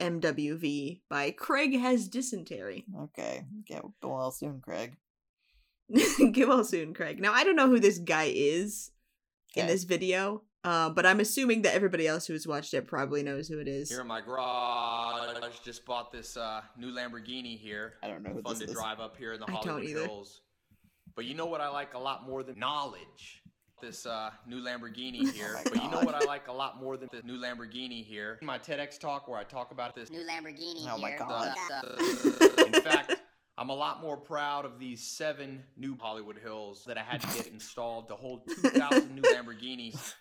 MWV 0.01 1.01
by 1.11 1.33
Craig 1.33 1.77
has 1.79 2.09
dysentery. 2.09 2.85
Okay. 2.97 3.45
Get 3.67 3.83
well 4.03 4.31
soon, 4.31 4.61
Craig. 4.61 4.97
Get 6.33 6.49
well 6.49 6.65
soon, 6.65 6.95
Craig. 6.95 7.21
Now 7.21 7.33
I 7.33 7.45
don't 7.45 7.57
know 7.57 7.69
who 7.69 7.81
this 7.81 7.99
guy 7.99 8.31
is 8.35 8.93
in 9.57 9.67
this 9.67 9.85
video, 9.85 10.43
uh, 10.65 10.91
but 10.91 11.07
I'm 11.07 11.21
assuming 11.21 11.63
that 11.63 11.75
everybody 11.75 12.07
else 12.07 12.27
who 12.27 12.33
has 12.35 12.47
watched 12.47 12.75
it 12.75 12.87
probably 12.87 13.23
knows 13.23 13.49
who 13.49 13.59
it 13.59 13.69
is. 13.69 13.89
Here 13.91 14.01
in 14.01 14.07
my 14.07 14.21
garage, 14.21 15.59
just 15.65 15.85
bought 15.85 16.13
this 16.13 16.37
uh, 16.37 16.63
new 16.77 16.91
Lamborghini 16.93 17.59
here. 17.59 17.95
I 18.03 18.09
don't 18.09 18.23
know 18.23 18.31
who 18.31 18.43
Fun 18.43 18.53
this 18.55 18.61
to 18.61 18.65
is. 18.67 18.73
drive 18.73 19.01
up 19.01 19.17
here 19.17 19.33
in 19.35 19.41
the 19.41 19.47
I 19.47 19.53
don't 19.53 19.65
Hollywood 19.67 19.89
either. 19.91 20.01
Hills. 20.07 20.41
But 21.17 21.25
you 21.25 21.35
know 21.35 21.47
what 21.47 21.61
I 21.61 21.69
like 21.69 21.95
a 21.95 21.99
lot 21.99 22.27
more 22.27 22.43
than 22.43 22.59
knowledge? 22.59 23.43
This 23.81 24.07
uh, 24.07 24.31
new 24.47 24.61
Lamborghini 24.61 25.31
here. 25.33 25.53
my 25.55 25.63
but 25.65 25.83
you 25.83 25.91
know 25.91 26.01
what 26.01 26.15
I 26.15 26.25
like 26.27 26.49
a 26.49 26.53
lot 26.53 26.81
more 26.81 26.97
than 26.97 27.09
the 27.13 27.23
new 27.23 27.39
Lamborghini 27.41 28.05
here? 28.05 28.39
My 28.43 28.59
TEDx 28.59 28.99
talk 28.99 29.29
where 29.29 29.39
I 29.39 29.45
talk 29.45 29.71
about 29.71 29.95
this. 29.95 30.11
New 30.11 30.27
Lamborghini 30.27 30.87
Oh 30.89 30.99
my 30.99 31.11
here. 31.11 31.19
God. 31.21 31.55
Uh, 31.73 32.65
In 32.67 32.73
fact, 32.83 33.15
I'm 33.57 33.69
a 33.71 33.75
lot 33.75 34.01
more 34.01 34.17
proud 34.17 34.65
of 34.65 34.81
these 34.81 35.01
seven 35.07 35.63
new 35.77 35.97
Hollywood 36.01 36.39
Hills 36.39 36.85
that 36.87 36.99
I 36.99 37.03
had 37.03 37.21
to 37.23 37.29
get 37.37 37.47
installed 37.53 38.09
to 38.09 38.15
hold 38.17 38.49
2,000 38.63 39.15
new 39.15 39.23
Lamborghinis. 39.23 40.15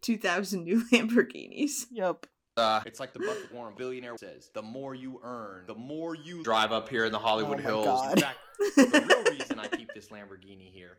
2000 0.00 0.64
new 0.64 0.84
Lamborghinis. 0.92 1.86
Yep. 1.90 2.26
Uh, 2.56 2.82
it's 2.84 3.00
like 3.00 3.12
the 3.14 3.18
Buffett 3.18 3.50
Warren 3.52 3.74
billionaire 3.76 4.16
says: 4.18 4.50
the 4.52 4.60
more 4.62 4.94
you 4.94 5.20
earn, 5.24 5.64
the 5.66 5.74
more 5.74 6.14
you 6.14 6.42
drive 6.42 6.70
up 6.70 6.88
here 6.88 7.06
in 7.06 7.12
the 7.12 7.18
Hollywood 7.18 7.60
Oh 7.60 7.62
my 7.62 7.62
Hills. 7.62 7.86
God. 7.86 8.12
In 8.12 8.22
fact, 8.22 8.38
the 8.76 9.06
real 9.08 9.38
reason 9.38 9.58
I 9.58 9.68
keep 9.68 9.92
this 9.94 10.08
Lamborghini 10.08 10.70
here 10.70 10.98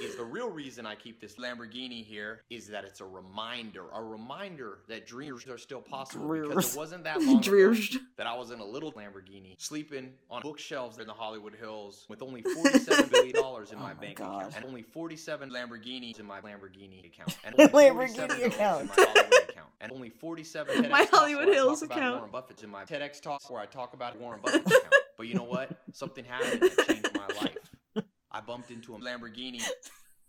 is 0.00 0.16
the 0.16 0.24
real 0.24 0.48
reason 0.50 0.86
I 0.86 0.94
keep 0.94 1.20
this 1.20 1.36
Lamborghini 1.36 2.04
here 2.04 2.40
is 2.50 2.66
that 2.68 2.84
it's 2.84 3.00
a 3.00 3.04
reminder, 3.04 3.84
a 3.94 4.02
reminder 4.02 4.78
that 4.88 5.06
dreams 5.06 5.46
are 5.48 5.58
still 5.58 5.80
possible. 5.80 6.28
Because 6.32 6.74
it 6.74 6.78
wasn't 6.78 7.04
that 7.04 7.20
long 7.22 7.38
ago 7.46 7.74
that 8.16 8.26
I 8.26 8.36
was 8.36 8.50
in 8.50 8.60
a 8.60 8.64
little 8.64 8.92
Lamborghini, 8.92 9.54
sleeping 9.58 10.12
on 10.30 10.42
bookshelves 10.42 10.98
in 10.98 11.06
the 11.06 11.12
Hollywood 11.12 11.54
Hills 11.54 12.06
with 12.08 12.22
only 12.22 12.42
$47 12.42 13.10
billion 13.10 13.36
in 13.36 13.42
Oh 13.42 13.66
my 13.76 13.88
my 13.88 13.94
bank 13.94 14.18
God. 14.18 14.38
account, 14.42 14.56
and 14.56 14.64
only 14.64 14.82
47 14.82 15.50
Lamborghinis 15.50 16.18
in 16.20 16.26
my 16.26 16.40
Lamborghini 16.40 17.04
account, 17.06 17.36
and 17.44 17.54
only 17.58 17.72
Lamborghini 17.72 18.52
$47 18.52 18.80
in 18.82 18.88
my 18.88 18.94
Hollywood 18.96 19.48
account, 19.48 19.68
and 19.80 19.92
only 19.92 20.10
47 20.10 20.76
TEDx 20.84 20.90
My 20.90 21.04
Hollywood 21.10 21.48
Hills 21.48 21.80
talk 21.80 21.86
about 21.86 21.98
account. 21.98 22.14
Warren 22.16 22.30
Buffett's 22.30 22.62
in 22.62 22.70
my 22.70 22.84
TEDx 22.84 23.20
talk 23.20 23.50
where 23.50 23.60
I 23.60 23.66
talk 23.66 23.94
about 23.94 24.18
Warren 24.18 24.40
Buffett's 24.42 24.66
account. 24.66 24.94
But 25.16 25.26
you 25.28 25.34
know 25.34 25.44
what? 25.44 25.70
Something 25.92 26.24
happened 26.24 26.62
that 26.62 26.86
changed 26.86 26.88
my 26.88 26.88
life. 26.88 27.01
I 27.01 27.01
bumped 28.46 28.70
into 28.70 28.94
a 28.94 28.98
Lamborghini 28.98 29.62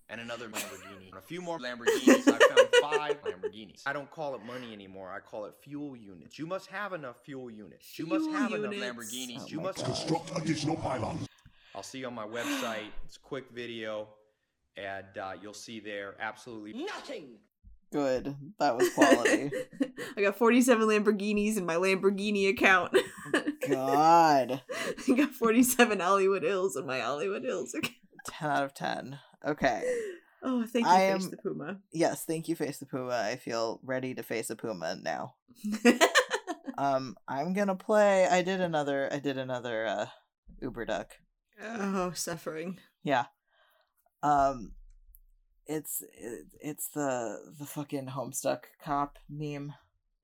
and 0.10 0.21
another 0.21 0.47
Lamborghini. 0.47 1.10
And 1.10 1.17
a 1.17 1.21
few 1.21 1.41
more 1.41 1.60
Lamborghinis. 1.60 2.28
I 2.28 2.38
found 2.38 2.69
five 2.82 3.21
Lamborghinis. 3.23 3.82
I 3.86 3.93
don't 3.93 4.10
call 4.12 4.36
it 4.36 4.43
money 4.45 4.73
anymore. 4.73 5.12
I 5.12 5.19
call 5.19 5.45
it 5.45 5.56
fuel 5.62 5.95
units. 5.95 6.38
You 6.38 6.45
must 6.45 6.67
have 6.67 6.93
enough 6.93 7.17
fuel 7.23 7.49
units. 7.49 7.97
you 7.97 8.06
must 8.06 8.30
have 8.32 8.52
units. 8.52 8.76
enough 8.76 8.95
Lamborghinis. 8.95 9.41
Oh 9.41 9.47
you 9.47 9.62
must 9.62 9.80
God. 9.80 9.86
Construct 9.86 10.38
additional 10.38 10.76
pylons. 10.76 11.28
I'll 11.76 11.84
see 11.84 11.99
you 11.99 12.08
on 12.08 12.13
my 12.13 12.28
website. 12.28 12.89
It's 13.06 13.17
a 13.17 13.19
quick 13.19 13.45
video. 13.54 14.08
And 14.78 15.17
uh, 15.19 15.34
you'll 15.41 15.54
see 15.54 15.80
there 15.80 16.15
absolutely 16.19 16.73
nothing. 16.73 17.38
Good. 17.91 18.36
That 18.60 18.76
was 18.76 18.89
quality. 18.89 19.52
I 20.17 20.21
got 20.21 20.36
47 20.36 20.88
Lamborghinis 20.88 21.58
in 21.58 21.65
my 21.65 21.76
Lamborghini 21.76 22.49
account. 22.49 22.97
God. 23.69 24.62
I 25.10 25.13
got 25.15 25.30
47 25.30 25.99
Hollywood 25.99 26.41
Hills 26.41 26.76
in 26.76 26.88
my 26.88 27.02
Hollywood 27.02 27.43
Hills 27.43 27.76
account. 27.76 27.95
10 28.25 28.49
out 28.49 28.63
of 28.63 28.73
10. 28.73 29.19
Okay. 29.45 29.83
Oh, 30.43 30.65
thank 30.65 30.86
you, 30.86 30.91
I 30.91 31.12
Face 31.13 31.23
am- 31.25 31.29
the 31.31 31.38
Puma. 31.38 31.79
Yes, 31.91 32.25
thank 32.25 32.47
you, 32.49 32.55
Face 32.55 32.77
the 32.77 32.86
Puma. 32.86 33.15
I 33.15 33.38
feel 33.38 33.79
ready 33.83 34.13
to 34.15 34.23
face 34.23 34.49
a 34.49 34.55
Puma 34.55 34.97
now. 35.01 35.36
Um, 36.75 37.15
I'm 37.27 37.53
gonna 37.53 37.75
play. 37.75 38.27
I 38.27 38.41
did 38.41 38.59
another. 38.59 39.07
I 39.12 39.19
did 39.19 39.38
another. 39.38 39.86
Uh, 39.86 40.05
Uberduck. 40.63 41.05
oh, 41.63 42.12
suffering. 42.15 42.79
Yeah. 43.03 43.25
Um, 44.23 44.71
it's 45.67 46.01
it, 46.17 46.45
it's 46.59 46.88
the 46.88 47.53
the 47.59 47.65
fucking 47.67 48.07
Homestuck 48.07 48.62
cop 48.83 49.19
meme. 49.29 49.73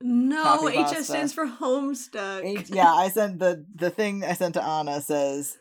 No, 0.01 0.67
HS 0.67 1.05
stands 1.07 1.33
for 1.33 1.45
Homestuck. 1.45 2.43
H- 2.43 2.69
yeah, 2.71 2.93
I 2.93 3.09
sent 3.09 3.37
the 3.37 3.65
the 3.75 3.91
thing 3.91 4.23
I 4.23 4.33
sent 4.33 4.55
to 4.55 4.63
Anna 4.63 5.01
says 5.01 5.55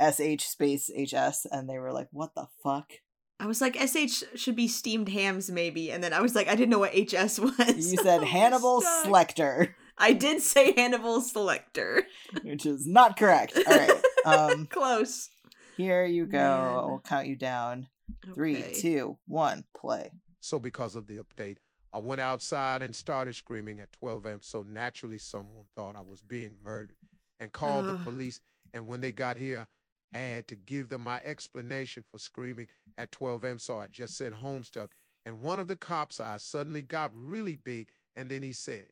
sh 0.00 0.42
space 0.44 0.90
hs, 0.96 1.46
and 1.50 1.68
they 1.68 1.78
were 1.78 1.92
like, 1.92 2.08
"What 2.10 2.34
the 2.34 2.46
fuck?" 2.62 2.92
I 3.40 3.46
was 3.46 3.60
like, 3.60 3.76
SH 3.76 4.22
should 4.36 4.54
be 4.56 4.68
steamed 4.68 5.08
hams, 5.08 5.50
maybe. 5.50 5.90
And 5.90 6.02
then 6.04 6.12
I 6.12 6.20
was 6.20 6.36
like, 6.36 6.46
I 6.46 6.54
didn't 6.54 6.70
know 6.70 6.78
what 6.78 6.94
HS 6.94 7.38
was. 7.40 7.92
You 7.92 7.98
said 7.98 8.22
Hannibal 8.22 8.80
Homestuck. 8.80 9.02
Selector, 9.04 9.76
I 9.98 10.12
did 10.12 10.40
say 10.40 10.72
Hannibal 10.72 11.20
Selector. 11.20 12.04
which 12.44 12.64
is 12.64 12.86
not 12.86 13.16
correct. 13.18 13.58
All 13.66 13.76
right. 13.76 13.90
Um, 14.24 14.66
Close. 14.70 15.28
here 15.76 16.06
you 16.06 16.24
go. 16.24 16.38
Man. 16.38 16.48
I'll 16.48 17.02
count 17.06 17.26
you 17.26 17.36
down. 17.36 17.88
Three, 18.34 18.56
Okay. 18.56 18.72
two, 18.80 19.18
one, 19.26 19.64
play. 19.76 20.12
So 20.40 20.58
because 20.58 20.96
of 20.96 21.06
the 21.06 21.18
update, 21.18 21.56
I 21.92 21.98
went 21.98 22.22
outside 22.22 22.80
and 22.80 22.96
started 22.96 23.34
screaming 23.34 23.80
at 23.80 23.92
12 23.92 24.24
a.m. 24.24 24.38
So 24.40 24.62
naturally, 24.66 25.18
someone 25.18 25.64
thought 25.76 25.94
I 25.96 26.00
was 26.00 26.22
being 26.22 26.52
murdered 26.64 26.94
and 27.38 27.52
called 27.52 27.84
the 27.84 27.96
police. 28.02 28.40
And 28.72 28.86
when 28.86 29.02
they 29.02 29.12
got 29.12 29.36
here, 29.36 29.66
I 30.14 30.18
had 30.18 30.48
to 30.48 30.54
give 30.54 30.88
them 30.88 31.02
my 31.02 31.20
explanation 31.24 32.04
for 32.10 32.18
screaming 32.18 32.68
at 32.96 33.12
12 33.12 33.44
M. 33.44 33.58
So 33.58 33.78
I 33.78 33.88
just 33.88 34.16
said 34.16 34.32
Homestuck. 34.32 34.88
And 35.26 35.40
one 35.40 35.58
of 35.58 35.68
the 35.68 35.76
cops' 35.76 36.20
eyes 36.20 36.42
suddenly 36.42 36.82
got 36.82 37.10
really 37.14 37.56
big. 37.56 37.88
And 38.14 38.30
then 38.30 38.42
he 38.42 38.52
said, 38.52 38.86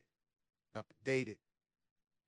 updated. 0.75 1.37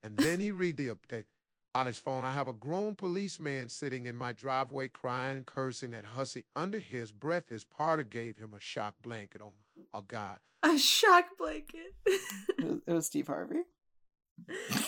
And 0.04 0.16
then 0.18 0.40
he 0.40 0.52
read 0.52 0.78
the 0.78 0.90
update. 0.90 1.26
On 1.74 1.88
his 1.88 1.98
phone, 1.98 2.24
I 2.24 2.32
have 2.32 2.48
a 2.48 2.54
grown 2.54 2.96
policeman 2.96 3.68
sitting 3.68 4.06
in 4.06 4.16
my 4.16 4.32
driveway 4.32 4.88
crying 4.88 5.38
and 5.38 5.46
cursing 5.46 5.94
at 5.94 6.06
Hussie. 6.06 6.46
Under 6.56 6.80
his 6.80 7.12
breath, 7.12 7.50
his 7.50 7.66
partner 7.66 8.06
gave 8.06 8.38
him 8.38 8.54
a 8.56 8.62
shock 8.62 8.94
blanket. 9.04 9.42
Oh, 9.44 9.52
oh 9.94 10.06
God. 10.08 10.38
A 10.64 10.78
shock 10.78 11.26
blanket. 11.38 11.94
It 12.58 12.64
was, 12.64 12.82
it 12.88 12.94
was 12.94 13.06
Steve 13.06 13.28
Harvey. 13.28 13.64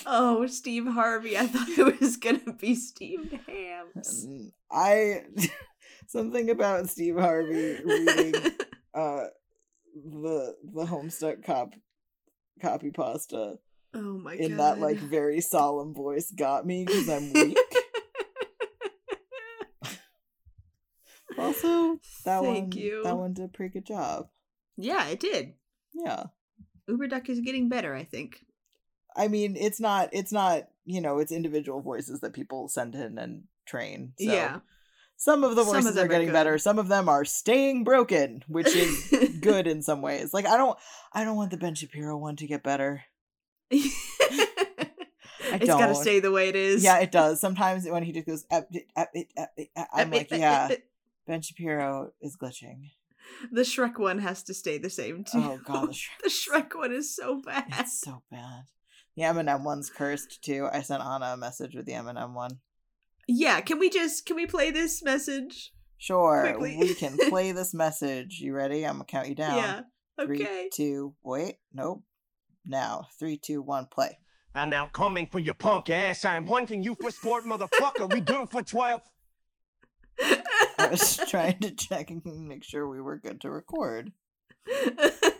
Oh, 0.05 0.45
Steve 0.47 0.87
Harvey. 0.87 1.37
I 1.37 1.47
thought 1.47 1.69
it 1.69 1.99
was 1.99 2.17
gonna 2.17 2.53
be 2.59 2.75
Steve 2.75 3.31
hams. 3.47 4.25
Mm, 4.27 4.51
I 4.71 5.23
something 6.07 6.49
about 6.49 6.89
Steve 6.89 7.17
Harvey 7.17 7.79
reading 7.83 8.33
uh 8.93 9.23
the 9.95 10.55
the 10.63 10.85
Homestuck 10.85 11.43
cop 11.43 11.73
copy 12.61 12.91
pasta 12.91 13.55
Oh 13.93 13.99
my 14.19 14.33
in 14.35 14.57
god. 14.57 14.59
that 14.59 14.79
like 14.79 14.97
very 14.97 15.41
solemn 15.41 15.93
voice 15.93 16.31
got 16.31 16.65
me 16.65 16.85
because 16.85 17.09
I'm 17.09 17.31
weak. 17.33 17.57
also, 21.37 21.99
that 22.25 22.41
Thank 22.43 22.43
one 22.43 22.71
you. 22.73 23.03
that 23.03 23.17
one 23.17 23.33
did 23.33 23.45
a 23.45 23.49
pretty 23.49 23.73
good 23.73 23.85
job. 23.85 24.27
yeah, 24.77 25.07
it 25.07 25.19
did. 25.19 25.53
Yeah. 25.93 26.25
Uberduck 26.89 27.29
is 27.29 27.39
getting 27.41 27.69
better, 27.69 27.93
I 27.95 28.03
think. 28.03 28.39
I 29.17 29.27
mean, 29.27 29.55
it's 29.57 29.79
not 29.79 30.09
it's 30.13 30.31
not, 30.31 30.67
you 30.85 31.01
know, 31.01 31.19
it's 31.19 31.31
individual 31.31 31.81
voices 31.81 32.19
that 32.21 32.33
people 32.33 32.67
send 32.69 32.95
in 32.95 33.17
and 33.17 33.43
train. 33.65 34.13
So 34.19 34.25
Yeah. 34.31 34.59
Some 35.19 35.43
of 35.43 35.55
the 35.55 35.65
Some 35.65 35.75
of 35.77 35.83
voices 35.83 35.97
are 35.97 36.05
are 36.05 36.07
getting 36.07 36.27
good. 36.27 36.33
better. 36.33 36.57
Some 36.59 36.77
of 36.77 36.89
them 36.89 37.09
are 37.09 37.25
staying 37.25 37.83
broken, 37.83 38.43
which 38.47 38.67
is 38.75 39.37
good 39.41 39.65
in 39.65 39.81
some 39.81 40.01
ways. 40.03 40.31
Like 40.33 40.45
I 40.45 40.57
don't 40.57 40.77
I 41.11 41.23
don't 41.23 41.35
want 41.35 41.49
the 41.51 41.57
Ben 41.57 41.73
Shapiro 41.73 42.15
one 42.17 42.35
to 42.35 42.45
get 42.45 42.61
better. 42.61 43.01
it's 43.71 45.65
got 45.65 45.87
to 45.87 45.95
stay 45.95 46.19
the 46.19 46.31
way 46.31 46.49
it 46.49 46.55
is. 46.55 46.83
Yeah, 46.83 46.99
it 46.99 47.11
does. 47.11 47.41
Sometimes 47.41 47.87
when 47.89 48.03
he 48.03 48.11
just 48.11 48.27
goes 48.27 48.45
"Ep- 48.51 48.69
ep- 48.95 49.11
ep- 49.35 49.51
ep," 49.57 49.87
I'm 49.93 50.11
like, 50.11 50.29
yeah, 50.31 50.69
Ben 51.27 51.41
Shapiro 51.41 52.11
is 52.21 52.37
glitching. 52.37 52.91
The 53.51 53.61
Shrek 53.61 53.97
one 53.99 54.19
has 54.19 54.43
to 54.43 54.53
stay 54.53 54.77
the 54.77 54.89
same 54.89 55.23
too. 55.23 55.37
Oh 55.39 55.59
god, 55.65 55.89
the 55.89 55.93
Shrek. 55.93 56.21
the 56.23 56.29
Shrek 56.29 56.75
one 56.75 56.93
is 56.93 57.13
so 57.15 57.41
bad. 57.41 57.65
It's 57.79 57.99
so 57.99 58.21
bad. 58.31 58.63
The 59.17 59.23
Eminem 59.23 59.63
one's 59.65 59.89
cursed 59.89 60.41
too. 60.43 60.69
I 60.71 60.81
sent 60.83 61.03
Anna 61.03 61.33
a 61.33 61.37
message 61.37 61.75
with 61.75 61.85
the 61.87 61.93
Eminem 61.93 62.33
one. 62.33 62.59
Yeah, 63.27 63.59
can 63.61 63.79
we 63.79 63.89
just 63.89 64.25
can 64.25 64.35
we 64.37 64.45
play 64.45 64.71
this 64.71 65.03
message? 65.03 65.73
Sure, 65.97 66.43
Quickly. 66.43 66.77
we 66.79 66.93
can 66.93 67.17
play 67.29 67.51
this 67.51 67.73
message. 67.73 68.39
You 68.39 68.53
ready? 68.53 68.85
I'm 68.85 68.93
gonna 68.93 69.05
count 69.05 69.27
you 69.27 69.35
down. 69.35 69.57
Yeah. 69.57 69.81
Three, 70.23 70.41
Okay. 70.43 70.69
two, 70.73 71.15
wait, 71.23 71.55
nope. 71.73 72.03
Now, 72.65 73.07
three, 73.19 73.37
two, 73.37 73.61
one, 73.61 73.87
play. 73.87 74.19
I'm 74.55 74.69
now 74.69 74.87
coming 74.87 75.27
for 75.31 75.39
your 75.39 75.53
punk 75.55 75.89
ass. 75.89 76.23
I'm 76.25 76.47
hunting 76.47 76.83
you 76.83 76.95
for 76.99 77.11
sport, 77.11 77.43
motherfucker. 77.45 78.11
We 78.11 78.21
do 78.21 78.47
for 78.49 78.63
12. 78.63 79.01
I 80.79 80.87
was 80.89 81.17
trying 81.27 81.59
to 81.59 81.71
check 81.71 82.09
and 82.09 82.23
make 82.47 82.63
sure 82.63 82.87
we 82.89 82.99
were 83.01 83.17
good 83.19 83.41
to 83.41 83.51
record. 83.51 84.11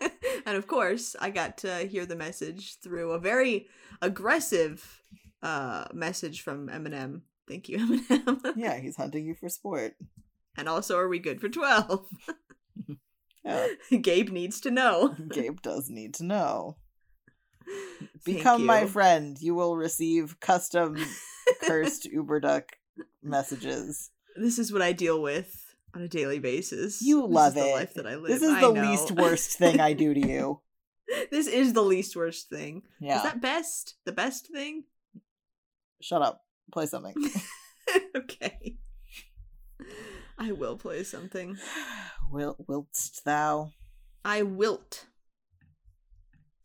and 0.48 0.56
of 0.56 0.66
course, 0.66 1.16
I 1.20 1.30
got 1.30 1.58
to 1.60 1.86
hear 1.86 2.06
the 2.06 2.16
message 2.16 2.80
through 2.80 3.12
a 3.12 3.20
very 3.20 3.68
aggressive 4.02 5.04
uh 5.44 5.86
message 5.94 6.42
from 6.42 6.70
Eminem. 6.70 7.22
Thank 7.48 7.70
you, 7.70 7.78
Eminem. 8.10 8.54
Yeah, 8.56 8.80
he's 8.80 8.96
hunting 8.96 9.28
you 9.28 9.36
for 9.36 9.50
sport. 9.50 9.96
And 10.58 10.68
also, 10.68 10.98
are 10.98 11.10
we 11.10 11.20
good 11.20 11.40
for 11.40 11.50
12? 11.50 12.08
Yeah, 13.44 13.68
Gabe 14.02 14.30
needs 14.30 14.62
to 14.62 14.72
know. 14.72 15.16
Gabe 15.30 15.62
does 15.62 15.90
need 15.90 16.14
to 16.16 16.24
know. 16.24 16.78
Become 18.26 18.66
my 18.66 18.86
friend. 18.86 19.38
You 19.40 19.54
will 19.54 19.76
receive 19.76 20.40
custom 20.40 20.98
cursed 21.64 22.08
Uberduck 22.12 22.64
messages. 23.22 24.12
This 24.38 24.58
is 24.58 24.72
what 24.72 24.82
I 24.82 24.94
deal 24.94 25.22
with 25.22 25.67
on 25.98 26.04
a 26.04 26.08
daily 26.08 26.40
basis. 26.40 27.02
You 27.02 27.24
This 27.24 27.32
love 27.32 27.58
is 27.58 27.64
the 27.64 27.70
it. 27.70 27.74
life 27.74 27.94
that 27.96 28.08
I 28.08 28.16
live. 28.16 28.28
This 28.32 28.42
is 28.44 28.54
I 28.54 28.62
the 28.62 28.72
know. 28.72 28.82
least 28.82 29.12
worst 29.12 29.58
thing 29.58 29.80
I 29.80 29.94
do 29.94 30.14
to 30.14 30.20
you. 30.20 30.62
this 31.32 31.48
is 31.48 31.74
the 31.74 31.82
least 31.82 32.16
worst 32.16 32.50
thing. 32.50 32.84
Yeah. 33.00 33.18
Is 33.18 33.24
that 33.24 33.42
best? 33.42 33.96
The 34.06 34.12
best 34.12 34.48
thing? 34.48 34.84
Shut 36.02 36.22
up. 36.22 36.42
Play 36.72 36.86
something. 36.86 37.16
okay. 38.16 38.76
I 40.38 40.52
will 40.52 40.78
play 40.78 41.04
something. 41.04 41.58
Wil- 42.32 42.58
wiltst 42.68 43.24
thou? 43.24 43.72
I 44.24 44.44
wilt. 44.44 45.06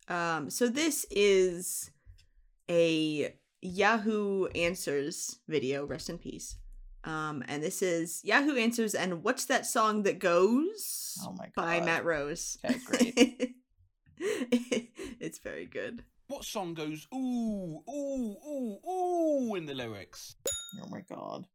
Um, 0.07 0.49
so 0.49 0.67
this 0.67 1.05
is 1.09 1.89
a 2.69 3.33
Yahoo 3.61 4.45
Answers 4.47 5.39
video, 5.47 5.85
rest 5.85 6.09
in 6.09 6.17
peace. 6.19 6.57
Um, 7.05 7.43
and 7.47 7.61
this 7.61 7.81
is 7.81 8.21
Yahoo 8.23 8.55
Answers 8.55 8.95
and 8.95 9.23
What's 9.23 9.45
That 9.45 9.65
Song 9.65 10.03
That 10.03 10.19
Goes 10.19 11.17
Oh 11.25 11.33
my 11.33 11.45
god. 11.45 11.51
by 11.55 11.81
Matt 11.81 12.05
Rose. 12.05 12.57
Okay, 12.63 12.79
great. 12.85 13.55
it's 15.19 15.39
very 15.39 15.65
good. 15.65 16.03
What 16.27 16.45
song 16.45 16.73
goes 16.73 17.07
ooh, 17.13 17.81
ooh, 17.89 18.35
ooh, 18.47 18.77
ooh 18.89 19.55
in 19.55 19.65
the 19.65 19.73
lyrics? 19.73 20.35
Oh 20.81 20.87
my 20.89 21.01
god. 21.01 21.45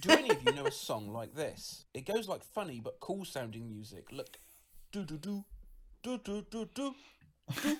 Do 0.00 0.16
any 0.16 0.32
of 0.32 0.42
you 0.42 0.52
know 0.52 0.66
a 0.66 0.72
song 0.72 1.12
like 1.12 1.34
this? 1.34 1.84
It 1.94 2.04
goes 2.04 2.28
like 2.28 2.42
funny 2.42 2.80
but 2.82 2.98
cool 3.00 3.24
sounding 3.24 3.68
music. 3.68 4.08
Look, 4.10 4.38
do 4.90 5.04
do 5.04 5.16
do, 5.16 5.44
do 6.02 6.18
do 6.18 6.42
do 6.50 6.66
do, 6.74 6.94
do. 7.54 7.76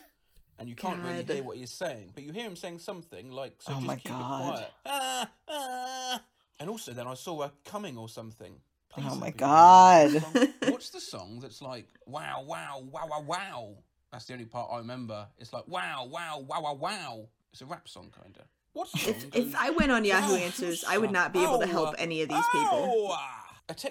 And 0.59 0.69
you 0.69 0.75
can't 0.77 1.03
really 1.03 1.25
hear 1.25 1.43
what 1.43 1.57
he's 1.57 1.73
saying, 1.73 2.13
but 2.15 2.23
you 2.23 2.33
hear 2.33 2.45
him 2.47 2.57
saying 2.57 2.79
something 2.79 3.31
like, 3.33 3.61
"So 3.61 3.73
Oh 3.73 3.77
just 3.77 3.87
my 3.87 3.97
keep 3.97 4.13
God. 4.13 4.21
it 4.21 4.45
quiet." 4.45 4.71
Ah, 4.87 5.31
ah. 5.49 6.23
And 6.59 6.71
also, 6.71 6.93
then 6.93 7.07
I 7.07 7.15
saw 7.15 7.43
her 7.43 7.53
coming 7.65 7.99
or 7.99 8.09
something. 8.09 8.55
Please 8.89 9.05
Oh 9.07 9.15
my 9.17 9.27
me 9.27 9.33
you 9.35 9.41
know 9.41 9.47
this 10.13 10.25
God. 10.25 10.49
What's 10.63 10.91
the 10.91 11.01
song 11.01 11.41
that's 11.41 11.61
like 11.61 11.87
wow, 12.07 12.43
wow, 12.47 12.83
wow, 12.91 13.07
wow, 13.11 13.21
wow? 13.27 13.75
That's 14.11 14.25
the 14.25 14.33
only 14.35 14.47
part 14.47 14.71
I 14.73 14.79
remember. 14.79 15.27
It's 15.39 15.53
like 15.53 15.69
wow, 15.69 16.09
wow, 16.11 16.45
wow, 16.49 16.63
wow, 16.63 16.75
wow. 16.75 17.29
It's 17.53 17.61
a 17.63 17.67
rap 17.67 17.89
song, 17.89 18.11
kinda. 18.23 18.41
What 18.73 18.89
song 18.89 19.03
If, 19.09 19.23
goes? 19.25 19.33
if 19.35 19.55
I 19.57 19.71
went 19.71 19.91
on 19.93 20.05
Yahoo 20.05 20.33
"Wow, 20.33 20.39
Answers, 20.39 20.85
I 20.89 20.99
would 20.99 21.13
not 21.13 21.33
be 21.33 21.43
able 21.43 21.59
to 21.59 21.67
help 21.67 21.91
Oh, 21.91 21.95
any 21.99 22.23
of 22.23 22.29
these 22.29 22.45
people. 22.53 22.93
oh, 22.95 23.09
ah." 23.13 23.43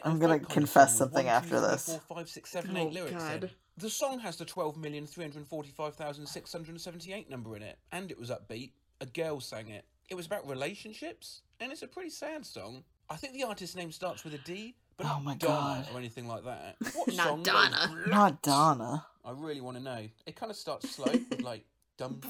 I'm 0.04 0.20
gonna 0.20 0.36
kind 0.40 0.44
of 0.44 0.50
confess 0.50 0.96
something 0.96 1.26
one, 1.26 1.36
after 1.36 1.60
two, 1.60 1.68
this. 1.68 1.86
four, 1.88 2.00
five, 2.18 2.30
six, 2.30 2.50
seven, 2.50 2.78
Oh, 2.78 2.88
eight 2.88 2.94
lyrics 2.94 3.30
in. 3.30 3.50
The 3.78 3.90
song 3.90 4.20
has 4.20 4.38
the 4.38 4.46
12,345,678 4.46 7.30
number 7.30 7.58
in 7.58 7.64
it, 7.64 7.78
and 7.92 8.10
it 8.10 8.18
was 8.18 8.30
upbeat. 8.30 8.72
A 9.02 9.06
girl 9.06 9.42
sang 9.42 9.68
it. 9.68 9.84
It 10.10 10.16
was 10.16 10.28
about 10.28 10.48
relationships, 10.48 11.42
and 11.60 11.72
it's 11.72 11.82
a 11.82 11.88
pretty 11.88 12.10
sad 12.10 12.46
song. 12.46 12.84
I 13.10 13.16
think 13.16 13.34
the 13.34 13.44
artist's 13.44 13.76
name 13.76 13.92
starts 13.92 14.24
with 14.24 14.34
a 14.34 14.38
D, 14.40 14.76
but 14.98 15.08
oh 15.08 15.20
my 15.22 15.36
Donna 15.36 15.86
God. 15.86 15.88
or 15.94 16.00
anything 16.00 16.28
like 16.28 16.44
that. 16.46 16.76
What 16.96 17.14
Not 17.16 17.28
song? 17.28 17.44
Donna. 17.44 17.90
Like, 17.96 18.08
Not 18.08 18.42
Donna. 18.42 19.06
I 19.24 19.32
really 19.32 19.62
want 19.62 19.78
to 19.78 19.84
know. 19.84 20.08
It 20.26 20.36
kind 20.36 20.50
of 20.50 20.56
starts 20.56 20.90
slow, 20.90 21.12
with 21.12 21.42
like 21.42 21.66
dum 21.98 22.22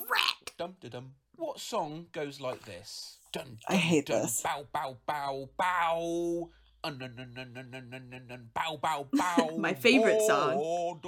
dum 0.57 0.76
dum. 0.89 1.11
What 1.36 1.59
song 1.59 2.07
goes 2.11 2.39
like 2.39 2.63
this? 2.65 3.17
Dun, 3.34 3.43
dun, 3.45 3.57
I 3.67 3.76
hate 3.76 4.05
dun, 4.07 4.21
this. 4.23 4.41
Bow 4.41 4.65
bow 4.71 4.97
bow 5.05 5.49
bow. 5.57 6.49
Uh, 6.84 6.89
nun, 6.91 7.15
nun, 7.17 7.34
nun, 7.34 7.51
nun, 7.53 7.69
nun, 7.71 8.09
nun, 8.09 8.28
nun, 8.28 8.49
bow 8.53 8.78
bow 8.78 9.07
bow. 9.13 9.57
my 9.57 9.73
favorite 9.73 10.21
song. 10.21 10.99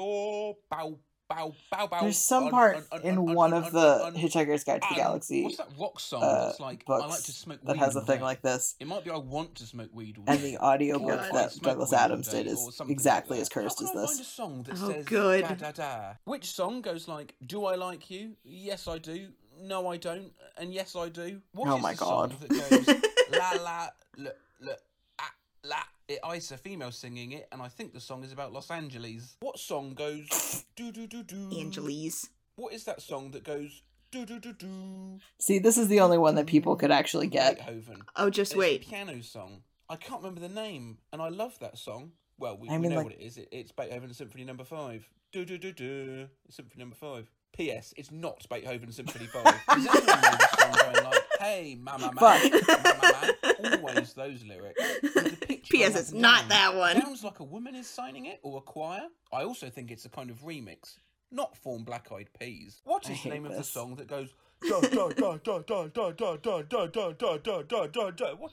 Bow 0.70 1.00
bow 1.30 1.54
bow 1.72 1.88
bow. 1.88 2.02
There's 2.02 2.18
some 2.18 2.50
part 2.50 2.78
un, 2.78 2.84
un, 2.92 3.02
in 3.02 3.18
un, 3.18 3.34
one 3.34 3.54
un, 3.54 3.60
of 3.60 3.66
un, 3.68 3.74
the 3.74 4.06
un, 4.06 4.14
Hitchhiker's 4.16 4.64
Guide 4.64 4.82
to 4.82 4.88
the. 4.90 4.96
Galaxy 4.96 5.44
What's 5.44 5.58
that 5.58 5.70
rock 5.80 6.00
song 6.00 6.24
uh, 6.24 6.46
that's 6.48 6.60
like 6.60 6.84
I 6.88 6.94
like 6.94 7.10
books 7.10 7.24
to 7.24 7.32
smoke 7.32 7.60
that 7.64 7.74
weed 7.74 7.80
has 7.80 7.96
a 7.96 8.02
thing 8.02 8.18
day? 8.20 8.24
like 8.24 8.42
this. 8.42 8.76
It 8.80 8.88
might 8.88 9.04
be 9.04 9.12
I 9.12 9.18
want 9.18 9.56
to 9.56 9.66
smoke 9.66 9.90
weed 9.94 10.18
all 10.18 10.24
And 10.28 10.40
the 10.44 10.58
audiobook 10.58 11.08
God. 11.08 11.34
that 11.36 11.52
Smoke 11.52 11.64
Douglas 11.64 11.94
Adams 11.94 12.28
did 12.30 12.48
is 12.48 12.60
something 12.76 12.88
like 12.88 12.92
exactly 12.92 13.42
as 13.42 13.50
cursed 13.50 13.82
as 13.82 13.90
can 13.92 13.98
I 14.00 14.06
find 14.06 14.16
a 14.16 14.18
this. 14.18 14.28
song 14.28 14.64
that 14.64 14.76
Oh, 14.82 14.92
says 14.92 15.06
good. 15.06 15.42
da 15.44 15.54
da 15.56 15.72
da? 15.72 16.14
Which 16.26 16.52
song 16.52 16.82
goes 16.82 17.08
like, 17.08 17.36
"Do 17.46 17.66
I 17.66 17.76
like 17.76 18.10
you? 18.10 18.36
Yes, 18.44 18.88
I 18.88 18.98
do. 18.98 19.30
No, 19.60 19.88
I 19.88 19.98
don't. 19.98 20.32
And 20.58 20.74
yes, 20.74 20.96
I 20.96 21.10
do." 21.10 21.42
What 21.54 21.68
Oh 21.70 21.78
is 21.78 21.82
my 21.84 21.92
the 21.94 21.98
song 21.98 22.30
God. 22.30 22.40
that 22.50 22.70
goes 22.70 22.88
la 23.32 23.52
la 23.64 23.88
la 24.18 24.32
la 24.62 24.74
ah, 25.20 25.32
la? 25.64 25.78
It, 26.08 26.20
it's 26.26 26.52
a 26.52 26.58
female 26.58 26.92
singing 26.92 27.34
it, 27.34 27.48
and 27.52 27.62
I 27.62 27.68
think 27.68 27.94
the 27.94 28.00
song 28.00 28.24
is 28.24 28.32
about 28.32 28.54
Los 28.54 28.72
Angeles. 28.72 29.36
What 29.42 29.60
song 29.60 29.94
goes 29.94 30.64
do 30.76 30.92
do 30.92 31.06
do 31.08 31.24
do? 31.24 31.50
Angeles. 31.60 32.30
What 32.56 32.74
is 32.74 32.86
that 32.86 33.02
song 33.02 33.32
that 33.32 33.44
goes 33.44 33.82
do 34.12 34.26
do 34.26 34.40
do 34.40 34.54
do? 34.54 35.20
See, 35.40 35.60
this 35.60 35.78
is 35.78 35.90
the 35.90 36.00
only 36.00 36.18
one 36.18 36.36
that 36.36 36.48
people 36.48 36.76
could 36.78 36.92
actually 36.92 37.28
get. 37.28 37.58
Beethoven. 37.58 38.02
Oh, 38.16 38.30
just 38.30 38.54
And 38.54 38.62
it's 38.64 38.70
wait. 38.70 38.86
a 38.86 38.90
piano 38.90 39.22
song. 39.22 39.64
I 39.90 39.96
can't 39.98 40.22
remember 40.22 40.40
the 40.42 40.50
name, 40.54 40.98
and 41.12 41.22
I 41.22 41.30
love 41.30 41.60
that 41.60 41.78
song. 41.78 42.12
Well, 42.40 42.58
we, 42.58 42.70
I 42.70 42.74
we 42.74 42.84
mean, 42.84 42.92
know 42.92 42.98
like- 42.98 43.06
what 43.08 43.14
it 43.16 43.22
is. 43.22 43.38
It, 43.38 43.50
it's 43.52 43.72
Beethoven 43.74 44.14
Symphony 44.14 44.46
Number 44.46 44.64
Five. 44.64 45.10
Do 45.34 45.44
do 45.44 45.58
do 45.58 45.74
do. 45.74 46.28
Symphony 46.50 46.80
Number 46.84 46.96
Five. 46.96 47.30
P.S. 47.54 47.94
It's 47.98 48.12
not 48.12 48.46
Beethoven 48.50 48.92
Symphony 48.92 49.26
Five. 49.26 49.44
Does 49.70 49.88
anyone 49.88 50.22
know 50.22 50.32
this 50.38 50.52
song 50.52 50.72
going 50.94 51.04
like, 51.06 51.24
"Hey, 51.40 51.78
mama, 51.82 52.14
man, 52.14 52.16
Fuck. 52.16 52.68
mama, 52.68 53.34
man"? 53.62 53.80
Always 53.82 54.14
those 54.14 54.44
lyrics. 54.46 54.82
P.S. 55.70 55.96
It's 55.96 56.12
not 56.12 56.50
that 56.50 56.76
one. 56.76 57.02
Sounds 57.02 57.24
like 57.24 57.40
a 57.40 57.44
woman 57.44 57.76
is 57.76 57.88
signing 57.88 58.26
it 58.26 58.40
or 58.44 58.58
a 58.60 58.62
choir. 58.62 59.08
I 59.32 59.44
also 59.44 59.70
think 59.70 59.92
it's 59.92 60.06
a 60.06 60.10
kind 60.10 60.30
of 60.30 60.38
remix, 60.44 61.00
not 61.32 61.58
form 61.58 61.84
Black 61.84 62.12
Eyed 62.12 62.30
Peas. 62.40 62.82
What 62.84 63.10
is 63.10 63.22
the 63.24 63.30
name 63.30 63.46
of 63.46 63.56
the 63.56 63.64
song 63.64 63.96
that 63.96 64.08
goes? 64.08 64.30
What 64.60 64.86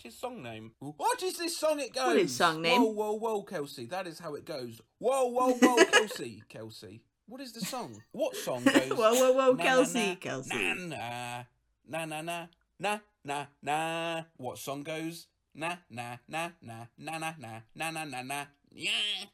is 0.04 0.14
song 0.18 0.42
name? 0.42 0.72
What 0.80 1.22
is 1.22 1.38
this 1.38 1.56
song? 1.56 1.80
It 1.80 1.94
goes. 1.94 2.04
What 2.04 2.16
is 2.16 2.36
song 2.36 2.60
name? 2.62 2.82
Whoa, 2.82 2.90
whoa, 2.90 3.12
whoa, 3.14 3.42
Kelsey. 3.42 3.86
That 3.86 4.06
is 4.06 4.18
how 4.18 4.34
it 4.34 4.44
goes. 4.44 4.80
Whoa, 4.98 5.26
whoa, 5.28 5.54
whoa, 5.54 5.84
Kelsey. 5.86 6.42
Kelsey. 6.48 7.00
What 7.26 7.40
is 7.40 7.52
the 7.52 7.60
song? 7.64 8.02
What 8.12 8.36
song 8.36 8.64
goes? 8.64 8.90
whoa, 8.90 9.14
whoa, 9.14 9.32
whoa, 9.32 9.56
Kelsey. 9.56 10.16
Kelsey. 10.16 10.74
Na 10.88 11.44
na 11.88 12.04
na 12.04 12.20
na 12.20 12.46
na 12.78 12.98
na 13.24 13.46
na. 13.62 14.22
What 14.36 14.58
song 14.58 14.82
goes? 14.82 15.26
Na 15.54 15.76
na 15.90 16.18
na 16.28 16.50
na 16.60 16.86
na 16.98 17.18
na 17.18 17.34
na 17.38 17.62
na 17.74 17.90
na 17.90 18.04
na 18.04 18.22
na 18.22 18.46
yeah. 18.74 18.90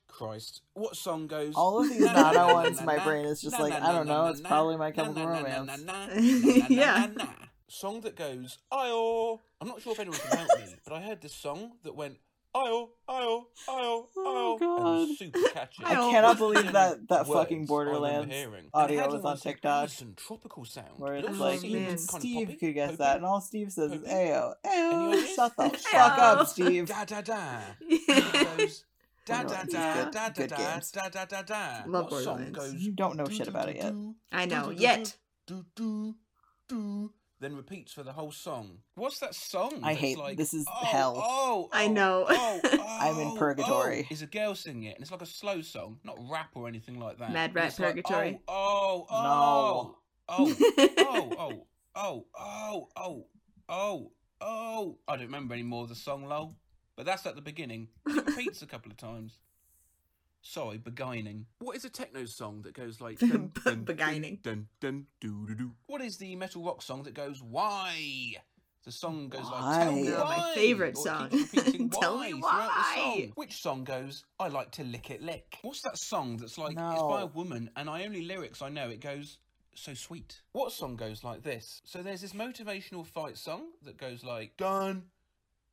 Christ, 0.07 0.61
what 0.75 0.97
song 0.97 1.27
goes? 1.27 1.55
All 1.55 1.81
of 1.81 1.89
these 1.89 2.01
na, 2.01 2.13
na, 2.13 2.33
Nana 2.33 2.55
ones, 2.55 2.83
my 2.83 2.99
brain 2.99 3.25
is 3.25 3.41
just 3.41 3.59
like, 3.59 3.73
I 3.73 3.93
don't 3.93 4.07
know, 4.07 4.27
it's 4.27 4.41
probably 4.41 4.77
My 4.77 4.91
na, 4.91 4.95
Chemical 4.95 5.25
na, 5.25 5.41
na, 5.41 5.57
Romance. 5.59 6.71
Yeah. 6.71 7.07
na, 7.17 7.25
na. 7.25 7.31
Song 7.69 8.01
that 8.03 8.17
goes, 8.17 8.59
Io. 8.73 9.41
I'm 9.61 9.69
not 9.69 9.81
sure 9.81 9.93
if 9.93 10.01
anyone 10.01 10.19
can 10.19 10.39
help 10.39 10.59
me, 10.59 10.75
but 10.85 10.93
I 10.93 11.01
heard 11.01 11.21
this 11.21 11.35
song 11.35 11.73
that 11.85 11.95
went, 11.95 12.17
Io, 12.53 12.91
Io, 13.09 13.47
Io, 13.69 14.09
Oh, 14.17 14.19
Io. 14.19 14.53
And 14.53 14.63
it 14.63 14.67
was 14.67 15.09
God. 15.09 15.17
super 15.19 15.49
catchy. 15.51 15.85
I 15.85 15.95
Io. 15.95 16.11
cannot 16.11 16.39
believe 16.39 16.73
that 16.73 16.97
that 17.09 17.27
Words 17.29 17.41
fucking 17.41 17.57
I 17.59 17.61
remember 17.61 17.67
Borderlands 17.69 18.35
hearing. 18.35 18.55
And 18.55 18.65
it 18.65 18.71
audio 18.75 19.01
had 19.01 19.07
was 19.13 19.21
on 19.21 19.27
almost 19.27 19.47
an 19.47 19.53
TikTok. 19.53 19.71
Alison 19.81 20.15
tropical 20.17 20.65
sound. 20.65 20.87
where 20.97 21.15
It 21.15 21.19
it's 21.25 21.29
also 21.29 21.45
like 21.45 21.59
Oh, 21.59 21.61
seemed 21.61 21.73
man. 21.75 21.83
even 21.83 21.87
kind 21.89 22.01
of 22.03 22.21
Steve 22.21 22.47
poppy, 22.49 22.59
could 22.59 22.75
guess 22.75 22.87
poppy. 22.91 22.97
that, 22.99 23.17
and 23.17 23.25
all 23.27 23.41
Steve 23.41 23.73
says 23.73 23.93
is 23.93 23.99
Poppy. 24.01 24.11
"Ayo, 24.15 24.55
Any 24.65 24.83
ayo, 24.83 25.09
ideas? 25.13 25.35
shut 25.35 25.57
the 25.57 25.63
Ayo. 25.63 25.77
fuck 25.77 26.19
up, 26.19 26.47
Steve." 26.49 26.87
Da 26.91 27.05
da 27.05 27.21
da. 27.21 27.61
Yeah. 27.89 28.57
goes 28.57 28.85
da 29.27 29.43
Borderlands 29.43 29.53
da 29.53 29.61
is 29.63 29.73
da 29.73 29.95
good- 30.05 30.13
da 30.13 30.29
da 30.29 30.29
good 30.31 30.51
da 30.51 30.57
games. 30.57 30.91
da 30.91 31.09
da 31.09 31.25
da 31.27 31.43
da. 31.43 31.83
Love 31.87 32.11
What 32.11 32.23
song 32.25 32.37
Borderlands. 32.39 32.59
goes? 32.59 32.75
You 32.75 32.93
don't 32.93 33.17
know 33.17 33.25
do, 33.27 33.33
shit 33.33 33.45
do, 33.45 33.51
about 33.51 33.65
do, 33.67 33.71
it 33.71 33.77
yet. 33.77 33.93
do, 33.93 34.15
I 34.33 34.47
do, 34.47 34.55
know. 34.57 34.63
do, 34.71 34.75
do, 34.75 34.83
Yet. 34.83 35.17
Do 35.47 35.65
do 35.77 36.15
do 36.69 37.13
then 37.41 37.57
repeats 37.57 37.93
for 37.93 38.03
the 38.03 38.13
whole 38.13 38.31
song. 38.31 38.79
What's 38.95 39.19
that 39.21 39.35
song? 39.35 39.81
I 39.83 39.95
hate 39.95 40.19
like, 40.19 40.37
this 40.37 40.53
is 40.53 40.67
oh, 40.69 40.85
hell. 40.85 41.15
Oh, 41.17 41.23
oh, 41.23 41.69
I 41.73 41.89
know. 41.89 42.27
oh, 42.29 42.61
I'm 43.01 43.19
in 43.19 43.29
oh, 43.29 43.37
purgatory. 43.37 44.07
Oh. 44.11 44.13
is 44.13 44.23
a 44.23 44.27
girl 44.27 44.55
singing 44.55 44.85
it, 44.85 44.95
and 44.95 45.03
it's 45.03 45.11
like 45.11 45.23
a 45.23 45.27
slow 45.27 45.63
song, 45.63 45.99
not 46.05 46.19
rap 46.31 46.51
or 46.55 46.69
anything 46.69 47.01
like 47.01 47.19
that. 47.19 47.33
Mad 47.33 47.55
rap 47.55 47.75
purgatory. 47.75 48.33
Like, 48.33 48.41
oh, 48.47 49.07
oh, 49.11 49.97
oh, 50.29 50.45
no. 50.47 50.57
oh, 50.57 50.57
oh, 50.99 51.33
oh, 51.39 51.67
oh, 51.97 52.27
oh, 52.39 52.89
oh, 52.97 53.27
oh, 53.69 54.13
oh. 54.41 54.99
I 55.09 55.17
don't 55.17 55.27
remember 55.27 55.55
any 55.55 55.63
more 55.63 55.85
of 55.85 55.89
the 55.89 55.95
song, 55.95 56.27
lol. 56.27 56.57
But 56.97 57.07
that's 57.07 57.25
at 57.25 57.35
the 57.35 57.43
beginning. 57.43 57.89
It 58.07 58.27
repeats 58.27 58.61
a 58.61 58.67
couple 58.67 58.91
of 58.91 58.99
times. 58.99 59.41
Sorry, 60.43 60.79
beguiling. 60.79 61.47
What 61.59 61.77
is 61.77 61.85
a 61.85 61.91
techno 61.91 62.25
song 62.25 62.63
that 62.63 62.75
goes 62.75 63.01
like 63.01 63.19
dun, 63.19 63.53
dun, 63.65 63.85
Beguiling. 63.85 64.39
Dun, 64.43 64.69
dun, 64.81 64.91
dun, 64.93 65.07
doo, 65.21 65.47
doo, 65.47 65.55
doo. 65.55 65.73
What 65.87 66.01
is 66.01 66.17
the 66.17 66.35
metal 66.37 66.65
rock 66.65 66.83
song 66.83 67.03
that 67.05 67.15
goes 67.15 67.43
why? 67.43 68.37
The 68.85 68.93
song 68.93 69.29
goes 69.29 69.45
like 69.45 69.83
tell 69.83 69.93
me 69.93 70.05
Why? 70.11 70.17
Oh, 70.17 70.25
my 70.25 70.53
favorite 70.55 70.97
or 70.97 71.05
song. 71.05 71.29
Tell 72.01 72.17
why 72.17 72.33
me 72.33 72.41
throughout 72.41 72.41
the 72.41 72.81
why. 72.81 72.95
song. 72.97 73.33
Which 73.35 73.61
song 73.61 73.85
goes 73.85 74.25
I 74.39 74.49
like 74.49 74.71
to 74.73 74.85
lick 74.85 75.11
it 75.11 75.21
lick? 75.21 75.59
What's 75.61 75.83
that 75.83 75.99
song 75.99 76.39
that's 76.39 76.57
like 76.57 76.73
it's 76.73 77.03
by 77.03 77.21
a 77.21 77.27
woman 77.27 77.71
and 77.77 77.91
I 77.91 78.05
only 78.05 78.23
lyrics 78.23 78.63
I 78.63 78.71
know 78.71 78.89
it 78.89 79.01
goes 79.01 79.39
so 79.75 79.93
sweet. 79.95 80.41
What 80.53 80.73
song 80.73 80.97
goes 80.97 81.23
like 81.23 81.43
this? 81.43 81.83
So 81.85 82.03
there's 82.03 82.23
this 82.23 82.33
motivational 82.33 83.07
fight 83.07 83.37
song 83.37 83.67
that 83.85 83.99
goes 83.99 84.25
like 84.25 84.57
dun 84.57 85.05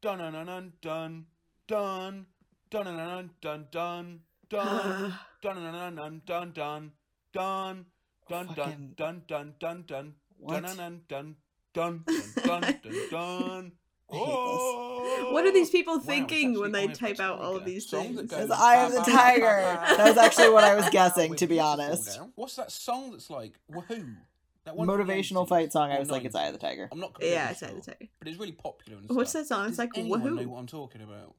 dun 0.01 0.19
dun 0.19 0.33
dun 0.33 0.73
dun 0.81 1.25
dun 1.67 2.25
dun 2.69 2.85
dun 2.85 2.85
dun 2.85 3.29
dun 3.41 3.65
dun 3.71 4.19
dun 4.49 5.13
dun 5.41 5.55
dun 5.55 5.95
dun 5.95 6.21
dun 6.25 6.51
dun 6.53 6.91
dun 7.33 7.85
dun 8.29 8.55
dun 8.55 8.55
dun 8.55 8.93
dun 8.97 9.23
dun 9.27 9.53
dun 9.59 9.83
dun 9.87 10.13
What? 10.39 10.63
dun 10.63 10.77
dun 10.77 11.01
dun 11.07 11.35
dun 11.73 12.03
dun 12.05 12.23
dun 12.45 12.61
dun 12.83 13.09
dun. 13.11 13.71
I 14.09 14.15
hate 14.15 14.25
this. 14.25 15.33
What 15.33 15.45
are 15.45 15.51
these 15.51 15.69
people 15.69 15.99
thinking 15.99 16.51
actually 16.51 16.61
when 16.61 16.71
they 16.71 16.79
Eye 16.79 16.83
of 16.85 16.91
the 16.91 16.97
type 16.97 17.19
out 17.19 17.39
all 17.39 17.57
of 17.57 17.65
these 17.65 17.89
things? 17.89 18.21
goes, 18.21 18.43
It's 18.43 18.51
Eye 18.51 18.85
of 18.85 18.93
the 18.93 19.01
Tiger. 19.01 19.61
ba, 19.63 19.85
ba, 19.91 19.97
That 19.97 20.07
was 20.07 20.17
actually 20.17 20.49
what 20.51 20.63
I 20.63 20.75
was 20.75 20.89
guessing, 20.89 21.35
to 21.35 21.45
be 21.47 21.59
honest. 21.59 22.17
What's 22.35 22.55
that 22.55 22.71
song 22.71 23.11
that's 23.11 23.29
like 23.29 23.59
woohoo? 23.69 24.15
That 24.63 24.77
one 24.77 24.87
from 24.87 24.97
Motivational 25.07 25.47
fight 25.47 25.73
song. 25.73 25.91
I 25.91 25.97
or 25.97 25.99
was 25.99 26.09
like, 26.09 26.23
it's 26.23 26.35
Eye 26.35 26.47
of 26.47 26.53
the 26.53 26.59
Tiger. 26.59 26.87
I'm 26.91 26.99
not 27.01 27.13
completely 27.15 27.35
Yeah, 27.35 27.49
it's 27.51 27.61
Eye 27.63 27.67
of 27.67 27.75
the 27.75 27.81
Tiger. 27.91 28.07
but 28.19 28.27
it's 28.29 28.37
really 28.39 28.51
popular. 28.53 28.99
And 28.99 29.09
What's 29.09 29.33
that 29.33 29.45
song? 29.47 29.67
It's 29.67 29.71
Does 29.71 29.79
like 29.79 29.97
anyone 29.97 30.23
know 30.23 30.41
woohoo. 30.41 30.45
what 30.47 30.59
I'm 30.59 30.67
talking 30.67 31.01
about? 31.01 31.35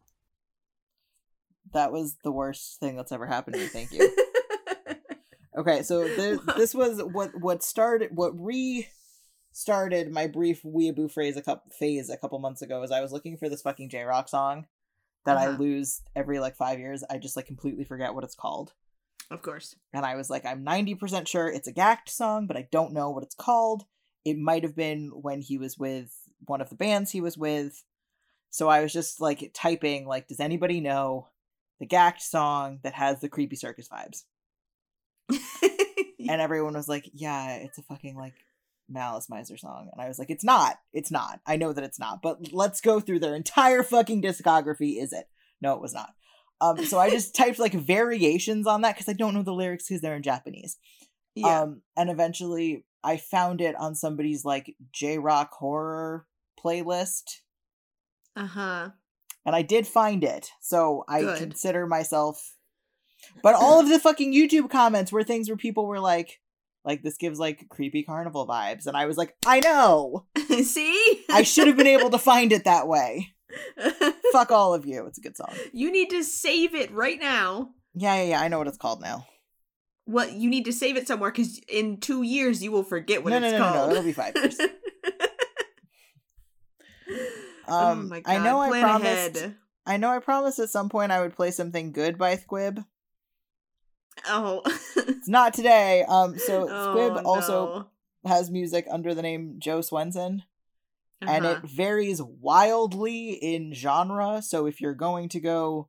That 1.74 1.92
was 1.92 2.16
the 2.24 2.32
worst 2.32 2.78
thing 2.80 2.96
that's 2.96 3.12
ever 3.12 3.26
happened 3.26 3.54
to 3.54 3.60
me. 3.60 3.66
Thank 3.68 3.92
you. 3.92 4.10
Okay, 5.56 5.82
so 5.82 6.06
th- 6.06 6.38
this 6.56 6.72
was 6.72 7.02
what 7.02 7.30
what 7.40 7.64
started 7.64 8.10
what 8.14 8.32
restarted 9.52 10.12
my 10.12 10.26
brief 10.28 10.62
weeaboo 10.62 11.10
phrase 11.10 11.36
a 11.36 11.42
couple 11.42 11.72
phase 11.72 12.10
a 12.10 12.16
couple 12.16 12.38
months 12.38 12.62
ago. 12.62 12.82
Is 12.82 12.92
I 12.92 13.00
was 13.00 13.12
looking 13.12 13.36
for 13.36 13.48
this 13.48 13.62
fucking 13.62 13.88
J 13.88 14.02
Rock 14.04 14.28
song 14.28 14.66
that 15.24 15.36
I 15.36 15.48
Uh-huh. 15.48 15.58
lose 15.58 16.02
every 16.14 16.38
like 16.38 16.56
five 16.56 16.78
years. 16.78 17.02
I 17.10 17.18
just 17.18 17.36
like 17.36 17.46
completely 17.46 17.84
forget 17.84 18.14
what 18.14 18.22
it's 18.24 18.36
called, 18.36 18.72
of 19.32 19.42
course. 19.42 19.74
and 19.92 20.06
I 20.06 20.14
was 20.14 20.30
like, 20.30 20.46
I'm 20.46 20.62
ninety 20.62 20.94
percent 20.94 21.26
sure 21.26 21.48
it's 21.48 21.66
a 21.68 21.72
Gackt 21.74 22.08
song, 22.08 22.46
but 22.46 22.56
I 22.56 22.68
don't 22.70 22.92
know 22.92 23.10
what 23.10 23.24
it's 23.24 23.34
called. 23.34 23.84
It 24.24 24.38
might 24.38 24.62
have 24.62 24.76
been 24.76 25.10
when 25.22 25.40
he 25.40 25.58
was 25.58 25.76
with 25.76 26.14
one 26.46 26.60
of 26.60 26.68
the 26.70 26.76
bands 26.76 27.10
he 27.10 27.20
was 27.20 27.36
with. 27.36 27.82
So 28.50 28.68
I 28.68 28.80
was 28.82 28.92
just 28.92 29.20
like 29.20 29.50
typing 29.54 30.06
like, 30.06 30.28
does 30.28 30.40
anybody 30.40 30.80
know 30.80 31.28
the 31.80 31.86
Gackt 31.86 32.20
song 32.20 32.80
that 32.82 32.94
has 32.94 33.20
the 33.20 33.28
creepy 33.28 33.56
circus 33.56 33.88
vibes? 33.88 34.24
and 36.18 36.40
everyone 36.40 36.74
was 36.74 36.88
like, 36.88 37.10
"Yeah, 37.12 37.56
it's 37.56 37.78
a 37.78 37.82
fucking 37.82 38.16
like 38.16 38.34
Malice 38.88 39.28
Mizer 39.28 39.58
song," 39.58 39.90
and 39.92 40.00
I 40.00 40.08
was 40.08 40.18
like, 40.18 40.30
"It's 40.30 40.44
not. 40.44 40.78
It's 40.92 41.10
not. 41.10 41.40
I 41.46 41.56
know 41.56 41.72
that 41.72 41.84
it's 41.84 41.98
not. 41.98 42.22
But 42.22 42.52
let's 42.52 42.80
go 42.80 43.00
through 43.00 43.20
their 43.20 43.34
entire 43.34 43.82
fucking 43.82 44.22
discography. 44.22 45.02
Is 45.02 45.12
it? 45.12 45.28
No, 45.60 45.74
it 45.74 45.82
was 45.82 45.94
not. 45.94 46.14
Um, 46.60 46.84
so 46.84 46.98
I 46.98 47.10
just 47.10 47.34
typed 47.36 47.58
like 47.58 47.72
variations 47.74 48.66
on 48.66 48.82
that 48.82 48.96
because 48.96 49.08
I 49.08 49.14
don't 49.14 49.34
know 49.34 49.42
the 49.42 49.52
lyrics 49.52 49.88
because 49.88 50.00
they're 50.00 50.16
in 50.16 50.22
Japanese. 50.22 50.76
yeah. 51.34 51.62
Um, 51.62 51.82
and 51.96 52.10
eventually 52.10 52.84
I 53.04 53.16
found 53.16 53.60
it 53.60 53.76
on 53.76 53.94
somebody's 53.94 54.44
like 54.44 54.74
J 54.92 55.18
Rock 55.18 55.52
horror 55.52 56.26
playlist, 56.62 57.40
uh 58.36 58.46
huh. 58.46 58.90
And 59.48 59.56
I 59.56 59.62
did 59.62 59.86
find 59.86 60.22
it. 60.22 60.50
So 60.60 61.04
I 61.08 61.22
Good. 61.22 61.38
consider 61.38 61.86
myself. 61.86 62.52
But 63.42 63.54
all 63.54 63.80
of 63.80 63.88
the 63.88 63.98
fucking 64.06 64.34
YouTube 64.34 64.68
comments 64.70 65.10
were 65.10 65.24
things 65.24 65.48
where 65.48 65.56
people 65.56 65.86
were 65.86 66.00
like, 66.00 66.38
like 66.84 67.02
this 67.02 67.16
gives 67.16 67.38
like 67.38 67.66
creepy 67.70 68.02
carnival 68.02 68.46
vibes, 68.46 68.86
and 68.86 68.94
I 68.96 69.06
was 69.06 69.16
like, 69.16 69.34
I 69.46 69.60
know, 69.60 70.26
See? 70.62 71.24
I 71.30 71.42
should 71.42 71.66
have 71.66 71.76
been 71.78 71.86
able 71.86 72.10
to 72.10 72.18
find 72.30 72.52
it 72.52 72.64
that 72.64 72.86
way. 72.86 73.34
Fuck 74.32 74.50
all 74.52 74.74
of 74.74 74.84
you. 74.84 75.06
It's 75.06 75.16
a 75.18 75.22
good 75.22 75.36
song. 75.36 75.54
you 75.72 75.90
need 75.90 76.10
to 76.10 76.22
save 76.22 76.74
it 76.74 76.92
right 76.92 77.18
now. 77.18 77.70
Yeah, 77.94 78.16
yeah, 78.16 78.22
yeah. 78.24 78.40
I 78.42 78.48
know 78.48 78.58
what 78.58 78.68
it's 78.68 78.76
called 78.76 79.00
now. 79.00 79.26
What 80.04 80.32
you 80.32 80.48
need 80.50 80.66
to 80.66 80.72
save 80.72 80.96
it 80.96 81.06
somewhere 81.08 81.30
because 81.30 81.58
in 81.68 81.98
two 82.00 82.22
years 82.22 82.62
you 82.62 82.70
will 82.72 82.84
forget 82.84 83.24
what 83.24 83.30
No, 83.30 83.36
it's 83.38 83.44
no, 83.44 83.50
no, 83.52 83.58
no, 83.58 83.64
no, 83.64 83.72
called. 83.78 83.90
it'll 83.92 84.02
be 84.04 84.12
five 84.12 84.34
years. 84.36 84.58
Oh 87.68 87.86
Um, 87.92 88.08
my 88.08 88.20
god! 88.20 88.32
I 88.32 88.42
know 88.44 88.60
I 88.60 88.80
promised. 88.80 89.36
ahead. 89.36 89.56
I 89.86 89.96
know 89.96 90.10
I 90.10 90.18
promised 90.18 90.58
at 90.58 90.70
some 90.70 90.88
point 90.88 91.12
I 91.12 91.20
would 91.20 91.34
play 91.34 91.50
something 91.50 91.92
good 91.92 92.18
by 92.18 92.36
Squib. 92.36 92.84
Oh. 94.26 94.62
It's 94.96 95.28
not 95.28 95.54
today. 95.54 96.04
Um, 96.08 96.38
so 96.46 96.66
Oh, 96.70 96.90
Squib 96.92 97.24
also 97.24 97.88
no. 98.24 98.30
has 98.30 98.50
music 98.50 98.86
under 98.90 99.14
the 99.14 99.22
name 99.22 99.56
Joe 99.58 99.80
Swenson, 99.80 100.42
and 101.22 101.46
Uh-huh. 101.46 101.60
it 101.64 101.70
varies 101.70 102.20
wildly 102.20 103.30
in 103.32 103.72
genre. 103.72 104.42
So 104.42 104.66
if 104.66 104.80
you're 104.80 104.94
going 104.94 105.28
to 105.30 105.40
go 105.40 105.88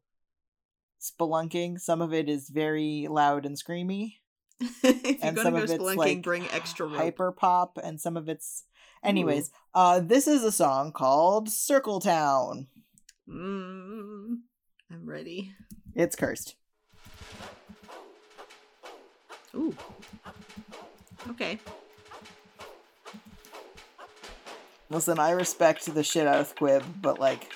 spelunking, 1.02 1.80
some 1.80 2.02
of 2.02 2.14
it 2.14 2.30
is 2.30 2.50
very 2.50 3.08
loud 3.10 3.46
and 3.46 3.58
screamy, 3.58 4.18
if 4.84 5.24
you're 5.24 5.32
gonna 5.32 5.42
some 5.42 5.54
go 5.54 5.66
spelunking, 5.66 5.96
like 5.96 6.22
bring 6.22 6.46
extra 6.52 6.86
rope. 6.86 6.98
hyper 6.98 7.32
pop, 7.32 7.78
and 7.82 8.00
some 8.00 8.18
of 8.18 8.28
it's. 8.28 8.66
Anyways, 9.02 9.52
uh, 9.74 10.02
this 10.02 10.28
is 10.28 10.44
a 10.44 10.52
song 10.52 10.92
called 10.92 11.50
Circle 11.50 12.02
Town. 12.02 12.68
Mm, 13.30 14.40
I'm 14.92 15.06
ready. 15.06 15.54
It's 15.96 16.18
cursed. 16.18 16.56
Ooh. 19.56 19.76
Okay. 21.30 21.60
Listen, 24.90 25.20
I 25.20 25.32
respect 25.32 25.94
the 25.94 26.04
shit 26.04 26.28
out 26.28 26.42
of 26.42 26.48
Squib, 26.48 26.84
but 27.02 27.20
like, 27.20 27.52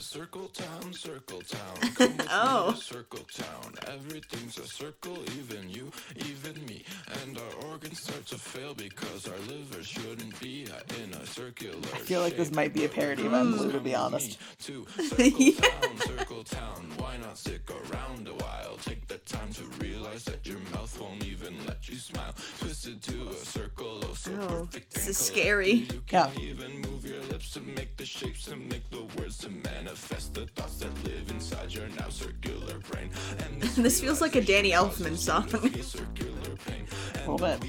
Circle 0.00 0.48
town, 0.48 0.92
circle 0.92 1.40
town. 1.42 1.76
Come 1.96 2.16
with 2.16 2.28
Oh. 2.30 2.68
me 2.68 2.74
to 2.76 2.80
circle 2.82 3.26
town. 3.34 3.74
Everything's 3.88 4.56
a 4.58 4.66
circle, 4.66 5.18
even 5.36 5.68
you, 5.68 5.90
even 6.16 6.64
me. 6.66 6.84
And 7.22 7.36
our 7.36 7.70
organs 7.70 8.00
start 8.02 8.24
to 8.26 8.38
fail 8.38 8.74
because 8.74 9.26
our 9.26 9.38
liver 9.48 9.82
shouldn't 9.82 10.38
be 10.40 10.66
in 11.02 11.12
a 11.14 11.26
circular. 11.26 11.78
I 11.94 11.98
feel 11.98 12.20
like 12.20 12.36
this 12.36 12.52
might 12.52 12.72
be 12.72 12.84
a 12.84 12.88
parody 12.88 13.22
of 13.26 13.30
hmm. 13.30 13.34
I'm 13.34 13.52
Blue, 13.56 13.72
to 13.72 13.80
be 13.80 13.94
honest. 13.94 14.38
To 14.66 14.86
circle 15.08 15.52
town, 15.52 15.98
circle 15.98 16.44
town. 16.44 16.92
Why 16.98 17.16
not 17.16 17.36
stick 17.36 17.62
around 17.68 18.28
a 18.28 18.34
while? 18.34 18.76
Take 18.84 18.97
the 19.08 19.18
time 19.18 19.50
to 19.54 19.64
realize 19.82 20.24
that 20.24 20.46
your 20.46 20.58
mouth 20.72 21.00
won't 21.00 21.24
even 21.24 21.54
let 21.66 21.88
you 21.88 21.96
smile. 21.96 22.34
Twisted 22.60 23.02
to 23.02 23.28
a 23.28 23.34
circle 23.34 24.00
oh, 24.04 24.14
so 24.14 24.32
oh, 24.40 24.46
perfect. 24.46 24.94
This 24.94 25.08
is 25.08 25.16
scary. 25.16 25.72
You 25.72 26.02
yeah. 26.10 26.30
even 26.38 26.80
move 26.82 27.06
your 27.06 27.22
lips 27.22 27.50
to 27.52 27.60
make 27.60 27.96
the 27.96 28.04
shapes 28.04 28.48
and 28.48 28.68
make 28.68 28.88
the 28.90 29.02
words 29.16 29.38
to 29.38 29.50
manifest 29.50 30.34
the 30.34 30.46
thoughts 30.48 30.78
that 30.80 30.92
live 31.04 31.30
inside 31.30 31.72
your 31.72 31.88
now 31.98 32.10
circular 32.10 32.78
brain. 32.90 33.10
And 33.44 33.62
this, 33.62 33.76
this 33.86 34.00
feels 34.00 34.20
like 34.20 34.36
a 34.36 34.42
Danny 34.42 34.72
Elfman 34.72 35.16
song. 35.16 35.48
a 35.54 35.56
little 35.56 37.38
bit. 37.38 37.68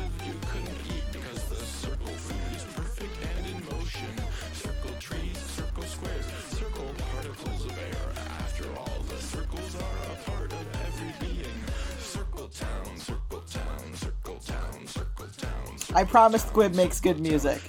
I 15.93 16.03
promise 16.05 16.43
Squib 16.43 16.73
makes 16.75 16.99
good 16.99 17.19
music. 17.19 17.61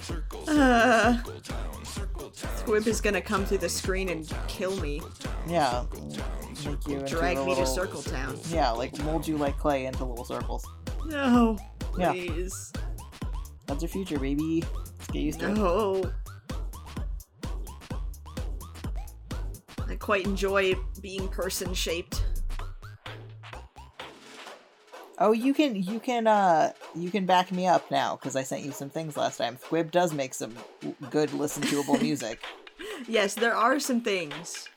uh, 0.47 1.17
squib 2.57 2.87
is 2.87 3.01
gonna 3.01 3.21
come 3.21 3.45
through 3.45 3.57
the 3.59 3.69
screen 3.69 4.09
and 4.09 4.31
kill 4.47 4.79
me. 4.79 5.01
Yeah. 5.47 5.85
Make 6.65 6.87
you 6.87 7.01
Drag 7.01 7.37
me 7.37 7.43
little, 7.45 7.65
to 7.65 7.67
Circle 7.67 8.01
Town. 8.01 8.37
Yeah, 8.49 8.71
like 8.71 8.97
mold 9.03 9.27
you 9.27 9.37
like 9.37 9.57
clay 9.57 9.85
into 9.85 10.05
little 10.05 10.23
circles. 10.25 10.65
No, 11.05 11.57
Yeah. 11.97 12.11
please. 12.13 12.71
That's 13.65 13.81
your 13.81 13.89
future, 13.89 14.17
baby. 14.19 14.63
Let's 14.77 15.07
get 15.07 15.21
used 15.21 15.39
to 15.41 15.49
it. 15.49 15.53
No. 15.55 16.11
I 19.89 19.95
quite 19.95 20.25
enjoy 20.25 20.73
being 21.01 21.27
person 21.27 21.73
shaped. 21.73 22.22
Oh, 25.25 25.31
you 25.31 25.53
can 25.53 25.75
you 25.81 26.01
can 26.01 26.27
uh 26.27 26.73
you 26.95 27.09
can 27.09 27.25
back 27.25 27.49
me 27.49 27.65
up 27.65 27.89
now 27.89 28.17
because 28.17 28.35
I 28.35 28.43
sent 28.43 28.63
you 28.65 28.73
some 28.73 28.89
things 28.89 29.15
last 29.15 29.37
time. 29.37 29.57
Squib 29.63 29.89
does 29.89 30.13
make 30.13 30.33
some 30.33 30.53
good 31.09 31.31
listen 31.33 31.63
toable 31.63 31.97
music. 32.01 32.43
Yes, 33.07 33.33
there 33.33 33.55
are 33.55 33.79
some 33.79 34.01
things 34.01 34.67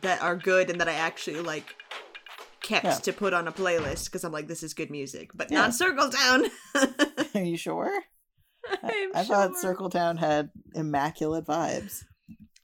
that 0.00 0.20
are 0.20 0.34
good 0.36 0.70
and 0.70 0.80
that 0.80 0.88
I 0.88 0.94
actually 0.94 1.40
like 1.40 1.76
kept 2.62 2.84
Yeah. 2.84 2.94
to 2.94 3.12
put 3.12 3.32
on 3.32 3.46
a 3.46 3.52
playlist 3.52 4.06
because 4.06 4.24
I'm 4.24 4.32
like, 4.32 4.48
this 4.48 4.64
is 4.64 4.74
good 4.74 4.90
music, 4.90 5.30
but 5.34 5.52
Yeah. 5.52 5.58
not 5.58 5.74
Circle 5.74 6.10
Town. 6.10 6.46
Are 7.36 7.40
you 7.42 7.56
sure? 7.56 7.92
I'm 8.82 9.10
I 9.14 9.22
thought 9.22 9.50
sure. 9.50 9.60
Circle 9.60 9.90
Town 9.90 10.16
had 10.16 10.50
immaculate 10.74 11.44
vibes. 11.46 12.04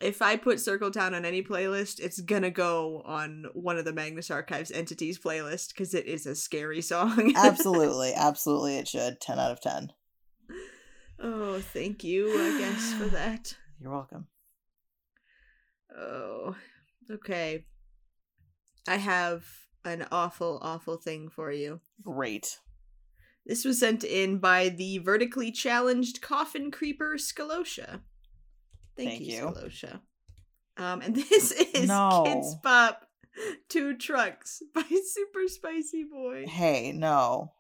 If 0.01 0.23
I 0.23 0.37
put 0.37 0.61
Circle 0.61 0.93
Town 0.93 1.15
on 1.15 1.25
any 1.25 1.43
playlist, 1.43 1.99
it's 1.99 2.21
gonna 2.21 2.51
go 2.51 3.03
on 3.05 3.47
one 3.53 3.79
of 3.79 3.85
the 3.85 3.93
Magnus 3.93 4.31
Archives 4.31 4.71
entities 4.71 5.19
playlist 5.19 5.69
because 5.69 5.93
it 5.93 6.07
is 6.07 6.25
a 6.25 6.37
scary 6.37 6.81
song. 6.81 7.33
Absolutely, 7.37 8.13
absolutely, 8.15 8.79
it 8.79 8.87
should. 8.87 9.21
Ten 9.21 9.39
out 9.41 9.51
of 9.51 9.61
ten. 9.61 9.93
oh, 11.21 11.61
thank 11.61 12.05
you, 12.05 12.31
I 12.31 12.59
guess, 12.59 12.93
for 12.93 13.07
that. 13.09 13.57
You're 13.81 13.93
welcome. 13.93 14.29
Oh, 15.97 16.55
okay. 17.11 17.65
I 18.87 18.97
have 18.97 19.45
an 19.85 20.07
awful, 20.13 20.61
awful 20.63 20.97
thing 20.97 21.29
for 21.29 21.51
you. 21.51 21.81
Great. 22.03 22.59
This 23.47 23.65
was 23.65 23.81
sent 23.81 24.05
in 24.05 24.39
by 24.39 24.69
the 24.69 24.99
vertically 24.99 25.51
challenged 25.51 26.21
coffin 26.21 26.71
creeper 26.71 27.17
Scalosha. 27.17 28.01
Thank, 28.99 29.11
Thank 29.11 29.21
you, 29.23 29.33
you. 29.35 29.43
Scalosha. 29.43 30.01
Um, 30.77 31.01
and 31.03 31.15
this 31.31 31.53
is 31.53 31.87
No. 31.89 32.25
Kidz 32.27 32.61
Bop 32.63 33.07
Two 33.69 33.97
Trucks 33.97 34.63
by 34.75 34.83
Super 34.89 35.47
Spicy 35.47 36.05
Boy. 36.05 36.47
Hey, 36.49 36.93
no, 36.93 37.53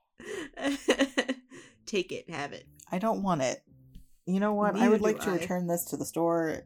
Take 1.86 2.10
it, 2.12 2.28
have 2.28 2.52
it. 2.52 2.66
I 2.90 2.98
don't 2.98 3.22
want 3.22 3.42
it. 3.42 3.62
You 4.26 4.40
know 4.40 4.52
what? 4.52 4.76
I 4.76 4.88
would 4.88 4.98
do 4.98 5.04
like 5.04 5.20
to 5.20 5.30
return 5.30 5.68
this 5.68 5.86
to 5.86 5.96
the 5.96 6.04
store 6.04 6.64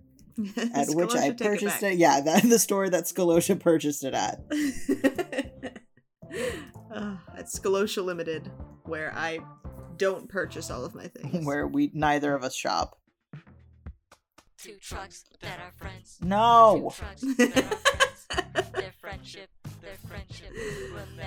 at 0.75 0.89
which 0.89 1.14
I 1.14 1.29
take 1.29 1.41
it 1.41 1.45
purchased 1.45 1.83
it. 1.83 1.99
Yeah, 1.99 2.20
that, 2.23 2.43
the 2.45 2.59
store 2.59 2.89
that 2.89 3.05
Scalosha 3.05 3.61
purchased 3.61 4.03
it 4.05 4.14
at. 4.14 4.41
uh, 6.93 7.16
at 7.37 7.47
Scalosha 7.47 8.03
Limited, 8.03 8.51
where 8.85 9.12
I 9.14 9.41
don't 9.99 10.29
purchase 10.29 10.70
all 10.70 10.85
of 10.85 10.95
my 10.95 11.07
things. 11.09 11.47
where 11.47 11.66
we 11.66 11.91
neither 11.93 12.35
of 12.35 12.43
us 12.43 12.55
shop. 12.57 12.99
Two 14.63 14.77
trucks 14.81 15.25
that 15.41 15.59
are 15.59 15.73
friends. 15.77 16.19
No. 16.23 16.93
Two 17.19 17.35
trucks 17.35 17.37
that 17.47 17.67
are 17.67 17.77
friends. 17.77 18.27
Their 18.73 18.93
friendship, 19.01 19.51
their 19.83 19.95
friendship 20.09 20.53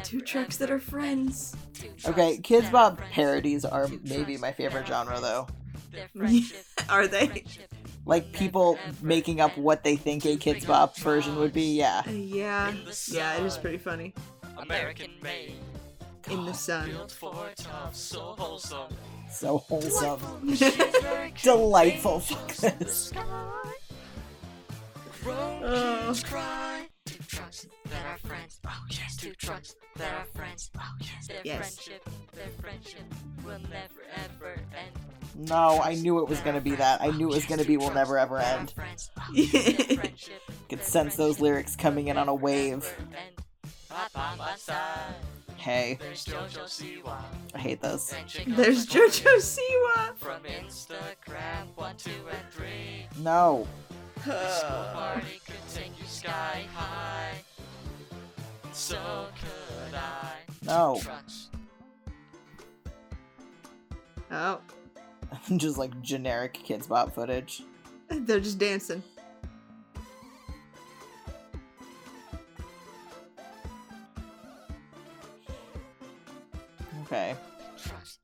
Two 0.04 0.22
trucks 0.22 0.58
that 0.58 0.72
are 0.72 0.80
friends. 0.80 1.56
Okay, 2.08 2.38
Kids 2.40 2.64
that 2.64 2.70
are 2.70 2.72
Bop 2.72 2.98
friends. 2.98 3.14
parodies 3.14 3.66
are 3.66 3.88
maybe 4.04 4.38
my 4.38 4.52
favorite 4.52 4.88
genre 4.88 5.20
though. 5.20 5.48
friends. 5.48 5.92
Their 5.92 6.08
friendship, 6.16 6.66
Are 6.90 7.08
they? 7.08 7.44
Like 8.06 8.32
people 8.32 8.80
making 9.02 9.42
up 9.42 9.56
what 9.58 9.84
they 9.84 9.96
think 9.98 10.26
a 10.26 10.36
Kidz 10.38 10.66
Bop 10.66 10.98
version 10.98 11.36
would 11.38 11.54
be. 11.54 11.76
Yeah. 11.78 12.04
Uh, 12.08 12.12
yeah, 12.12 12.74
yeah, 13.12 13.38
it 13.38 13.44
is 13.46 13.58
pretty 13.58 13.78
funny. 13.78 14.14
American 14.58 15.12
made. 15.22 15.54
In 16.30 16.46
the 16.46 16.54
sun. 16.54 16.90
Built 19.41 19.67
for 19.67 19.82
tough, 19.82 19.91
so 19.91 20.19
wholesome. 20.19 20.55
So 20.55 20.69
wholesome. 20.71 21.01
Very 21.01 21.32
cute 21.32 21.43
Delightful. 21.55 22.19
Fuck 22.19 22.55
this. 22.78 23.11
Oh. 23.15 23.61
Roaches 25.26 26.23
cry. 26.23 26.88
Two 27.05 27.23
trucks 27.28 27.67
that 27.86 28.05
are 28.05 28.17
friends. 28.28 28.59
Oh 28.67 28.71
yes. 28.89 29.15
Two 29.17 29.34
trucks 29.34 29.76
that 29.95 30.13
are 30.13 30.26
friends. 30.36 30.69
Oh 30.78 30.82
yes. 30.99 31.28
Their 31.28 31.41
Yes. 31.43 31.57
friendship, 31.76 32.09
their 32.34 32.47
friendship 32.61 33.01
will 33.43 33.59
never 33.69 34.03
ever 34.15 34.53
end. 34.53 35.49
No, 35.49 35.82
I 35.84 35.95
knew 35.95 36.19
it 36.19 36.30
was 36.30 36.39
gonna 36.41 36.61
be 36.61 36.76
that. 36.76 37.01
I 37.01 37.07
knew 37.11 37.30
it 37.32 37.36
was 37.36 37.45
gonna 37.45 37.65
be 37.65 37.78
will 37.78 37.93
never 37.93 38.17
ever 38.17 38.39
end. 38.39 38.71
friends. 38.71 39.09
Yes. 39.34 39.51
Their 39.88 39.97
friendship, 39.97 40.41
Could 40.69 40.84
sense 40.84 41.15
those 41.15 41.39
lyrics 41.39 41.76
coming 41.76 42.07
in 42.07 42.17
on 42.17 42.30
a 42.30 42.36
wave. 42.36 42.91
Never 45.58 45.72
end. 45.72 45.99
Right 45.99 45.99
by 45.99 45.99
my 45.99 45.99
side. 45.99 45.99
Hey, 45.99 45.99
There's 45.99 46.26
JoJo 46.26 46.64
Siwa. 46.66 47.18
I 47.53 47.58
hate 47.58 47.82
this. 47.82 48.14
There's 48.47 48.86
JoJo 48.88 49.36
Siwa. 49.38 50.16
From 50.18 50.41
Instagram, 50.43 51.68
one, 51.76 51.95
two, 51.97 52.12
and 52.30 52.51
three. 52.51 53.08
No. 53.22 53.68
School 54.22 54.86
party 54.93 55.39
could 55.45 55.56
take 55.74 55.91
you 55.99 56.06
sky 56.08 56.66
high. 56.74 57.34
So 58.72 59.28
could 59.39 59.95
I. 59.95 60.32
No. 60.64 60.99
Oh, 64.32 64.60
Just 65.58 65.78
like 65.78 66.01
generic 66.01 66.60
Kidz 66.68 66.88
Bop 66.88 67.14
footage. 67.14 67.62
they're 68.10 68.39
just 68.39 68.58
dancing. 68.58 69.03
Okay. 77.06 77.36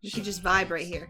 You 0.01 0.11
could 0.11 0.23
just 0.23 0.43
vibe 0.43 0.69
right 0.69 0.85
here. 0.85 1.09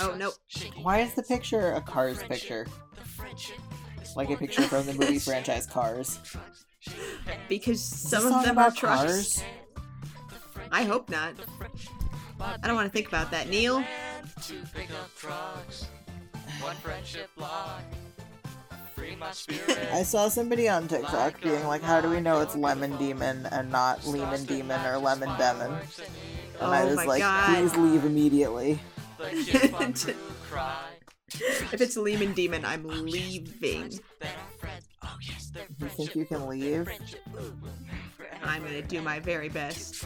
Oh 0.00 0.14
nope. 0.16 0.34
Why 0.82 1.00
is 1.00 1.14
the 1.14 1.22
picture 1.22 1.72
a 1.72 1.80
Cars 1.80 2.22
picture? 2.22 2.66
the 2.96 3.02
friendship 3.02 3.58
is 4.02 4.16
Like 4.16 4.30
a 4.30 4.36
picture 4.36 4.62
from 4.62 4.86
the 4.86 4.94
movie 4.94 5.18
franchise 5.18 5.66
Cars. 5.66 6.18
Trucks 6.24 6.64
shaking 6.80 7.02
hands. 7.26 7.40
Because 7.48 7.82
some 7.82 8.26
of 8.26 8.44
them 8.44 8.58
are 8.58 8.70
trucks. 8.70 9.02
cars? 9.02 9.44
I 10.70 10.84
hope 10.84 11.10
not. 11.10 11.34
I 12.40 12.66
don't 12.66 12.74
want 12.74 12.86
to 12.90 12.92
think 12.92 13.08
about 13.08 13.30
that, 13.30 13.48
Neil. 13.48 13.84
Two 14.42 14.62
big 14.74 14.90
up 14.92 15.14
trucks. 15.16 15.86
One 16.60 16.74
friendship 16.76 17.28
block. 17.36 17.82
Free 18.94 19.16
my 19.16 19.30
spirit. 19.32 19.88
I 19.92 20.02
saw 20.02 20.28
somebody 20.28 20.68
on 20.68 20.88
TikTok 20.88 21.40
being 21.40 21.66
like, 21.66 21.82
how 21.82 22.00
do 22.00 22.08
we 22.08 22.20
know 22.20 22.40
it's 22.40 22.56
Lemon 22.56 22.96
Demon 22.96 23.46
and 23.52 23.70
not 23.70 24.04
Lemon 24.06 24.44
Demon 24.44 24.84
or 24.86 24.98
Lemon 24.98 25.28
Demon? 25.38 25.78
And 26.60 26.70
I 26.74 26.82
Oh 26.82 26.86
was 26.86 26.96
my 26.96 27.04
like, 27.04 27.20
God. 27.20 27.46
please 27.56 27.76
leave 27.76 28.04
immediately. 28.04 28.78
If 31.34 31.80
it's 31.80 31.96
Lehman 31.96 32.34
Demon, 32.34 32.62
I'm 32.64 32.84
leaving. 32.86 33.98
You 35.80 35.88
think 35.88 36.14
you 36.14 36.26
can 36.26 36.46
leave? 36.46 36.86
I'm 38.42 38.62
gonna 38.62 38.82
do 38.82 39.00
my 39.00 39.18
very 39.20 39.48
best. 39.48 40.04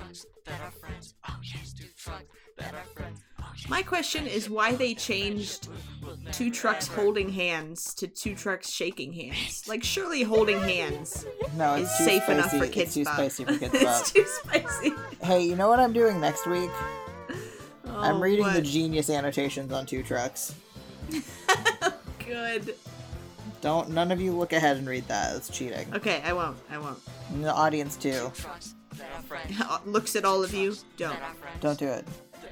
My 3.68 3.82
question 3.82 4.26
is 4.26 4.48
why 4.50 4.74
they 4.74 4.94
changed 4.94 5.68
two 6.32 6.50
trucks 6.50 6.86
holding 6.86 7.30
hands 7.30 7.94
to 7.94 8.07
two 8.07 8.34
trucks 8.34 8.70
shaking 8.70 9.12
hands. 9.12 9.64
Like, 9.66 9.82
surely 9.82 10.22
holding 10.22 10.61
hands 10.61 11.26
No, 11.57 11.74
it's 11.74 11.96
too 11.98 12.04
safe 12.04 12.22
spicy. 12.24 12.32
enough 12.38 12.50
for 12.50 12.64
it's 12.64 12.74
kids. 12.74 12.94
too 12.94 13.04
Bop. 13.04 13.14
spicy 13.14 13.44
for 13.44 13.59
Kids 13.59 13.74
it's 13.74 14.12
too 14.12 14.24
spicy. 14.26 14.92
Hey, 15.22 15.42
you 15.44 15.57
know 15.57 15.68
what 15.68 15.80
I'm 15.80 15.92
doing 15.92 16.20
next 16.20 16.46
week? 16.46 16.70
Oh, 17.88 18.00
I'm 18.00 18.16
Oh, 18.16 18.20
reading 18.20 18.52
the 18.52 18.62
genius 18.62 19.11
annotations 19.11 19.72
on 19.72 19.86
two 19.86 20.02
trucks. 20.02 20.54
Good. 22.26 22.74
Don't 23.61 23.90
none 23.90 24.12
of 24.12 24.20
you 24.20 24.32
look 24.32 24.52
ahead 24.52 24.76
and 24.76 24.86
read 24.88 25.07
that. 25.09 25.34
It's 25.36 25.48
cheating. 25.48 25.92
Okay, 25.94 26.20
I 26.24 26.32
won't. 26.32 26.57
I 26.70 26.78
won't. 26.78 26.98
And 27.30 27.44
the 27.44 27.52
audience 27.52 27.96
too. 27.96 28.30
Trucks 28.34 28.74
that 28.94 29.07
are 29.16 29.22
friends. 29.22 29.57
Looks 29.86 30.14
at 30.16 30.24
all 30.24 30.42
of 30.44 30.52
you. 30.52 30.74
Don't. 30.96 31.11
That 31.11 31.22
are 31.22 31.34
friends. 31.34 31.61
Don't 31.61 31.78
do 31.78 31.86
it. 31.86 32.04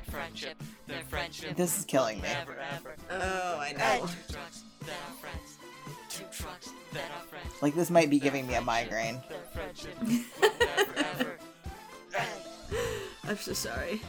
Their 0.05 0.21
friendship. 0.21 0.63
Their 0.87 1.03
friendship. 1.09 1.57
This 1.57 1.79
is 1.79 1.85
killing 1.85 2.21
me. 2.21 2.29
Never 2.29 2.57
ever. 2.75 2.95
Oh, 3.11 3.59
I 3.59 3.71
Two 3.73 3.79
know. 3.79 4.09
trucks 4.31 4.63
that 4.81 4.91
are 4.91 5.15
friends. 5.21 5.59
Two 6.09 6.25
trucks 6.33 6.71
that 6.93 7.11
are 7.19 7.27
friends. 7.29 7.63
Like 7.63 7.75
this 7.75 7.91
might 7.91 8.11
be 8.11 8.19
giving 8.19 8.47
me 8.47 8.55
a 8.55 8.61
migraine. 8.61 9.21
Their 9.29 9.39
friendship. 9.53 9.97
Never 10.03 10.95
ever. 10.97 11.39
I'm 13.29 13.37
so 13.39 13.53
sorry. 13.53 14.01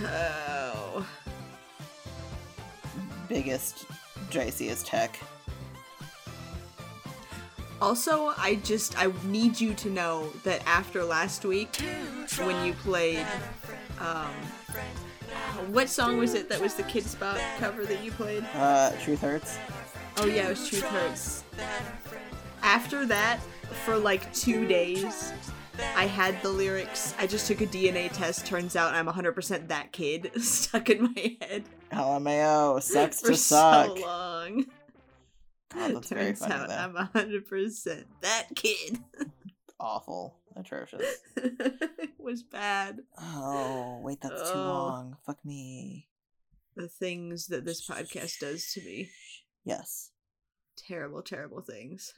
Oh. 0.00 1.06
Biggest, 3.28 3.86
juiciest 4.30 4.86
tech. 4.86 5.18
Also, 7.80 8.34
I 8.36 8.56
just 8.64 8.98
I 8.98 9.12
need 9.24 9.60
you 9.60 9.74
to 9.74 9.90
know 9.90 10.30
that 10.44 10.62
after 10.66 11.04
last 11.04 11.44
week, 11.44 11.76
when 12.38 12.64
you 12.64 12.72
played, 12.74 13.26
um, 14.00 14.32
what 15.68 15.88
song 15.88 16.18
was 16.18 16.34
it 16.34 16.48
that 16.48 16.60
was 16.60 16.74
the 16.74 16.82
Kidz 16.84 17.18
Bop 17.18 17.38
cover 17.58 17.84
that 17.86 18.02
you 18.02 18.10
played? 18.10 18.44
Uh, 18.54 18.90
truth 19.02 19.20
hurts. 19.20 19.58
Oh 20.16 20.26
yeah, 20.26 20.46
it 20.46 20.50
was 20.50 20.68
Truth 20.68 20.82
Hurts. 20.84 21.44
After 22.62 23.06
that, 23.06 23.38
for 23.84 23.96
like 23.96 24.32
two 24.34 24.66
days, 24.66 25.32
I 25.94 26.06
had 26.06 26.42
the 26.42 26.48
lyrics. 26.48 27.14
I 27.20 27.28
just 27.28 27.46
took 27.46 27.60
a 27.60 27.66
DNA 27.66 28.12
test. 28.12 28.44
Turns 28.44 28.74
out 28.74 28.94
I'm 28.94 29.06
100% 29.06 29.68
that 29.68 29.92
kid 29.92 30.32
stuck 30.42 30.90
in 30.90 31.04
my 31.14 31.36
head 31.40 31.64
LMAO 31.92 32.82
sucks 32.82 33.20
for 33.22 33.28
to 33.28 33.36
suck. 33.36 33.96
so 33.98 34.04
long. 34.04 34.66
God, 35.74 35.94
that's 35.96 36.08
Turns 36.08 36.38
funny 36.38 36.54
out 36.54 36.68
though. 36.68 36.74
I'm 36.76 37.08
100% 37.08 38.04
that 38.22 38.46
kid. 38.54 38.98
Awful, 39.80 40.38
atrocious. 40.56 41.18
it 41.36 42.10
was 42.18 42.42
bad. 42.42 42.98
Oh 43.20 44.00
wait, 44.02 44.18
that's 44.20 44.50
too 44.50 44.58
Oh. 44.58 44.62
long. 44.86 45.16
Fuck 45.24 45.44
me. 45.44 46.08
The 46.76 46.88
things 46.88 47.46
that 47.48 47.64
this 47.64 47.86
podcast 47.86 48.38
does 48.40 48.72
to 48.72 48.80
me. 48.80 49.10
Yes. 49.64 50.10
Terrible, 50.76 51.22
terrible 51.22 51.60
things. 51.60 52.12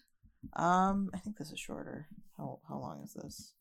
Um, 0.54 1.10
I 1.14 1.18
think 1.18 1.36
this 1.38 1.50
is 1.50 1.58
shorter. 1.58 2.06
How 2.38 2.60
how 2.68 2.78
long 2.78 3.02
is 3.02 3.12
this? 3.14 3.52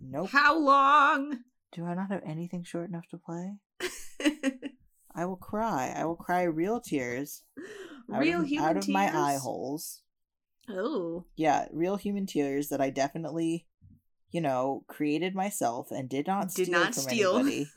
Nope. 0.00 0.30
How 0.30 0.58
long? 0.58 1.38
Do 1.72 1.86
I 1.86 1.94
not 1.94 2.10
have 2.10 2.22
anything 2.26 2.64
short 2.64 2.88
enough 2.88 3.06
to 3.10 3.18
play? 3.18 3.52
I 5.14 5.24
will 5.26 5.36
cry. 5.36 5.94
I 5.96 6.04
will 6.04 6.16
cry 6.16 6.42
real 6.42 6.80
tears. 6.80 7.42
Real 8.08 8.40
of, 8.40 8.46
human 8.46 8.68
out 8.68 8.76
of 8.76 8.88
my 8.88 9.04
eye 9.04 9.38
holes. 9.40 10.02
Oh. 10.68 11.24
Yeah, 11.36 11.66
real 11.72 11.96
human 11.96 12.26
tears 12.26 12.68
that 12.68 12.80
I 12.80 12.90
definitely, 12.90 13.66
you 14.30 14.40
know, 14.40 14.84
created 14.86 15.34
myself 15.34 15.90
and 15.90 16.08
did 16.08 16.26
not 16.26 16.54
Did 16.54 16.66
steal 16.66 16.80
not 16.80 16.94
from 16.94 17.02
steal. 17.02 17.36
anybody. 17.36 17.66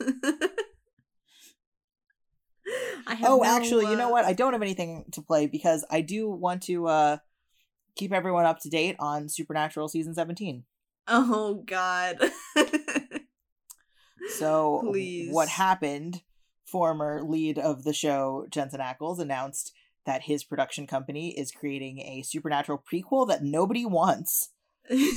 I 3.08 3.14
have 3.14 3.30
oh, 3.30 3.36
no, 3.38 3.44
actually, 3.44 3.88
you 3.88 3.96
know 3.96 4.08
uh, 4.08 4.12
what? 4.12 4.24
I 4.24 4.32
don't 4.32 4.52
have 4.52 4.62
anything 4.62 5.04
to 5.12 5.22
play 5.22 5.46
because 5.46 5.86
I 5.90 6.00
do 6.00 6.28
want 6.28 6.62
to 6.64 6.88
uh 6.88 7.18
keep 7.94 8.12
everyone 8.12 8.44
up 8.44 8.58
to 8.60 8.68
date 8.68 8.96
on 8.98 9.28
Supernatural 9.28 9.88
season 9.88 10.14
17. 10.14 10.64
Oh 11.06 11.62
God. 11.66 12.18
So, 14.28 14.82
Please. 14.84 15.32
what 15.32 15.48
happened? 15.48 16.22
Former 16.64 17.22
lead 17.22 17.58
of 17.58 17.84
the 17.84 17.92
show, 17.92 18.46
Jensen 18.50 18.80
Ackles, 18.80 19.20
announced 19.20 19.72
that 20.06 20.22
his 20.22 20.44
production 20.44 20.86
company 20.86 21.36
is 21.38 21.50
creating 21.50 21.98
a 22.00 22.22
supernatural 22.22 22.82
prequel 22.90 23.26
that 23.28 23.42
nobody 23.44 23.84
wants 23.84 24.50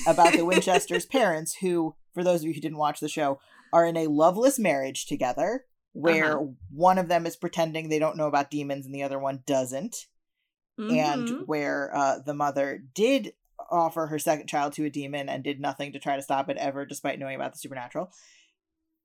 about 0.07 0.33
the 0.33 0.45
Winchester's 0.45 1.05
parents, 1.17 1.55
who, 1.61 1.95
for 2.13 2.23
those 2.23 2.41
of 2.41 2.47
you 2.47 2.53
who 2.53 2.59
didn't 2.61 2.77
watch 2.79 2.99
the 2.99 3.07
show, 3.07 3.39
are 3.71 3.85
in 3.85 3.95
a 3.95 4.07
loveless 4.07 4.57
marriage 4.59 5.05
together, 5.05 5.65
where 5.93 6.37
Uh-huh. 6.39 6.47
one 6.71 6.97
of 6.97 7.07
them 7.07 7.25
is 7.25 7.35
pretending 7.35 7.87
they 7.89 7.99
don't 7.99 8.17
know 8.17 8.27
about 8.27 8.49
demons 8.51 8.85
and 8.85 8.93
the 8.95 9.03
other 9.03 9.19
one 9.19 9.43
doesn't, 9.45 10.07
Mhm. 10.79 10.91
and 10.97 11.47
where 11.47 11.95
uh, 11.95 12.19
the 12.19 12.33
mother 12.33 12.81
did 12.95 13.33
offer 13.69 14.07
her 14.07 14.17
second 14.17 14.47
child 14.47 14.73
to 14.73 14.85
a 14.85 14.89
demon 14.89 15.29
and 15.29 15.43
did 15.43 15.59
nothing 15.59 15.91
to 15.91 15.99
try 15.99 16.15
to 16.15 16.21
stop 16.21 16.49
it 16.49 16.57
ever, 16.57 16.85
despite 16.85 17.19
knowing 17.19 17.35
about 17.35 17.51
the 17.53 17.59
supernatural. 17.59 18.09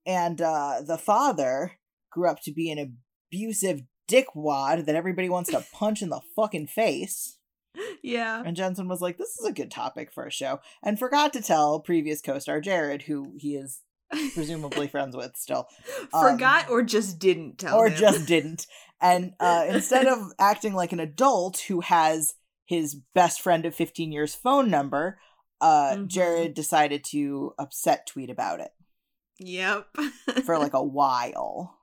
And 0.06 0.40
uh, 0.40 0.82
the 0.86 0.96
father 0.98 1.72
grew 2.10 2.28
up 2.28 2.40
to 2.42 2.52
be 2.52 2.70
an 2.70 2.96
abusive 3.32 3.82
dickwad 4.08 4.86
that 4.86 4.94
everybody 4.96 5.28
wants 5.28 5.50
to 5.50 5.64
punch 5.72 6.02
in 6.02 6.08
the 6.10 6.20
fucking 6.36 6.66
face. 6.68 7.38
yeah. 8.02 8.42
And 8.44 8.56
Jensen 8.56 8.88
was 8.88 9.00
like, 9.00 9.18
"This 9.18 9.38
is 9.38 9.46
a 9.46 9.52
good 9.52 9.70
topic 9.70 10.12
for 10.12 10.26
a 10.26 10.30
show," 10.30 10.60
and 10.82 10.98
forgot 10.98 11.32
to 11.32 11.42
tell 11.42 11.80
previous 11.80 12.20
co-star 12.20 12.60
Jared, 12.60 13.02
who 13.02 13.34
he 13.38 13.56
is 13.56 13.80
presumably 14.34 14.86
friends 14.88 15.16
with 15.16 15.32
still, 15.36 15.66
um, 16.12 16.32
Forgot 16.34 16.70
or 16.70 16.82
just 16.82 17.18
didn't 17.18 17.58
tell 17.58 17.76
or 17.78 17.88
him. 17.88 17.96
just 17.96 18.26
didn't. 18.26 18.66
And 19.00 19.32
uh, 19.40 19.66
instead 19.68 20.06
of 20.06 20.30
acting 20.38 20.74
like 20.74 20.92
an 20.92 21.00
adult 21.00 21.58
who 21.68 21.80
has 21.80 22.34
his 22.66 22.94
best 23.14 23.40
friend 23.40 23.66
of 23.66 23.74
15 23.74 24.12
years 24.12 24.34
phone 24.34 24.70
number, 24.70 25.18
uh, 25.60 25.94
Mhm. 25.96 26.06
Jared 26.06 26.54
decided 26.54 27.02
to 27.10 27.54
upset 27.58 28.06
tweet 28.06 28.30
about 28.30 28.60
it 28.60 28.70
Yep. 29.40 29.88
for 30.44 30.58
like 30.58 30.74
a 30.74 30.82
while. 31.00 31.73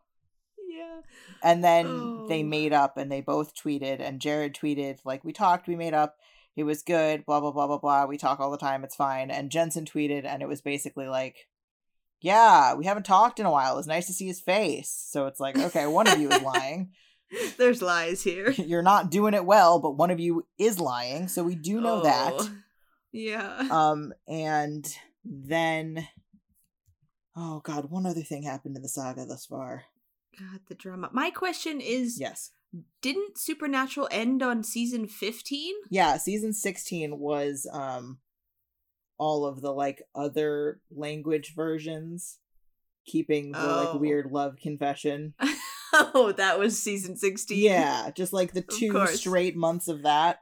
And 1.44 1.64
then 1.64 2.26
they 2.30 2.42
Oh. 2.44 2.48
made 2.48 2.74
up 2.74 2.98
and 2.98 3.12
they 3.12 3.22
both 3.22 3.54
tweeted, 3.56 4.00
and 4.00 4.20
Jared 4.22 4.54
tweeted, 4.56 5.00
like, 5.06 5.24
we 5.24 5.34
talked, 5.34 5.68
we 5.68 5.76
made 5.76 5.94
up, 5.94 6.18
it 6.56 6.64
was 6.64 6.84
good, 6.84 7.26
blah, 7.26 7.40
blah, 7.40 7.52
blah, 7.52 7.68
blah, 7.68 7.78
blah. 7.80 8.06
We 8.06 8.18
talk 8.18 8.40
all 8.40 8.52
the 8.52 8.58
time, 8.58 8.84
it's 8.84 8.96
fine. 8.96 9.32
And 9.32 9.50
Jensen 9.52 9.86
tweeted, 9.86 10.26
and 10.26 10.42
it 10.42 10.48
was 10.48 10.62
basically 10.62 11.08
like, 11.08 11.48
yeah, 12.20 12.76
we 12.76 12.86
haven't 12.86 13.06
talked 13.08 13.40
in 13.40 13.46
a 13.48 13.52
while. 13.52 13.74
It 13.74 13.78
was 13.78 13.88
nice 13.88 14.06
to 14.08 14.14
see 14.14 14.28
his 14.28 14.40
face. 14.42 14.90
So 15.10 15.26
it's 15.26 15.40
like, 15.40 15.58
okay, 15.58 15.88
one 15.88 16.08
of 16.08 16.20
you 16.20 16.30
is 16.30 16.42
lying. 16.44 16.92
There's 17.58 17.82
lies 17.82 18.22
here. 18.22 18.52
You're 18.58 18.84
not 18.84 19.10
doing 19.10 19.34
it 19.34 19.46
well, 19.46 19.80
but 19.80 19.98
one 19.98 20.12
of 20.12 20.20
you 20.20 20.46
is 20.60 20.80
lying. 20.80 21.28
So 21.30 21.44
we 21.44 21.56
do 21.56 21.82
know 21.82 22.04
that. 22.04 22.34
Oh, 22.36 22.50
Yeah. 23.12 23.68
Um, 23.72 24.14
and 24.28 24.86
then, 25.26 26.08
oh 27.36 27.62
god, 27.64 27.90
one 27.90 28.06
other 28.06 28.22
thing 28.22 28.44
happened 28.44 28.76
in 28.76 28.82
the 28.84 28.90
saga 28.90 29.26
thus 29.26 29.46
far. 29.46 29.86
God, 30.40 30.62
the 30.68 30.76
drama. 30.76 31.10
My 31.12 31.30
question 31.30 31.82
is 31.82 32.20
Yes, 32.20 32.52
didn't 33.02 33.38
Supernatural 33.38 34.08
end 34.12 34.42
on 34.42 34.64
season 34.64 35.08
15? 35.08 35.74
yeah, 35.90 36.18
season 36.18 36.54
sixteen 36.54 37.20
was 37.20 37.68
um 37.72 38.20
all 39.18 39.46
of 39.46 39.62
the 39.62 39.72
like 39.72 40.02
other 40.16 40.82
language 40.90 41.54
versions, 41.56 42.40
keeping 43.06 43.52
the 43.52 43.60
Oh. 43.60 43.78
like 43.94 44.02
weird 44.02 44.32
love 44.32 44.56
confession. 44.62 45.34
oh, 45.94 46.34
that 46.38 46.58
was 46.58 46.82
season 46.82 47.16
16. 47.18 47.58
Yeah, 47.62 48.10
just 48.16 48.34
like 48.34 48.54
the 48.54 48.62
two 48.62 49.06
straight 49.08 49.56
months 49.56 49.88
of 49.88 50.04
that, 50.04 50.40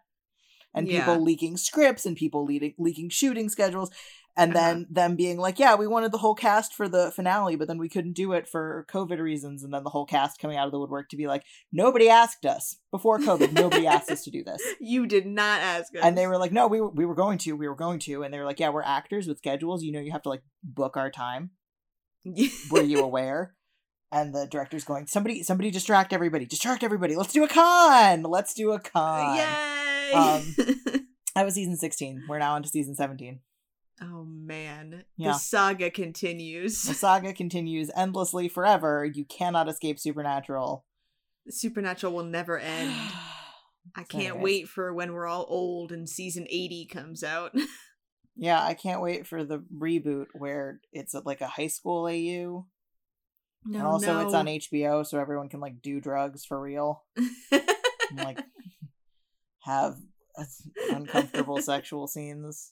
and 0.74 0.88
Yeah. 0.88 1.00
people 1.06 1.24
leaking 1.24 1.58
scripts 1.58 2.06
and 2.06 2.16
people 2.16 2.46
leading, 2.46 2.74
leaking 2.78 3.10
shooting 3.10 3.50
schedules, 3.50 3.90
and 4.40 4.56
Uh-huh. 4.56 4.66
then 4.68 4.88
them 4.90 5.16
being 5.16 5.38
like, 5.38 5.60
"Yeah, 5.60 5.76
we 5.76 5.86
wanted 5.86 6.12
the 6.12 6.18
whole 6.20 6.34
cast 6.34 6.74
for 6.74 6.88
the 6.90 7.12
finale, 7.12 7.56
but 7.56 7.68
then 7.68 7.78
we 7.78 7.90
couldn't 7.90 8.14
do 8.14 8.32
it 8.34 8.48
for 8.48 8.86
COVID 8.90 9.20
reasons," 9.20 9.64
and 9.64 9.74
then 9.74 9.84
the 9.84 9.90
whole 9.92 10.06
cast 10.06 10.40
coming 10.40 10.58
out 10.58 10.66
of 10.66 10.72
the 10.72 10.80
woodwork 10.80 11.10
to 11.10 11.18
be 11.18 11.28
like, 11.28 11.44
"Nobody 11.72 12.10
asked 12.10 12.46
us 12.46 12.78
before 12.92 13.20
COVID. 13.20 13.52
nobody 13.54 13.86
asked 13.86 14.10
us 14.10 14.24
to 14.24 14.32
do 14.32 14.44
this." 14.44 14.62
You 14.80 15.06
did 15.06 15.26
not 15.26 15.62
ask 15.62 15.94
us. 15.96 16.02
And 16.04 16.18
they 16.18 16.26
were 16.26 16.38
like, 16.38 16.52
"No, 16.52 16.68
we 16.68 16.82
were, 16.82 16.90
we 16.90 17.06
were 17.06 17.16
going 17.16 17.38
to, 17.40 17.54
we 17.54 17.68
were 17.68 17.76
going 17.76 18.00
to," 18.00 18.24
and 18.24 18.34
they 18.34 18.40
were 18.40 18.46
like, 18.46 18.60
"Yeah, 18.60 18.70
we're 18.70 18.82
actors 18.82 19.28
with 19.28 19.38
schedules. 19.38 19.84
You 19.84 19.92
know, 19.92 20.00
you 20.00 20.12
have 20.12 20.24
to 20.24 20.30
like 20.30 20.44
book 20.64 20.98
our 20.98 21.12
time. 21.12 21.52
Were 22.72 22.82
you 22.82 23.00
aware?" 23.02 23.56
And 24.12 24.34
the 24.34 24.48
director's 24.48 24.84
going, 24.86 25.06
"Somebody, 25.08 25.44
somebody, 25.44 25.70
distract 25.70 26.14
everybody! 26.14 26.46
Distract 26.46 26.84
everybody! 26.84 27.16
Let's 27.16 27.34
do 27.34 27.44
a 27.44 27.48
con! 27.48 28.24
Let's 28.24 28.54
do 28.56 28.72
a 28.72 28.80
con!" 28.80 29.36
Yay! 29.38 30.14
Um, 30.14 30.56
That 31.36 31.46
was 31.46 31.54
season 31.54 31.78
sixteen. 31.78 32.24
We're 32.28 32.40
now 32.40 32.56
on 32.56 32.64
to 32.64 32.70
season 32.70 32.96
seventeen. 32.96 33.42
Oh 34.02 34.26
man. 34.26 35.06
Yeah. 35.18 35.34
The 35.34 35.38
saga 35.38 35.90
continues. 35.90 36.84
The 36.84 36.94
saga 36.96 37.34
continues 37.34 37.92
endlessly 37.96 38.48
forever. 38.48 39.06
You 39.06 39.26
cannot 39.26 39.70
escape 39.70 40.00
Supernatural. 40.00 40.86
Supernatural 41.50 42.14
will 42.14 42.24
never 42.24 42.58
end. 42.60 42.94
I 43.96 44.04
can't 44.04 44.24
anyways. 44.24 44.44
wait 44.44 44.68
for 44.68 44.94
when 44.94 45.14
we're 45.14 45.26
all 45.26 45.46
old 45.50 45.92
and 45.92 46.08
season 46.08 46.46
80 46.50 46.86
comes 46.88 47.24
out. 47.24 47.54
Yeah, 48.42 48.64
I 48.64 48.74
can't 48.74 49.02
wait 49.02 49.28
for 49.28 49.44
the 49.44 49.62
reboot 49.78 50.28
where 50.34 50.80
it's 50.94 51.14
like 51.26 51.42
a 51.42 51.48
high 51.48 51.68
school 51.68 52.06
AU. 52.06 52.66
no, 53.66 53.80
and 53.80 53.82
also 53.82 54.14
no. 54.14 54.20
it's 54.22 54.34
on 54.34 54.46
HBO 54.46 55.06
so 55.06 55.20
everyone 55.20 55.50
can 55.50 55.60
like 55.60 55.82
do 55.82 56.00
drugs 56.00 56.46
for 56.46 56.60
real. 56.60 57.04
And, 57.52 58.24
like 58.24 58.40
have 59.60 59.98
uh, 60.36 60.46
uncomfortable 60.90 61.62
sexual 61.62 62.08
scenes. 62.08 62.72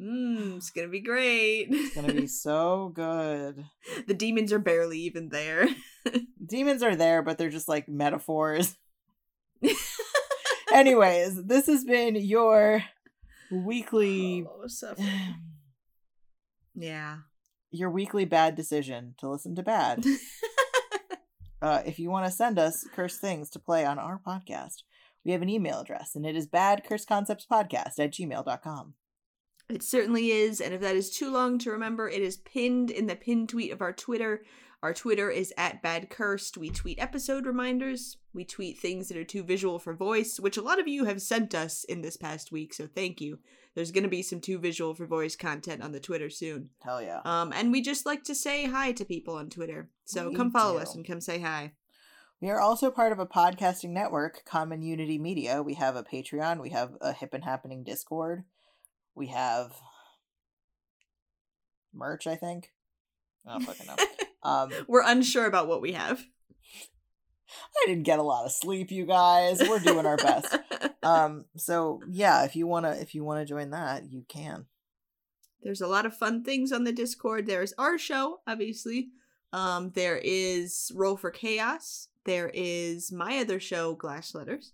Mmm, 0.00 0.56
it's 0.58 0.70
gonna 0.70 0.88
be 0.88 1.00
great. 1.00 1.68
It's 1.70 1.94
gonna 1.94 2.12
be 2.12 2.26
so 2.26 2.90
good. 2.94 3.64
the 4.06 4.14
demons 4.14 4.52
are 4.52 4.58
barely 4.58 4.98
even 5.00 5.30
there. 5.30 5.68
Demons 6.46 6.82
are 6.82 6.94
there, 6.94 7.22
but 7.22 7.38
they're 7.38 7.50
just 7.50 7.66
like 7.66 7.88
metaphors. 7.88 8.76
Anyways, 10.72 11.44
this 11.46 11.66
has 11.66 11.84
been 11.84 12.14
your 12.14 12.84
weekly 13.50 14.46
Oh, 14.46 14.94
yeah. 16.74 17.16
your 17.70 17.90
weekly 17.90 18.24
bad 18.24 18.54
decision 18.54 19.14
to 19.18 19.28
listen 19.28 19.54
to 19.56 19.62
bad. 19.62 20.04
uh, 21.62 21.82
if 21.86 21.98
you 21.98 22.10
want 22.10 22.26
to 22.26 22.32
send 22.32 22.58
us 22.58 22.86
cursed 22.94 23.20
things 23.20 23.50
to 23.50 23.58
play 23.58 23.84
on 23.84 23.98
our 23.98 24.20
podcast, 24.24 24.82
we 25.24 25.32
have 25.32 25.42
an 25.42 25.48
email 25.48 25.80
address, 25.80 26.14
and 26.14 26.24
it 26.26 26.36
is 26.36 26.46
badcurseconceptspodcast 26.46 27.98
at 27.98 28.12
gmail.com. 28.12 28.94
It 29.68 29.82
certainly 29.82 30.30
is, 30.30 30.60
and 30.60 30.72
if 30.72 30.80
that 30.80 30.94
is 30.94 31.10
too 31.10 31.30
long 31.30 31.58
to 31.58 31.70
remember, 31.70 32.08
it 32.08 32.22
is 32.22 32.36
pinned 32.36 32.90
in 32.90 33.06
the 33.06 33.16
pinned 33.16 33.48
tweet 33.48 33.72
of 33.72 33.82
our 33.82 33.92
Twitter. 33.92 34.44
Our 34.82 34.94
Twitter 34.94 35.28
is 35.30 35.52
at 35.56 35.82
Bad 35.82 36.08
Cursed. 36.10 36.56
We 36.56 36.70
tweet 36.70 37.00
episode 37.00 37.46
reminders. 37.46 38.18
We 38.32 38.44
tweet 38.44 38.78
things 38.78 39.08
that 39.08 39.16
are 39.16 39.24
too 39.24 39.42
visual 39.42 39.78
for 39.80 39.94
voice, 39.94 40.38
which 40.38 40.56
a 40.56 40.62
lot 40.62 40.78
of 40.78 40.86
you 40.86 41.04
have 41.06 41.20
sent 41.20 41.54
us 41.54 41.82
in 41.84 42.02
this 42.02 42.16
past 42.16 42.52
week, 42.52 42.74
so 42.74 42.86
thank 42.86 43.20
you. 43.20 43.38
There's 43.74 43.90
going 43.90 44.04
to 44.04 44.08
be 44.08 44.22
some 44.22 44.40
too 44.40 44.58
visual 44.58 44.94
for 44.94 45.06
voice 45.06 45.34
content 45.34 45.82
on 45.82 45.92
the 45.92 46.00
Twitter 46.00 46.30
soon. 46.30 46.70
Hell 46.82 47.02
yeah. 47.02 47.20
Um, 47.24 47.52
and 47.52 47.72
we 47.72 47.82
just 47.82 48.06
like 48.06 48.22
to 48.24 48.34
say 48.34 48.66
hi 48.66 48.92
to 48.92 49.04
people 49.04 49.34
on 49.34 49.50
Twitter. 49.50 49.90
So 50.04 50.28
We 50.30 50.36
come 50.36 50.50
follow 50.50 50.74
do. 50.74 50.78
us 50.80 50.94
and 50.94 51.06
come 51.06 51.20
say 51.20 51.40
hi. 51.40 51.72
We 52.40 52.50
are 52.50 52.60
also 52.60 52.90
part 52.90 53.12
of 53.12 53.18
a 53.18 53.26
podcasting 53.26 53.90
network, 53.90 54.44
Common 54.44 54.82
Unity 54.82 55.18
Media. 55.18 55.62
We 55.62 55.74
have 55.74 55.96
a 55.96 56.02
Patreon. 56.04 56.60
We 56.60 56.70
have 56.70 56.92
a 57.00 57.12
Hip 57.12 57.34
and 57.34 57.44
Happening 57.44 57.82
Discord. 57.82 58.44
We 59.16 59.28
have 59.28 59.72
merch, 61.92 62.26
I 62.26 62.36
think. 62.36 62.70
I 63.46 63.52
don't 63.52 63.62
fucking 63.62 63.86
know. 63.86 63.96
Um, 64.42 64.70
We're 64.86 65.02
unsure 65.02 65.46
about 65.46 65.66
what 65.66 65.80
we 65.80 65.90
have. 65.94 66.24
I 67.50 67.86
didn't 67.86 68.04
get 68.04 68.20
a 68.20 68.22
lot 68.22 68.44
of 68.44 68.52
sleep, 68.52 68.92
you 68.92 69.04
guys. 69.04 69.60
We're 69.60 69.80
doing 69.80 70.06
our 70.06 70.16
best. 70.16 70.56
Um, 71.02 71.44
so 71.56 72.00
yeah, 72.08 72.44
if 72.44 72.56
you 72.56 72.66
wanna 72.66 72.96
if 73.00 73.14
you 73.14 73.22
wanna 73.22 73.44
join 73.44 73.70
that, 73.70 74.10
you 74.10 74.24
can. 74.28 74.66
There's 75.62 75.80
a 75.80 75.86
lot 75.86 76.04
of 76.04 76.16
fun 76.16 76.42
things 76.42 76.72
on 76.72 76.82
the 76.82 76.90
Discord. 76.90 77.46
There's 77.46 77.72
our 77.78 77.96
show, 77.96 78.40
obviously. 78.44 79.10
Um, 79.52 79.92
there 79.94 80.20
is 80.22 80.90
Roll 80.96 81.16
for 81.16 81.30
Chaos. 81.30 82.08
There 82.24 82.50
is 82.52 83.12
my 83.12 83.38
other 83.38 83.60
show, 83.60 83.94
Glass 83.94 84.34
Letters. 84.34 84.72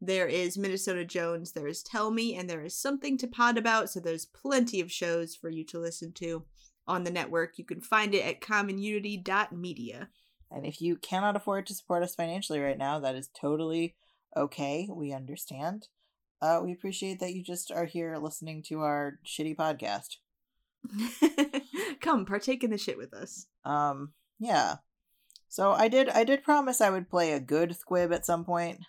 There 0.00 0.26
is 0.26 0.58
Minnesota 0.58 1.04
Jones. 1.04 1.52
There 1.52 1.68
is 1.68 1.82
Tell 1.82 2.10
Me, 2.10 2.34
and 2.36 2.48
there 2.48 2.64
is 2.64 2.76
something 2.76 3.16
to 3.18 3.26
pod 3.26 3.56
about. 3.56 3.90
So 3.90 4.00
there's 4.00 4.26
plenty 4.26 4.80
of 4.80 4.92
shows 4.92 5.34
for 5.34 5.48
you 5.48 5.64
to 5.66 5.78
listen 5.78 6.12
to 6.14 6.44
on 6.86 7.04
the 7.04 7.10
network. 7.10 7.58
You 7.58 7.64
can 7.64 7.80
find 7.80 8.14
it 8.14 8.24
at 8.24 8.40
commonunity.media. 8.40 10.08
And 10.50 10.66
if 10.66 10.80
you 10.80 10.96
cannot 10.96 11.36
afford 11.36 11.66
to 11.66 11.74
support 11.74 12.02
us 12.02 12.14
financially 12.14 12.60
right 12.60 12.78
now, 12.78 13.00
that 13.00 13.14
is 13.14 13.28
totally 13.40 13.96
okay. 14.36 14.88
We 14.90 15.12
understand. 15.12 15.88
Uh, 16.40 16.60
we 16.62 16.72
appreciate 16.72 17.20
that 17.20 17.34
you 17.34 17.42
just 17.42 17.70
are 17.72 17.86
here 17.86 18.18
listening 18.18 18.62
to 18.64 18.80
our 18.80 19.18
shitty 19.24 19.56
podcast. 19.56 20.16
Come, 22.00 22.26
partake 22.26 22.62
in 22.62 22.70
the 22.70 22.78
shit 22.78 22.98
with 22.98 23.14
us. 23.14 23.46
Um, 23.64 24.12
yeah. 24.38 24.76
So 25.48 25.72
I 25.72 25.88
did 25.88 26.08
I 26.10 26.24
did 26.24 26.42
promise 26.42 26.80
I 26.80 26.90
would 26.90 27.08
play 27.08 27.32
a 27.32 27.40
good 27.40 27.76
squib 27.76 28.12
at 28.12 28.26
some 28.26 28.44
point. 28.44 28.80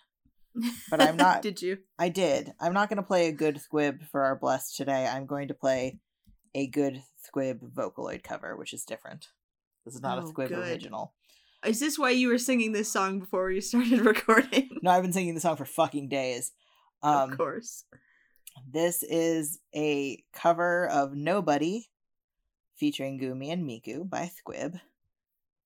But 0.90 1.02
I'm 1.02 1.16
not- 1.26 1.42
Did 1.42 1.60
you? 1.62 1.78
I 1.98 2.08
did. 2.08 2.52
I'm 2.60 2.72
not 2.72 2.88
going 2.88 2.96
to 2.98 3.02
play 3.02 3.26
a 3.28 3.32
good 3.32 3.60
squib 3.60 4.02
for 4.10 4.22
our 4.22 4.36
blessed 4.36 4.76
today. 4.76 5.06
I'm 5.06 5.26
going 5.26 5.48
to 5.48 5.54
play 5.54 5.98
a 6.54 6.66
good 6.66 7.02
squib 7.22 7.60
Vocaloid 7.74 8.22
cover, 8.22 8.56
which 8.56 8.72
is 8.72 8.84
different. 8.84 9.28
This 9.84 9.94
is 9.94 10.02
not 10.02 10.18
a 10.18 10.22
Oh, 10.22 10.26
squib 10.26 10.48
good. 10.48 10.58
original. 10.58 11.14
Is 11.64 11.80
this 11.80 11.98
why 11.98 12.10
you 12.10 12.28
were 12.28 12.38
singing 12.38 12.72
this 12.72 12.92
song 12.92 13.18
before 13.20 13.46
we 13.46 13.60
started 13.60 14.00
recording? 14.04 14.68
No, 14.82 14.90
I've 14.90 15.02
been 15.02 15.12
singing 15.12 15.34
the 15.34 15.40
song 15.40 15.56
for 15.56 15.64
fucking 15.64 16.08
days. 16.08 16.52
Um, 17.02 17.30
of 17.32 17.36
course. 17.36 17.84
This 18.70 19.02
is 19.02 19.58
a 19.74 20.22
cover 20.32 20.86
of 20.88 21.14
Nobody 21.14 21.88
featuring 22.76 23.18
Gumi 23.20 23.52
and 23.52 23.68
Miku 23.68 24.08
by 24.08 24.26
Squib. 24.28 24.76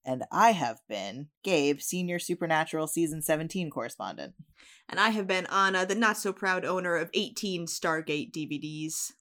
And 0.05 0.25
I 0.33 0.53
have 0.53 0.79
been 0.89 1.29
Gabe, 1.45 1.81
senior 1.81 2.19
Supernatural 2.19 2.87
season 2.87 3.23
17 3.23 3.71
correspondent. 3.71 4.35
And 4.89 4.99
I 4.99 5.11
have 5.11 5.27
been 5.27 5.47
Anna, 5.47 5.85
the 5.87 5.95
not 5.95 6.17
so 6.17 6.33
proud 6.33 6.65
owner 6.65 6.97
of 6.97 7.11
18 7.15 7.67
Stargate 7.67 8.33
DVDs. 8.33 9.13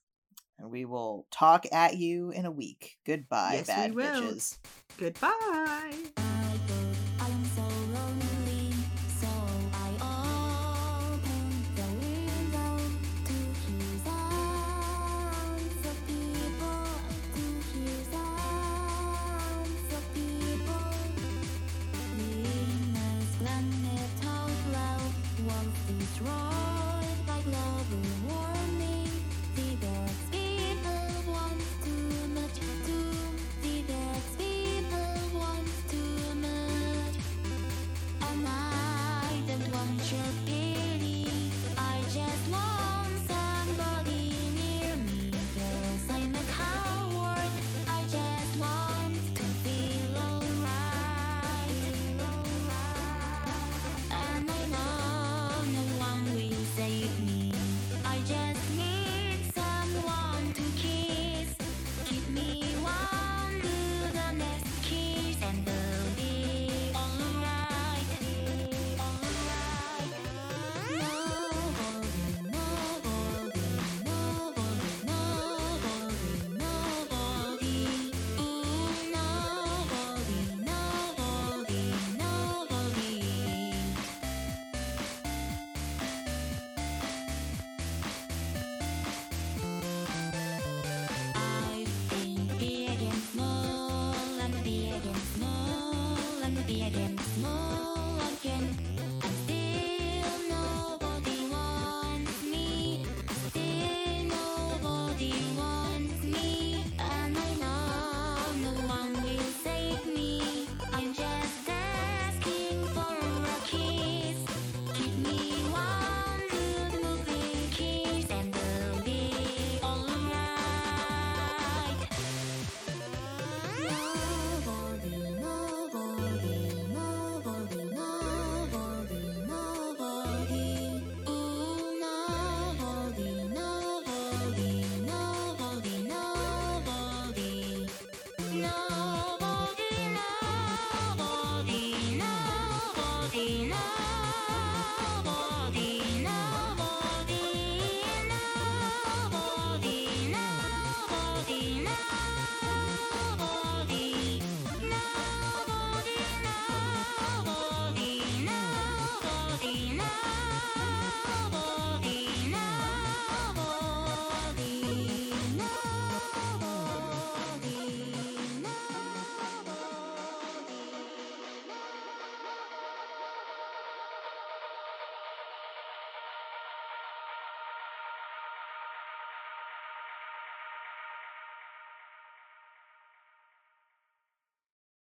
And 0.58 0.70
we 0.70 0.84
will 0.84 1.26
talk 1.30 1.64
at 1.72 1.96
you 1.96 2.30
in 2.30 2.44
a 2.44 2.50
week. 2.50 2.96
Goodbye, 3.06 3.62
Yes, 3.64 3.68
we 3.68 3.72
bad 3.74 3.94
will. 3.94 4.22
bitches. 4.32 4.58
Goodbye. 4.98 6.29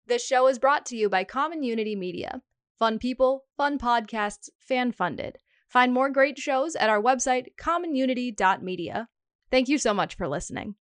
This 0.09 0.24
show 0.24 0.46
is 0.46 0.59
brought 0.59 0.86
to 0.86 0.96
you 0.96 1.11
by 1.11 1.24
Common 1.24 1.62
Unity 1.62 1.94
Media. 1.94 2.40
Fun 2.78 2.98
people, 2.98 3.44
fun 3.59 3.78
podcasts, 3.78 4.48
fan 4.59 4.90
funded. 4.90 5.36
Find 5.68 5.92
more 5.92 6.09
great 6.09 6.38
shows 6.38 6.74
at 6.76 6.88
our 6.88 7.02
website, 7.02 7.48
commonunity.media. 7.61 9.09
Thank 9.50 9.68
you 9.68 9.76
so 9.76 9.92
much 9.92 10.16
for 10.16 10.26
listening. 10.26 10.76